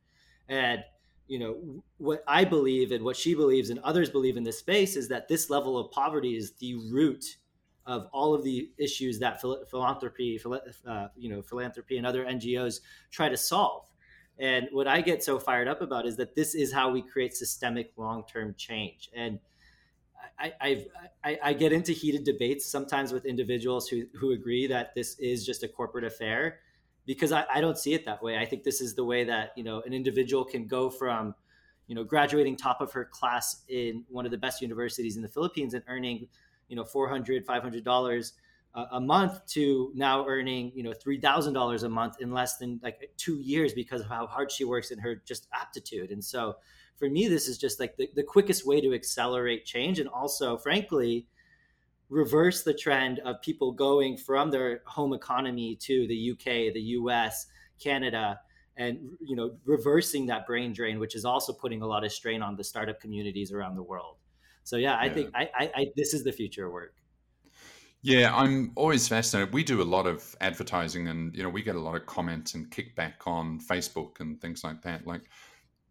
And 0.49 0.83
you 1.29 1.39
know 1.39 1.83
what 1.99 2.23
i 2.29 2.45
believe 2.45 2.93
and 2.93 3.05
what 3.05 3.17
she 3.17 3.35
believes 3.35 3.71
and 3.71 3.79
others 3.81 4.11
believe 4.11 4.37
in 4.37 4.45
this 4.45 4.59
space 4.59 4.97
is 4.97 5.09
that 5.09 5.29
this 5.29 5.51
level 5.51 5.79
of 5.79 5.91
poverty 5.91 6.37
is 6.37 6.53
the 6.53 6.75
root 6.91 7.25
of 7.87 8.09
all 8.13 8.35
of 8.35 8.43
the 8.43 8.71
issues 8.79 9.19
that 9.21 9.41
philanthropy 9.41 10.41
uh, 10.87 11.09
you 11.17 11.31
know 11.31 11.41
philanthropy 11.41 11.97
and 11.97 12.07
other 12.07 12.25
ngos 12.25 12.81
try 13.11 13.29
to 13.29 13.37
solve. 13.37 13.89
And 14.39 14.69
what 14.73 14.87
i 14.87 15.01
get 15.01 15.23
so 15.23 15.39
fired 15.39 15.69
up 15.69 15.81
about 15.81 16.05
is 16.07 16.17
that 16.17 16.35
this 16.35 16.55
is 16.55 16.73
how 16.73 16.91
we 16.91 17.01
create 17.01 17.35
systemic 17.35 17.93
long-term 17.97 18.55
change. 18.59 19.09
And 19.15 19.39
I, 20.39 20.53
I've, 20.61 20.87
I, 21.25 21.39
I 21.43 21.53
get 21.55 21.73
into 21.73 21.93
heated 21.93 22.25
debates 22.25 22.67
sometimes 22.67 23.13
with 23.13 23.25
individuals 23.25 23.89
who, 23.89 24.05
who 24.19 24.33
agree 24.33 24.67
that 24.67 24.95
this 24.95 25.19
is 25.19 25.47
just 25.47 25.63
a 25.63 25.69
corporate 25.69 26.05
affair 26.05 26.59
because 27.07 27.33
I, 27.33 27.45
I 27.53 27.61
don't 27.61 27.79
see 27.79 27.95
it 27.95 28.05
that 28.05 28.23
way. 28.23 28.37
I 28.37 28.45
think 28.45 28.65
this 28.65 28.81
is 28.81 28.95
the 28.95 29.05
way 29.05 29.25
that 29.25 29.53
you 29.57 29.65
know 29.65 29.83
an 29.87 29.93
individual 29.93 30.45
can 30.45 30.67
go 30.67 30.91
from 30.91 31.35
you 31.87 31.95
know 31.95 32.05
graduating 32.05 32.57
top 32.57 32.81
of 32.81 32.93
her 32.93 33.05
class 33.05 33.63
in 33.69 34.05
one 34.09 34.25
of 34.25 34.31
the 34.31 34.39
best 34.39 34.61
universities 34.61 35.17
in 35.17 35.23
the 35.23 35.29
Philippines 35.29 35.75
and 35.75 35.83
earning 35.89 36.29
you 36.69 36.77
know 36.77 36.85
400 36.85 37.47
500 37.47 37.85
dollars 37.85 38.33
a 38.93 39.01
month 39.01 39.47
to 39.47 39.91
now 39.95 40.27
earning 40.27 40.71
you 40.75 40.83
know 40.83 40.93
three 40.93 41.19
thousand 41.19 41.55
dollars 41.55 41.83
a 41.83 41.89
month 41.89 42.21
in 42.21 42.31
less 42.31 42.59
than 42.59 42.79
like 42.83 43.11
two 43.17 43.39
years 43.41 43.73
because 43.73 44.03
of 44.03 44.09
how 44.09 44.27
hard 44.27 44.53
she 44.53 44.65
works 44.65 44.91
and 44.91 45.01
her 45.01 45.15
just 45.25 45.49
aptitude. 45.53 46.11
And 46.11 46.23
so 46.23 46.57
for 46.97 47.09
me, 47.09 47.29
this 47.29 47.49
is 47.49 47.59
just 47.59 47.81
like 47.81 47.97
the, 47.97 48.11
the 48.15 48.23
quickest 48.23 48.67
way 48.67 48.81
to 48.81 48.95
accelerate 48.95 49.65
change 49.65 49.99
and 49.99 50.09
also, 50.09 50.57
frankly, 50.57 51.27
reverse 52.09 52.63
the 52.63 52.75
trend 52.75 53.19
of 53.21 53.41
people 53.43 53.73
going 53.73 54.17
from 54.17 54.51
their 54.51 54.83
home 54.87 55.13
economy 55.13 55.77
to 55.77 56.07
the 56.07 56.33
UK, 56.33 56.73
the 56.73 56.81
US, 57.01 57.47
Canada, 57.81 58.41
and 58.77 58.99
you 59.21 59.37
know 59.37 59.57
reversing 59.65 60.27
that 60.27 60.47
brain 60.47 60.73
drain, 60.73 60.99
which 60.99 61.15
is 61.15 61.25
also 61.25 61.53
putting 61.53 61.83
a 61.83 61.87
lot 61.87 62.05
of 62.05 62.13
strain 62.13 62.43
on 62.43 62.57
the 62.57 62.65
startup 62.65 63.01
communities 63.01 63.53
around 63.53 63.75
the 63.75 63.83
world. 63.83 64.17
So 64.65 64.77
yeah, 64.77 64.97
I 64.97 65.07
yeah. 65.07 65.15
think 65.15 65.31
I, 65.35 65.51
I, 65.55 65.71
I, 65.75 65.87
this 65.97 66.13
is 66.13 66.25
the 66.25 66.33
future 66.33 66.67
of 66.67 66.73
work. 66.73 66.95
Yeah, 68.03 68.33
I'm 68.35 68.73
always 68.77 69.09
fascinated. 69.09 69.53
We 69.53 69.65
do 69.65 69.83
a 69.83 69.85
lot 69.85 70.07
of 70.07 70.37
advertising, 70.41 71.09
and 71.09 71.35
you 71.35 71.43
know 71.43 71.49
we 71.49 71.63
get 71.63 71.75
a 71.75 71.81
lot 71.81 71.97
of 71.97 72.07
comments 72.07 72.55
and 72.55 72.71
kickback 72.71 73.15
on 73.27 73.59
Facebook 73.59 74.21
and 74.21 74.41
things 74.41 74.63
like 74.63 74.83
that. 74.83 75.07
Like 75.07 75.23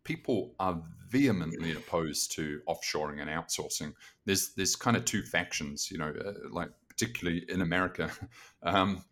people 0.05 0.53
are 0.59 0.81
vehemently 1.09 1.73
opposed 1.73 2.31
to 2.31 2.61
offshoring 2.69 3.19
and 3.21 3.29
outsourcing. 3.29 3.93
There's 4.23 4.53
there's 4.53 4.77
kind 4.77 4.95
of 4.95 5.03
two 5.03 5.23
factions, 5.23 5.91
you 5.91 5.97
know, 5.97 6.13
uh, 6.25 6.33
like 6.49 6.69
particularly 6.87 7.43
in 7.49 7.61
America. 7.61 8.09
Um, 8.63 9.05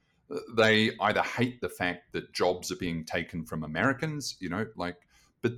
they 0.55 0.89
either 0.99 1.21
hate 1.21 1.61
the 1.61 1.69
fact 1.69 2.11
that 2.13 2.33
jobs 2.33 2.71
are 2.71 2.77
being 2.77 3.05
taken 3.05 3.45
from 3.45 3.63
Americans, 3.63 4.35
you 4.39 4.49
know, 4.49 4.65
like, 4.75 4.95
but 5.43 5.53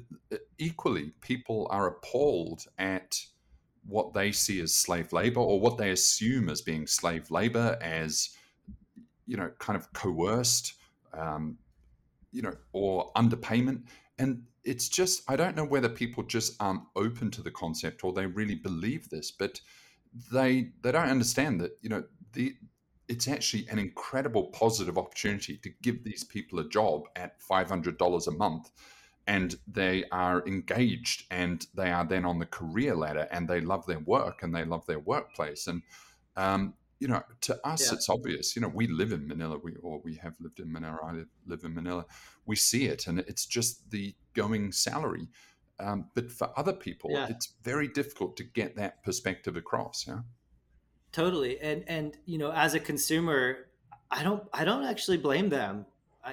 equally, 0.57 1.13
people 1.21 1.67
are 1.71 1.87
appalled 1.87 2.65
at 2.77 3.17
what 3.87 4.13
they 4.13 4.33
see 4.33 4.59
as 4.59 4.75
slave 4.75 5.13
labor 5.13 5.39
or 5.39 5.61
what 5.61 5.77
they 5.77 5.91
assume 5.91 6.49
as 6.49 6.61
being 6.61 6.87
slave 6.87 7.31
labor 7.31 7.77
as, 7.81 8.31
you 9.25 9.37
know, 9.37 9.49
kind 9.59 9.77
of 9.77 9.93
coerced, 9.93 10.73
um, 11.13 11.57
you 12.33 12.41
know, 12.41 12.53
or 12.73 13.13
underpayment. 13.13 13.83
And 14.17 14.43
it's 14.65 14.89
just, 14.89 15.23
I 15.29 15.35
don't 15.35 15.55
know 15.55 15.65
whether 15.65 15.89
people 15.89 16.23
just 16.23 16.55
aren't 16.59 16.81
open 16.95 17.31
to 17.31 17.41
the 17.43 17.51
concept 17.51 18.03
or 18.03 18.11
they 18.11 18.25
really 18.25 18.55
believe 18.55 19.09
this, 19.09 19.31
but 19.31 19.61
they 20.31 20.71
they 20.81 20.91
don't 20.91 21.09
understand 21.09 21.61
that, 21.61 21.77
you 21.81 21.89
know, 21.89 22.03
the 22.33 22.55
it's 23.07 23.27
actually 23.27 23.67
an 23.69 23.77
incredible 23.77 24.45
positive 24.45 24.97
opportunity 24.97 25.57
to 25.57 25.69
give 25.83 26.03
these 26.03 26.23
people 26.23 26.59
a 26.59 26.67
job 26.67 27.03
at 27.15 27.39
$500 27.39 28.27
a 28.27 28.31
month 28.31 28.71
and 29.27 29.55
they 29.67 30.05
are 30.11 30.45
engaged 30.47 31.25
and 31.29 31.67
they 31.75 31.91
are 31.91 32.05
then 32.05 32.25
on 32.25 32.39
the 32.39 32.45
career 32.45 32.95
ladder 32.95 33.27
and 33.31 33.47
they 33.47 33.61
love 33.61 33.85
their 33.85 33.99
work 33.99 34.41
and 34.41 34.55
they 34.55 34.65
love 34.65 34.85
their 34.87 34.99
workplace. 34.99 35.67
And 35.67 35.83
um, 36.35 36.73
you 36.99 37.07
know 37.07 37.21
to 37.41 37.67
us 37.67 37.87
yeah. 37.87 37.95
it's 37.95 38.09
obvious 38.09 38.55
you 38.55 38.61
know 38.61 38.71
we 38.73 38.87
live 38.87 39.11
in 39.11 39.27
manila 39.27 39.57
we 39.63 39.75
or 39.83 39.99
we 40.03 40.15
have 40.15 40.35
lived 40.39 40.59
in 40.59 40.71
manila 40.71 40.97
i 41.03 41.11
live 41.45 41.63
in 41.63 41.73
manila 41.73 42.05
we 42.45 42.55
see 42.55 42.85
it 42.85 43.07
and 43.07 43.19
it's 43.19 43.45
just 43.45 43.89
the 43.91 44.15
going 44.33 44.71
salary 44.71 45.27
um, 45.77 46.05
but 46.13 46.31
for 46.31 46.57
other 46.57 46.71
people 46.71 47.11
yeah. 47.11 47.27
it's 47.29 47.53
very 47.63 47.87
difficult 47.89 48.37
to 48.37 48.43
get 48.43 48.75
that 48.77 49.03
perspective 49.03 49.55
across 49.55 50.05
yeah 50.07 50.19
totally 51.11 51.59
and 51.59 51.83
and 51.87 52.17
you 52.25 52.37
know 52.37 52.51
as 52.51 52.73
a 52.73 52.79
consumer 52.79 53.67
i 54.11 54.23
don't 54.23 54.43
i 54.53 54.63
don't 54.63 54.85
actually 54.85 55.17
blame 55.17 55.49
them 55.49 55.85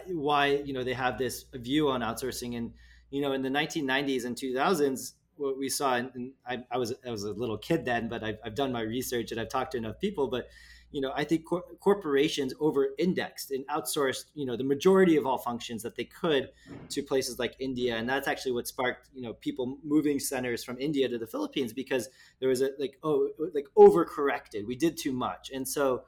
why 0.08 0.46
you 0.46 0.72
know 0.72 0.84
they 0.84 0.94
have 0.94 1.18
this 1.18 1.44
view 1.54 1.88
on 1.88 2.00
outsourcing 2.00 2.56
and 2.56 2.72
you 3.10 3.20
know 3.20 3.32
in 3.32 3.42
the 3.42 3.48
1990s 3.48 4.24
and 4.24 4.36
2000s 4.36 5.12
what 5.36 5.58
we 5.58 5.68
saw 5.68 5.94
and 5.94 6.32
I, 6.46 6.64
I 6.70 6.78
was 6.78 6.94
i 7.06 7.10
was 7.10 7.24
a 7.24 7.32
little 7.32 7.58
kid 7.58 7.84
then 7.84 8.08
but 8.08 8.22
I've, 8.22 8.38
I've 8.44 8.54
done 8.54 8.72
my 8.72 8.82
research 8.82 9.32
and 9.32 9.40
i've 9.40 9.48
talked 9.48 9.72
to 9.72 9.78
enough 9.78 9.98
people 9.98 10.28
but 10.28 10.48
you 10.90 11.00
know 11.00 11.12
i 11.16 11.24
think 11.24 11.44
cor- 11.44 11.64
corporations 11.80 12.52
over 12.60 12.88
indexed 12.98 13.50
and 13.50 13.66
outsourced 13.68 14.26
you 14.34 14.44
know 14.44 14.56
the 14.56 14.64
majority 14.64 15.16
of 15.16 15.26
all 15.26 15.38
functions 15.38 15.82
that 15.82 15.96
they 15.96 16.04
could 16.04 16.50
to 16.90 17.02
places 17.02 17.38
like 17.38 17.54
india 17.58 17.96
and 17.96 18.08
that's 18.08 18.28
actually 18.28 18.52
what 18.52 18.68
sparked 18.68 19.08
you 19.14 19.22
know 19.22 19.32
people 19.34 19.78
moving 19.82 20.18
centers 20.18 20.62
from 20.62 20.78
india 20.78 21.08
to 21.08 21.18
the 21.18 21.26
philippines 21.26 21.72
because 21.72 22.08
there 22.40 22.48
was 22.48 22.60
a 22.60 22.70
like 22.78 22.98
oh 23.02 23.28
like 23.54 23.66
overcorrected. 23.76 24.66
We 24.66 24.76
did 24.76 24.96
too 24.96 25.12
much. 25.12 25.50
And 25.52 25.66
so 25.66 26.04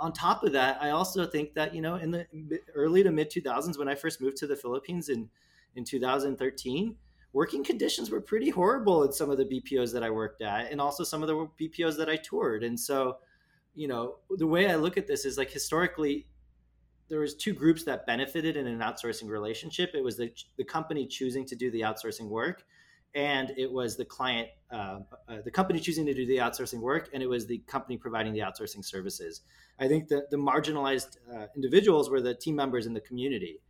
on 0.00 0.12
top 0.12 0.44
of 0.44 0.52
that 0.52 0.80
i 0.80 0.90
also 0.90 1.26
think 1.26 1.54
that 1.54 1.74
you 1.74 1.80
know 1.80 1.96
in 1.96 2.12
the 2.12 2.24
early 2.72 3.02
to 3.02 3.10
mid 3.10 3.28
2000s 3.28 3.76
when 3.76 3.88
i 3.88 3.96
first 3.96 4.20
moved 4.20 4.36
to 4.36 4.46
the 4.46 4.54
philippines 4.54 5.08
in 5.08 5.28
in 5.74 5.82
2013 5.82 6.94
working 7.32 7.62
conditions 7.62 8.10
were 8.10 8.20
pretty 8.20 8.50
horrible 8.50 9.04
in 9.04 9.12
some 9.12 9.30
of 9.30 9.36
the 9.36 9.44
bpos 9.44 9.92
that 9.92 10.02
i 10.02 10.10
worked 10.10 10.42
at 10.42 10.70
and 10.70 10.80
also 10.80 11.04
some 11.04 11.22
of 11.22 11.28
the 11.28 11.48
bpos 11.60 11.96
that 11.96 12.08
i 12.08 12.16
toured. 12.16 12.64
And 12.64 12.78
so 12.78 13.18
you 13.74 13.88
know 13.88 14.16
the 14.30 14.46
way 14.46 14.70
i 14.70 14.76
look 14.76 14.96
at 14.96 15.06
this 15.06 15.24
is 15.24 15.38
like 15.38 15.50
historically 15.50 16.26
there 17.08 17.20
was 17.20 17.34
two 17.34 17.54
groups 17.54 17.84
that 17.84 18.06
benefited 18.06 18.56
in 18.56 18.66
an 18.66 18.80
outsourcing 18.80 19.28
relationship. 19.28 19.92
It 19.94 20.04
was 20.04 20.18
the, 20.18 20.30
the 20.58 20.64
company 20.64 21.06
choosing 21.06 21.46
to 21.46 21.56
do 21.56 21.70
the 21.70 21.80
outsourcing 21.80 22.28
work 22.28 22.64
and 23.14 23.52
it 23.56 23.70
was 23.70 23.96
the 23.96 24.04
client 24.04 24.48
uh, 24.70 25.00
uh, 25.28 25.38
the 25.42 25.50
company 25.50 25.80
choosing 25.80 26.04
to 26.04 26.12
do 26.12 26.26
the 26.26 26.36
outsourcing 26.36 26.80
work 26.80 27.08
and 27.14 27.22
it 27.22 27.26
was 27.26 27.46
the 27.46 27.58
company 27.66 27.96
providing 27.96 28.34
the 28.34 28.40
outsourcing 28.40 28.84
services. 28.84 29.40
I 29.78 29.88
think 29.88 30.08
that 30.08 30.30
the 30.30 30.36
marginalized 30.36 31.16
uh, 31.34 31.46
individuals 31.56 32.10
were 32.10 32.20
the 32.20 32.34
team 32.34 32.56
members 32.56 32.86
in 32.86 32.92
the 32.92 33.00
community. 33.00 33.60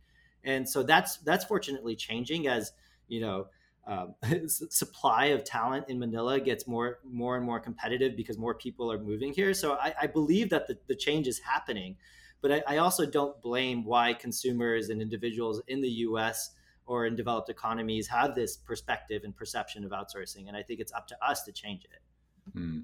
And 0.43 0.67
so 0.67 0.83
that's 0.83 1.17
that's 1.17 1.45
fortunately 1.45 1.95
changing 1.95 2.47
as 2.47 2.73
you 3.09 3.21
know 3.21 3.47
um, 3.89 4.13
supply 4.47 5.25
of 5.27 5.43
talent 5.43 5.85
in 5.89 5.99
Manila 5.99 6.39
gets 6.39 6.67
more 6.67 6.99
more 7.03 7.35
and 7.35 7.45
more 7.45 7.59
competitive 7.59 8.15
because 8.15 8.37
more 8.37 8.53
people 8.53 8.91
are 8.91 8.99
moving 8.99 9.33
here. 9.33 9.53
So 9.53 9.73
I, 9.73 9.93
I 10.03 10.07
believe 10.07 10.49
that 10.51 10.67
the, 10.67 10.77
the 10.87 10.95
change 10.95 11.27
is 11.27 11.39
happening, 11.39 11.97
but 12.41 12.51
I, 12.51 12.63
I, 12.67 12.77
also 12.77 13.05
don't 13.05 13.41
blame 13.41 13.83
why 13.83 14.13
consumers 14.13 14.89
and 14.89 15.01
individuals 15.01 15.61
in 15.67 15.81
the 15.81 15.89
U.S. 15.89 16.51
or 16.85 17.07
in 17.07 17.15
developed 17.15 17.49
economies 17.49 18.07
have 18.07 18.35
this 18.35 18.57
perspective 18.57 19.23
and 19.23 19.35
perception 19.35 19.83
of 19.83 19.91
outsourcing, 19.91 20.47
and 20.47 20.55
I 20.55 20.61
think 20.61 20.79
it's 20.79 20.93
up 20.93 21.07
to 21.07 21.17
us 21.25 21.43
to 21.43 21.51
change 21.51 21.85
it. 21.85 22.51
Hmm. 22.53 22.79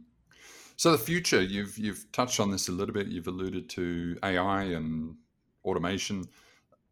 So 0.77 0.91
the 0.91 0.97
future, 0.97 1.41
you've 1.41 1.77
you've 1.77 2.11
touched 2.11 2.39
on 2.39 2.51
this 2.51 2.67
a 2.67 2.71
little 2.71 2.93
bit. 2.93 3.07
You've 3.07 3.27
alluded 3.27 3.69
to 3.71 4.17
AI 4.23 4.63
and 4.63 5.15
automation 5.63 6.25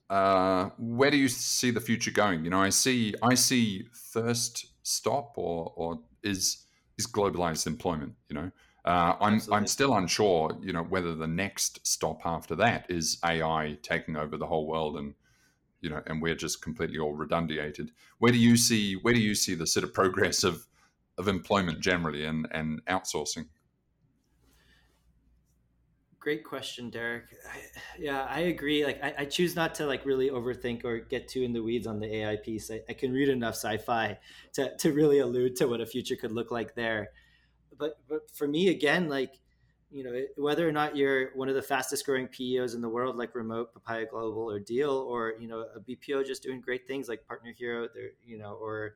uh, 0.10 0.70
where 0.78 1.12
do 1.12 1.18
you 1.18 1.28
see 1.28 1.72
the 1.72 1.82
future 1.82 2.12
going? 2.12 2.44
You 2.44 2.50
know, 2.50 2.62
I 2.62 2.70
see 2.70 3.14
I 3.22 3.36
see 3.36 3.88
first 3.92 4.68
stop 4.84 5.34
or 5.38 5.74
or 5.76 6.00
is 6.24 6.66
is 6.98 7.08
globalized 7.08 7.68
employment. 7.68 8.14
You 8.30 8.36
know, 8.36 8.52
uh, 8.86 9.16
I'm 9.20 9.36
Absolutely. 9.36 9.58
I'm 9.58 9.68
still 9.68 9.96
unsure. 9.96 10.58
You 10.62 10.74
know, 10.74 10.84
whether 10.84 11.16
the 11.16 11.28
next 11.28 11.86
stop 11.88 12.26
after 12.26 12.56
that 12.56 12.86
is 12.90 13.18
AI 13.26 13.78
taking 13.82 14.16
over 14.16 14.38
the 14.38 14.48
whole 14.48 14.68
world 14.68 14.98
and 14.98 15.14
you 15.82 15.90
know, 15.90 16.02
and 16.08 16.22
we're 16.22 16.36
just 16.36 16.62
completely 16.62 16.98
all 16.98 17.14
redundated. 17.14 17.92
Where 18.20 18.32
do 18.32 18.38
you 18.38 18.56
see 18.56 18.96
where 18.96 19.14
do 19.14 19.20
you 19.20 19.36
see 19.36 19.56
the 19.56 19.68
sort 19.68 19.84
of 19.84 19.94
progress 19.94 20.44
of 20.44 20.68
of 21.18 21.28
employment 21.28 21.80
generally 21.82 22.26
and 22.26 22.48
and 22.52 22.84
outsourcing? 22.86 23.48
Great 26.24 26.46
question 26.46 26.90
derek. 26.90 27.26
I, 27.54 27.60
yeah 28.00 28.26
i 28.30 28.40
agree. 28.40 28.86
Like 28.86 29.04
I, 29.04 29.14
I, 29.20 29.26
choose 29.26 29.58
not 29.58 29.76
to 29.76 29.86
like 29.86 30.06
really 30.06 30.30
overthink 30.30 30.86
or 30.86 31.00
get 31.00 31.28
too 31.28 31.42
in 31.42 31.52
the 31.52 31.62
weeds 31.62 31.86
on 31.86 32.00
the 32.00 32.16
ai 32.16 32.38
piece. 32.38 32.72
I, 32.72 32.80
I 32.88 32.94
can 32.94 33.12
read 33.12 33.28
enough 33.28 33.56
sci-fi 33.56 34.18
to, 34.54 34.74
to 34.78 34.94
really 34.94 35.20
allude 35.20 35.58
to 35.58 35.68
what 35.68 35.82
a 35.82 35.86
future 35.86 36.16
could 36.16 36.32
look 36.32 36.50
like 36.50 36.76
there. 36.76 37.10
But 37.78 37.98
but 38.08 38.32
for 38.32 38.48
me 38.48 38.70
again 38.70 39.10
like 39.10 39.42
you 39.92 40.06
know 40.06 40.24
whether 40.38 40.66
or 40.66 40.72
not 40.72 40.96
you're 40.96 41.36
one 41.36 41.50
of 41.50 41.56
the 41.56 41.62
fastest 41.62 42.06
growing 42.06 42.30
peos 42.30 42.74
in 42.74 42.80
the 42.80 42.88
world 42.88 43.18
like 43.18 43.36
remote 43.36 43.74
papaya 43.74 44.06
global 44.06 44.50
or 44.50 44.62
Deel 44.62 45.06
or 45.10 45.34
you 45.42 45.50
know 45.50 45.66
a 45.76 45.82
bpo 45.82 46.26
just 46.26 46.42
doing 46.42 46.62
great 46.62 46.88
things 46.88 47.10
like 47.10 47.28
partner 47.28 47.52
hero 47.52 47.90
there 47.94 48.12
you 48.26 48.38
know 48.38 48.54
or 48.62 48.96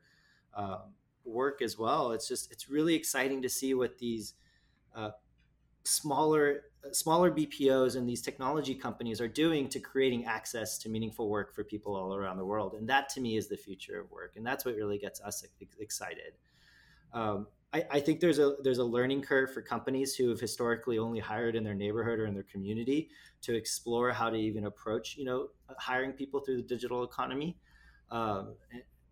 um, 0.54 0.94
work 1.26 1.60
as 1.60 1.76
well 1.78 2.12
it's 2.12 2.26
just 2.26 2.50
it's 2.50 2.70
really 2.70 2.94
exciting 2.94 3.42
to 3.42 3.50
see 3.50 3.74
what 3.74 3.98
these 3.98 4.32
uh, 4.96 5.10
smaller 5.84 6.62
smaller 6.92 7.30
BPOs 7.30 7.96
and 7.96 8.08
these 8.08 8.22
technology 8.22 8.74
companies 8.74 9.20
are 9.20 9.28
doing 9.28 9.68
to 9.68 9.80
creating 9.80 10.24
access 10.24 10.78
to 10.78 10.88
meaningful 10.88 11.28
work 11.28 11.54
for 11.54 11.64
people 11.64 11.96
all 11.96 12.14
around 12.14 12.36
the 12.36 12.44
world. 12.44 12.74
And 12.74 12.88
that 12.88 13.08
to 13.10 13.20
me 13.20 13.36
is 13.36 13.48
the 13.48 13.56
future 13.56 14.00
of 14.00 14.10
work. 14.10 14.34
And 14.36 14.46
that's 14.46 14.64
what 14.64 14.74
really 14.74 14.98
gets 14.98 15.20
us 15.20 15.44
excited. 15.78 16.34
Um, 17.12 17.46
I, 17.72 17.84
I, 17.90 18.00
think 18.00 18.20
there's 18.20 18.38
a 18.38 18.56
there's 18.62 18.78
a 18.78 18.84
learning 18.84 19.22
curve 19.22 19.52
for 19.52 19.62
companies 19.62 20.14
who 20.14 20.28
have 20.30 20.40
historically 20.40 20.98
only 20.98 21.20
hired 21.20 21.54
in 21.54 21.64
their 21.64 21.74
neighborhood 21.74 22.18
or 22.18 22.26
in 22.26 22.34
their 22.34 22.44
community 22.44 23.10
to 23.42 23.54
explore 23.54 24.10
how 24.10 24.30
to 24.30 24.36
even 24.36 24.66
approach 24.66 25.16
you 25.16 25.24
know 25.24 25.48
hiring 25.78 26.12
people 26.12 26.40
through 26.40 26.56
the 26.56 26.62
digital 26.62 27.04
economy. 27.04 27.56
Um, 28.10 28.54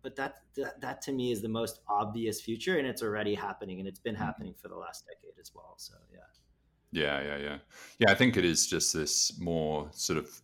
but 0.01 0.15
that, 0.15 0.41
that 0.55 0.79
that 0.81 1.01
to 1.03 1.11
me 1.11 1.31
is 1.31 1.41
the 1.41 1.49
most 1.49 1.81
obvious 1.87 2.39
future, 2.41 2.77
and 2.77 2.87
it's 2.87 3.03
already 3.03 3.35
happening, 3.35 3.79
and 3.79 3.87
it's 3.87 3.99
been 3.99 4.15
mm-hmm. 4.15 4.23
happening 4.23 4.53
for 4.59 4.69
the 4.69 4.75
last 4.75 5.05
decade 5.05 5.39
as 5.39 5.51
well. 5.53 5.73
So 5.77 5.93
yeah. 6.11 6.19
Yeah, 6.91 7.21
yeah, 7.21 7.37
yeah. 7.37 7.57
Yeah, 7.99 8.11
I 8.11 8.15
think 8.15 8.37
it 8.37 8.45
is 8.45 8.67
just 8.67 8.93
this 8.93 9.37
more 9.39 9.89
sort 9.91 10.19
of 10.19 10.41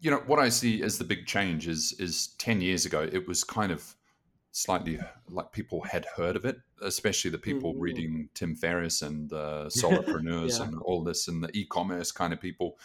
you 0.00 0.10
know, 0.10 0.22
what 0.26 0.38
I 0.38 0.48
see 0.48 0.82
as 0.82 0.96
the 0.96 1.04
big 1.04 1.26
change 1.26 1.68
is 1.68 1.94
is 1.98 2.28
10 2.38 2.60
years 2.60 2.86
ago 2.86 3.06
it 3.12 3.28
was 3.28 3.44
kind 3.44 3.70
of 3.70 3.96
slightly 4.52 4.98
like 5.28 5.52
people 5.52 5.82
had 5.82 6.06
heard 6.16 6.36
of 6.36 6.44
it, 6.44 6.58
especially 6.82 7.30
the 7.30 7.38
people 7.38 7.72
mm-hmm. 7.72 7.82
reading 7.82 8.28
Tim 8.34 8.56
Ferriss 8.56 9.02
and 9.02 9.28
the 9.30 9.66
solopreneurs 9.76 10.58
yeah. 10.58 10.66
and 10.66 10.80
all 10.82 11.04
this 11.04 11.28
and 11.28 11.42
the 11.42 11.56
e-commerce 11.56 12.10
kind 12.12 12.32
of 12.32 12.40
people. 12.40 12.78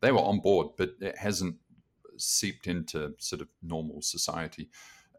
They 0.00 0.10
were 0.10 0.20
on 0.20 0.40
board, 0.40 0.68
but 0.76 0.94
it 1.00 1.16
hasn't 1.16 1.56
seeped 2.16 2.66
into 2.66 3.14
sort 3.18 3.40
of 3.40 3.48
normal 3.62 4.02
society 4.02 4.68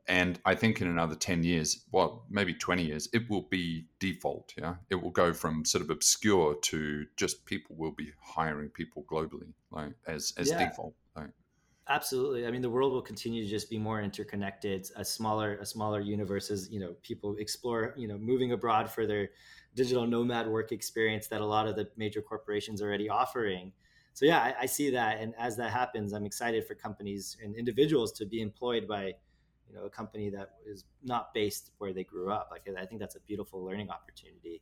and 0.08 0.40
I 0.46 0.56
think 0.56 0.82
in 0.82 0.88
another 0.88 1.16
10 1.16 1.44
years, 1.44 1.86
well, 1.92 2.26
maybe 2.30 2.54
20 2.54 2.84
years, 2.84 3.08
it 3.14 3.30
will 3.30 3.48
be 3.50 3.88
default. 4.00 4.54
Yeah. 4.58 4.76
It 4.90 4.96
will 4.96 5.12
go 5.12 5.34
from 5.34 5.64
sort 5.64 5.84
of 5.84 5.90
obscure 5.90 6.56
to 6.64 7.06
just 7.16 7.46
people 7.46 7.76
will 7.78 7.92
be 7.92 8.12
hiring 8.22 8.70
people 8.70 9.06
globally, 9.10 9.54
like 9.72 9.94
as, 10.06 10.34
as 10.38 10.50
yeah. 10.50 10.68
default. 10.68 10.94
Like, 11.16 11.30
Absolutely. 11.88 12.46
I 12.46 12.52
mean, 12.52 12.62
the 12.62 12.70
world 12.70 12.92
will 12.92 13.02
continue 13.02 13.44
to 13.44 13.50
just 13.50 13.70
be 13.70 13.78
more 13.78 14.02
interconnected. 14.02 14.90
A 14.98 15.06
smaller, 15.06 15.58
a 15.58 15.66
smaller 15.66 16.02
universe 16.02 16.52
as 16.52 16.70
you 16.70 16.82
know, 16.82 16.96
people 17.02 17.38
explore, 17.38 17.94
you 17.98 18.08
know, 18.08 18.18
moving 18.18 18.52
abroad 18.52 18.90
for 18.90 19.08
their 19.08 19.30
digital 19.74 20.06
nomad 20.06 20.48
work 20.48 20.72
experience 20.74 21.28
that 21.28 21.40
a 21.40 21.46
lot 21.46 21.68
of 21.68 21.76
the 21.76 21.88
major 21.96 22.22
corporations 22.22 22.82
are 22.82 22.88
already 22.88 23.10
offering. 23.10 23.72
So 24.14 24.26
yeah, 24.26 24.40
I, 24.40 24.56
I 24.62 24.66
see 24.66 24.92
that, 24.92 25.20
and 25.20 25.34
as 25.40 25.58
that 25.58 25.72
happens, 25.72 26.14
I'm 26.14 26.26
excited 26.26 26.68
for 26.68 26.76
companies 26.76 27.36
and 27.44 27.56
individuals 27.56 28.12
to 28.14 28.26
be 28.26 28.42
employed 28.42 28.88
by 28.88 29.14
you 29.74 29.80
know 29.80 29.86
a 29.86 29.90
company 29.90 30.30
that 30.30 30.50
is 30.66 30.86
not 31.04 31.34
based 31.34 31.72
where 31.78 31.94
they 31.94 32.04
grew 32.04 32.32
up. 32.32 32.50
Like 32.52 32.68
i 32.80 32.86
think 32.86 33.00
that's 33.02 33.16
a 33.16 33.20
beautiful 33.22 33.64
learning 33.64 33.90
opportunity. 33.90 34.62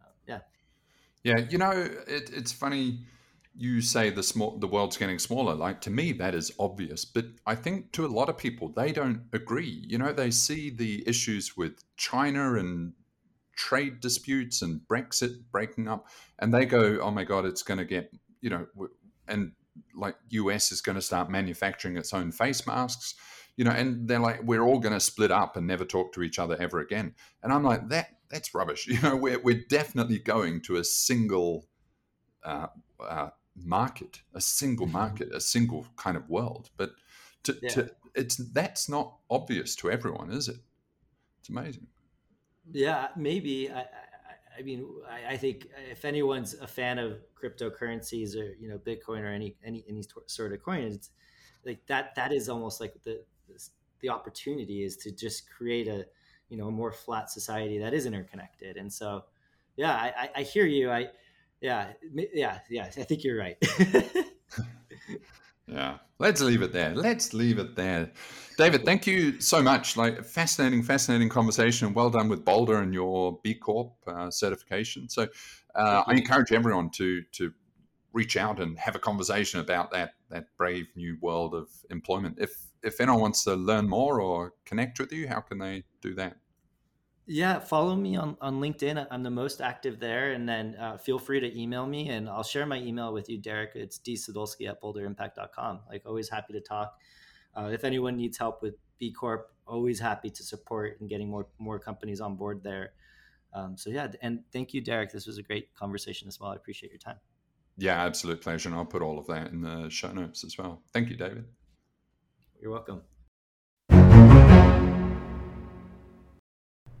Uh, 0.00 0.10
yeah. 0.26 0.38
Yeah 1.22 1.44
you 1.50 1.58
know 1.58 1.70
it, 1.70 2.30
it's 2.32 2.52
funny 2.52 3.00
you 3.56 3.80
say 3.80 4.10
the 4.10 4.22
small 4.22 4.58
the 4.58 4.66
world's 4.66 4.96
getting 4.96 5.18
smaller. 5.18 5.54
Like 5.54 5.80
to 5.82 5.90
me 5.90 6.12
that 6.12 6.34
is 6.34 6.52
obvious. 6.58 7.04
But 7.04 7.26
i 7.46 7.54
think 7.54 7.92
to 7.92 8.06
a 8.06 8.08
lot 8.08 8.28
of 8.28 8.38
people 8.38 8.72
they 8.74 8.92
don't 8.92 9.22
agree. 9.32 9.84
You 9.86 9.98
know 9.98 10.12
they 10.12 10.30
see 10.30 10.70
the 10.70 11.06
issues 11.06 11.56
with 11.56 11.82
china 11.96 12.54
and 12.54 12.94
trade 13.56 14.00
disputes 14.00 14.62
and 14.62 14.80
brexit 14.90 15.34
breaking 15.52 15.86
up 15.86 16.06
and 16.38 16.54
they 16.54 16.64
go 16.64 16.98
oh 17.02 17.10
my 17.10 17.24
god 17.24 17.44
it's 17.44 17.62
going 17.62 17.76
to 17.76 17.84
get 17.84 18.10
you 18.40 18.48
know 18.48 18.64
and 19.28 19.52
like 19.94 20.16
us 20.32 20.72
is 20.72 20.80
going 20.80 20.96
to 20.96 21.02
start 21.02 21.28
manufacturing 21.28 21.98
its 21.98 22.14
own 22.14 22.32
face 22.32 22.66
masks 22.66 23.14
you 23.56 23.64
know 23.64 23.70
and 23.70 24.08
they're 24.08 24.18
like 24.18 24.42
we're 24.42 24.62
all 24.62 24.78
going 24.78 24.94
to 24.94 25.00
split 25.00 25.30
up 25.30 25.56
and 25.56 25.66
never 25.66 25.84
talk 25.84 26.12
to 26.12 26.22
each 26.22 26.38
other 26.38 26.56
ever 26.60 26.80
again 26.80 27.14
and 27.42 27.52
i'm 27.52 27.64
like 27.64 27.88
that 27.88 28.16
that's 28.30 28.54
rubbish 28.54 28.86
you 28.88 29.00
know 29.02 29.16
we're, 29.16 29.38
we're 29.40 29.64
definitely 29.68 30.18
going 30.18 30.60
to 30.60 30.76
a 30.76 30.84
single 30.84 31.66
uh, 32.44 32.68
uh, 33.00 33.30
market, 33.64 34.22
a 34.34 34.40
single 34.40 34.86
mm-hmm. 34.86 34.96
market, 34.96 35.34
a 35.34 35.40
single 35.40 35.86
kind 35.96 36.16
of 36.16 36.28
world. 36.28 36.70
But 36.76 36.92
to, 37.44 37.56
yeah. 37.62 37.68
to, 37.70 37.90
it's 38.14 38.36
that's 38.36 38.88
not 38.88 39.16
obvious 39.30 39.74
to 39.76 39.90
everyone, 39.90 40.30
is 40.30 40.48
it? 40.48 40.56
It's 41.40 41.48
amazing. 41.48 41.86
Yeah, 42.72 43.08
maybe. 43.16 43.70
I, 43.70 43.80
I, 43.80 43.86
I 44.58 44.62
mean, 44.62 44.86
I, 45.08 45.34
I, 45.34 45.36
think 45.36 45.68
if 45.90 46.04
anyone's 46.04 46.54
a 46.54 46.66
fan 46.66 46.98
of 46.98 47.18
cryptocurrencies 47.42 48.36
or 48.36 48.54
you 48.60 48.68
know 48.68 48.78
Bitcoin 48.78 49.22
or 49.22 49.28
any 49.28 49.56
any 49.64 49.84
any 49.88 50.04
sort 50.26 50.52
of 50.52 50.62
coin, 50.62 50.82
it's 50.84 51.10
like 51.64 51.86
that. 51.86 52.14
That 52.16 52.32
is 52.32 52.48
almost 52.48 52.80
like 52.80 52.94
the 53.04 53.24
the 54.00 54.08
opportunity 54.08 54.84
is 54.84 54.96
to 54.98 55.10
just 55.10 55.50
create 55.50 55.88
a 55.88 56.06
you 56.48 56.56
know 56.56 56.68
a 56.68 56.70
more 56.70 56.92
flat 56.92 57.30
society 57.30 57.78
that 57.78 57.94
is 57.94 58.06
interconnected. 58.06 58.76
And 58.76 58.92
so, 58.92 59.24
yeah, 59.76 59.92
I, 59.92 60.30
I 60.36 60.42
hear 60.42 60.66
you. 60.66 60.90
I 60.90 61.10
yeah, 61.60 61.92
yeah, 62.32 62.58
yeah. 62.68 62.84
I 62.84 62.88
think 62.88 63.22
you're 63.22 63.38
right. 63.38 63.56
yeah, 65.66 65.98
let's 66.18 66.40
leave 66.40 66.62
it 66.62 66.72
there. 66.72 66.94
Let's 66.94 67.34
leave 67.34 67.58
it 67.58 67.76
there. 67.76 68.10
David, 68.56 68.84
thank 68.84 69.06
you 69.06 69.40
so 69.40 69.62
much. 69.62 69.96
Like 69.96 70.24
fascinating, 70.24 70.82
fascinating 70.82 71.28
conversation. 71.28 71.94
Well 71.94 72.10
done 72.10 72.28
with 72.28 72.44
Boldr 72.44 72.82
and 72.82 72.92
your 72.92 73.38
B 73.42 73.54
Corp 73.54 73.92
uh, 74.06 74.30
certification. 74.30 75.08
So 75.08 75.28
uh, 75.74 76.02
I 76.06 76.14
encourage 76.14 76.52
everyone 76.52 76.90
to 76.90 77.22
to 77.32 77.52
reach 78.12 78.36
out 78.36 78.58
and 78.58 78.76
have 78.78 78.96
a 78.96 78.98
conversation 78.98 79.60
about 79.60 79.92
that 79.92 80.14
that 80.30 80.46
brave 80.56 80.86
new 80.96 81.16
world 81.20 81.54
of 81.54 81.68
employment. 81.90 82.38
If 82.40 82.69
if 82.82 83.00
anyone 83.00 83.20
wants 83.20 83.44
to 83.44 83.54
learn 83.54 83.88
more 83.88 84.20
or 84.20 84.54
connect 84.64 84.98
with 84.98 85.12
you, 85.12 85.28
how 85.28 85.40
can 85.40 85.58
they 85.58 85.84
do 86.00 86.14
that? 86.14 86.36
Yeah, 87.26 87.60
follow 87.60 87.94
me 87.94 88.16
on, 88.16 88.36
on 88.40 88.60
LinkedIn. 88.60 89.06
I'm 89.10 89.22
the 89.22 89.30
most 89.30 89.60
active 89.60 90.00
there. 90.00 90.32
And 90.32 90.48
then 90.48 90.74
uh, 90.74 90.96
feel 90.96 91.18
free 91.18 91.38
to 91.38 91.60
email 91.60 91.86
me 91.86 92.08
and 92.08 92.28
I'll 92.28 92.42
share 92.42 92.66
my 92.66 92.78
email 92.78 93.12
with 93.12 93.28
you, 93.28 93.38
Derek. 93.38 93.72
It's 93.76 94.00
dsudolsky 94.00 94.68
at 94.68 94.82
boldrimpact.com. 94.82 95.80
Like, 95.88 96.02
always 96.06 96.28
happy 96.28 96.54
to 96.54 96.60
talk. 96.60 96.98
Uh, 97.54 97.70
if 97.72 97.84
anyone 97.84 98.16
needs 98.16 98.36
help 98.36 98.62
with 98.62 98.74
B 98.98 99.12
Corp, 99.12 99.52
always 99.64 100.00
happy 100.00 100.30
to 100.30 100.42
support 100.42 101.00
and 101.00 101.08
getting 101.08 101.28
more, 101.28 101.46
more 101.58 101.78
companies 101.78 102.20
on 102.20 102.34
board 102.34 102.64
there. 102.64 102.94
Um, 103.54 103.76
so, 103.76 103.90
yeah. 103.90 104.08
And 104.22 104.40
thank 104.52 104.74
you, 104.74 104.80
Derek. 104.80 105.12
This 105.12 105.26
was 105.26 105.38
a 105.38 105.42
great 105.42 105.72
conversation 105.74 106.26
as 106.26 106.40
well. 106.40 106.50
I 106.50 106.56
appreciate 106.56 106.90
your 106.90 106.98
time. 106.98 107.18
Yeah, 107.76 108.02
absolute 108.04 108.40
pleasure. 108.40 108.68
And 108.68 108.76
I'll 108.76 108.84
put 108.84 109.02
all 109.02 109.20
of 109.20 109.26
that 109.28 109.52
in 109.52 109.60
the 109.60 109.88
show 109.88 110.10
notes 110.10 110.42
as 110.42 110.58
well. 110.58 110.82
Thank 110.92 111.10
you, 111.10 111.16
David. 111.16 111.44
You're 112.60 112.72
welcome. 112.72 113.02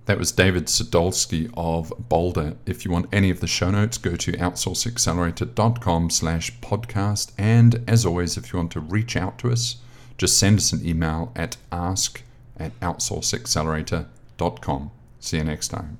That 0.06 0.18
was 0.18 0.32
David 0.32 0.64
Sudolsky 0.64 1.52
of 1.56 1.92
Boldr. 2.10 2.56
If 2.66 2.84
you 2.84 2.90
want 2.90 3.06
any 3.12 3.30
of 3.30 3.38
the 3.40 3.46
show 3.46 3.70
notes, 3.70 3.96
go 3.96 4.16
to 4.16 4.32
outsourceaccelerator.com 4.32 6.10
slash 6.10 6.58
podcast. 6.60 7.30
And 7.38 7.84
as 7.86 8.04
always, 8.04 8.36
if 8.36 8.52
you 8.52 8.58
want 8.58 8.72
to 8.72 8.80
reach 8.80 9.16
out 9.16 9.38
to 9.40 9.52
us, 9.52 9.76
just 10.18 10.36
send 10.36 10.58
us 10.58 10.72
an 10.72 10.84
email 10.84 11.30
at 11.36 11.56
ask 11.70 12.24
at 12.56 12.72
outsourceaccelerator.com. 12.80 14.90
See 15.20 15.36
you 15.36 15.44
next 15.44 15.68
time. 15.68 15.98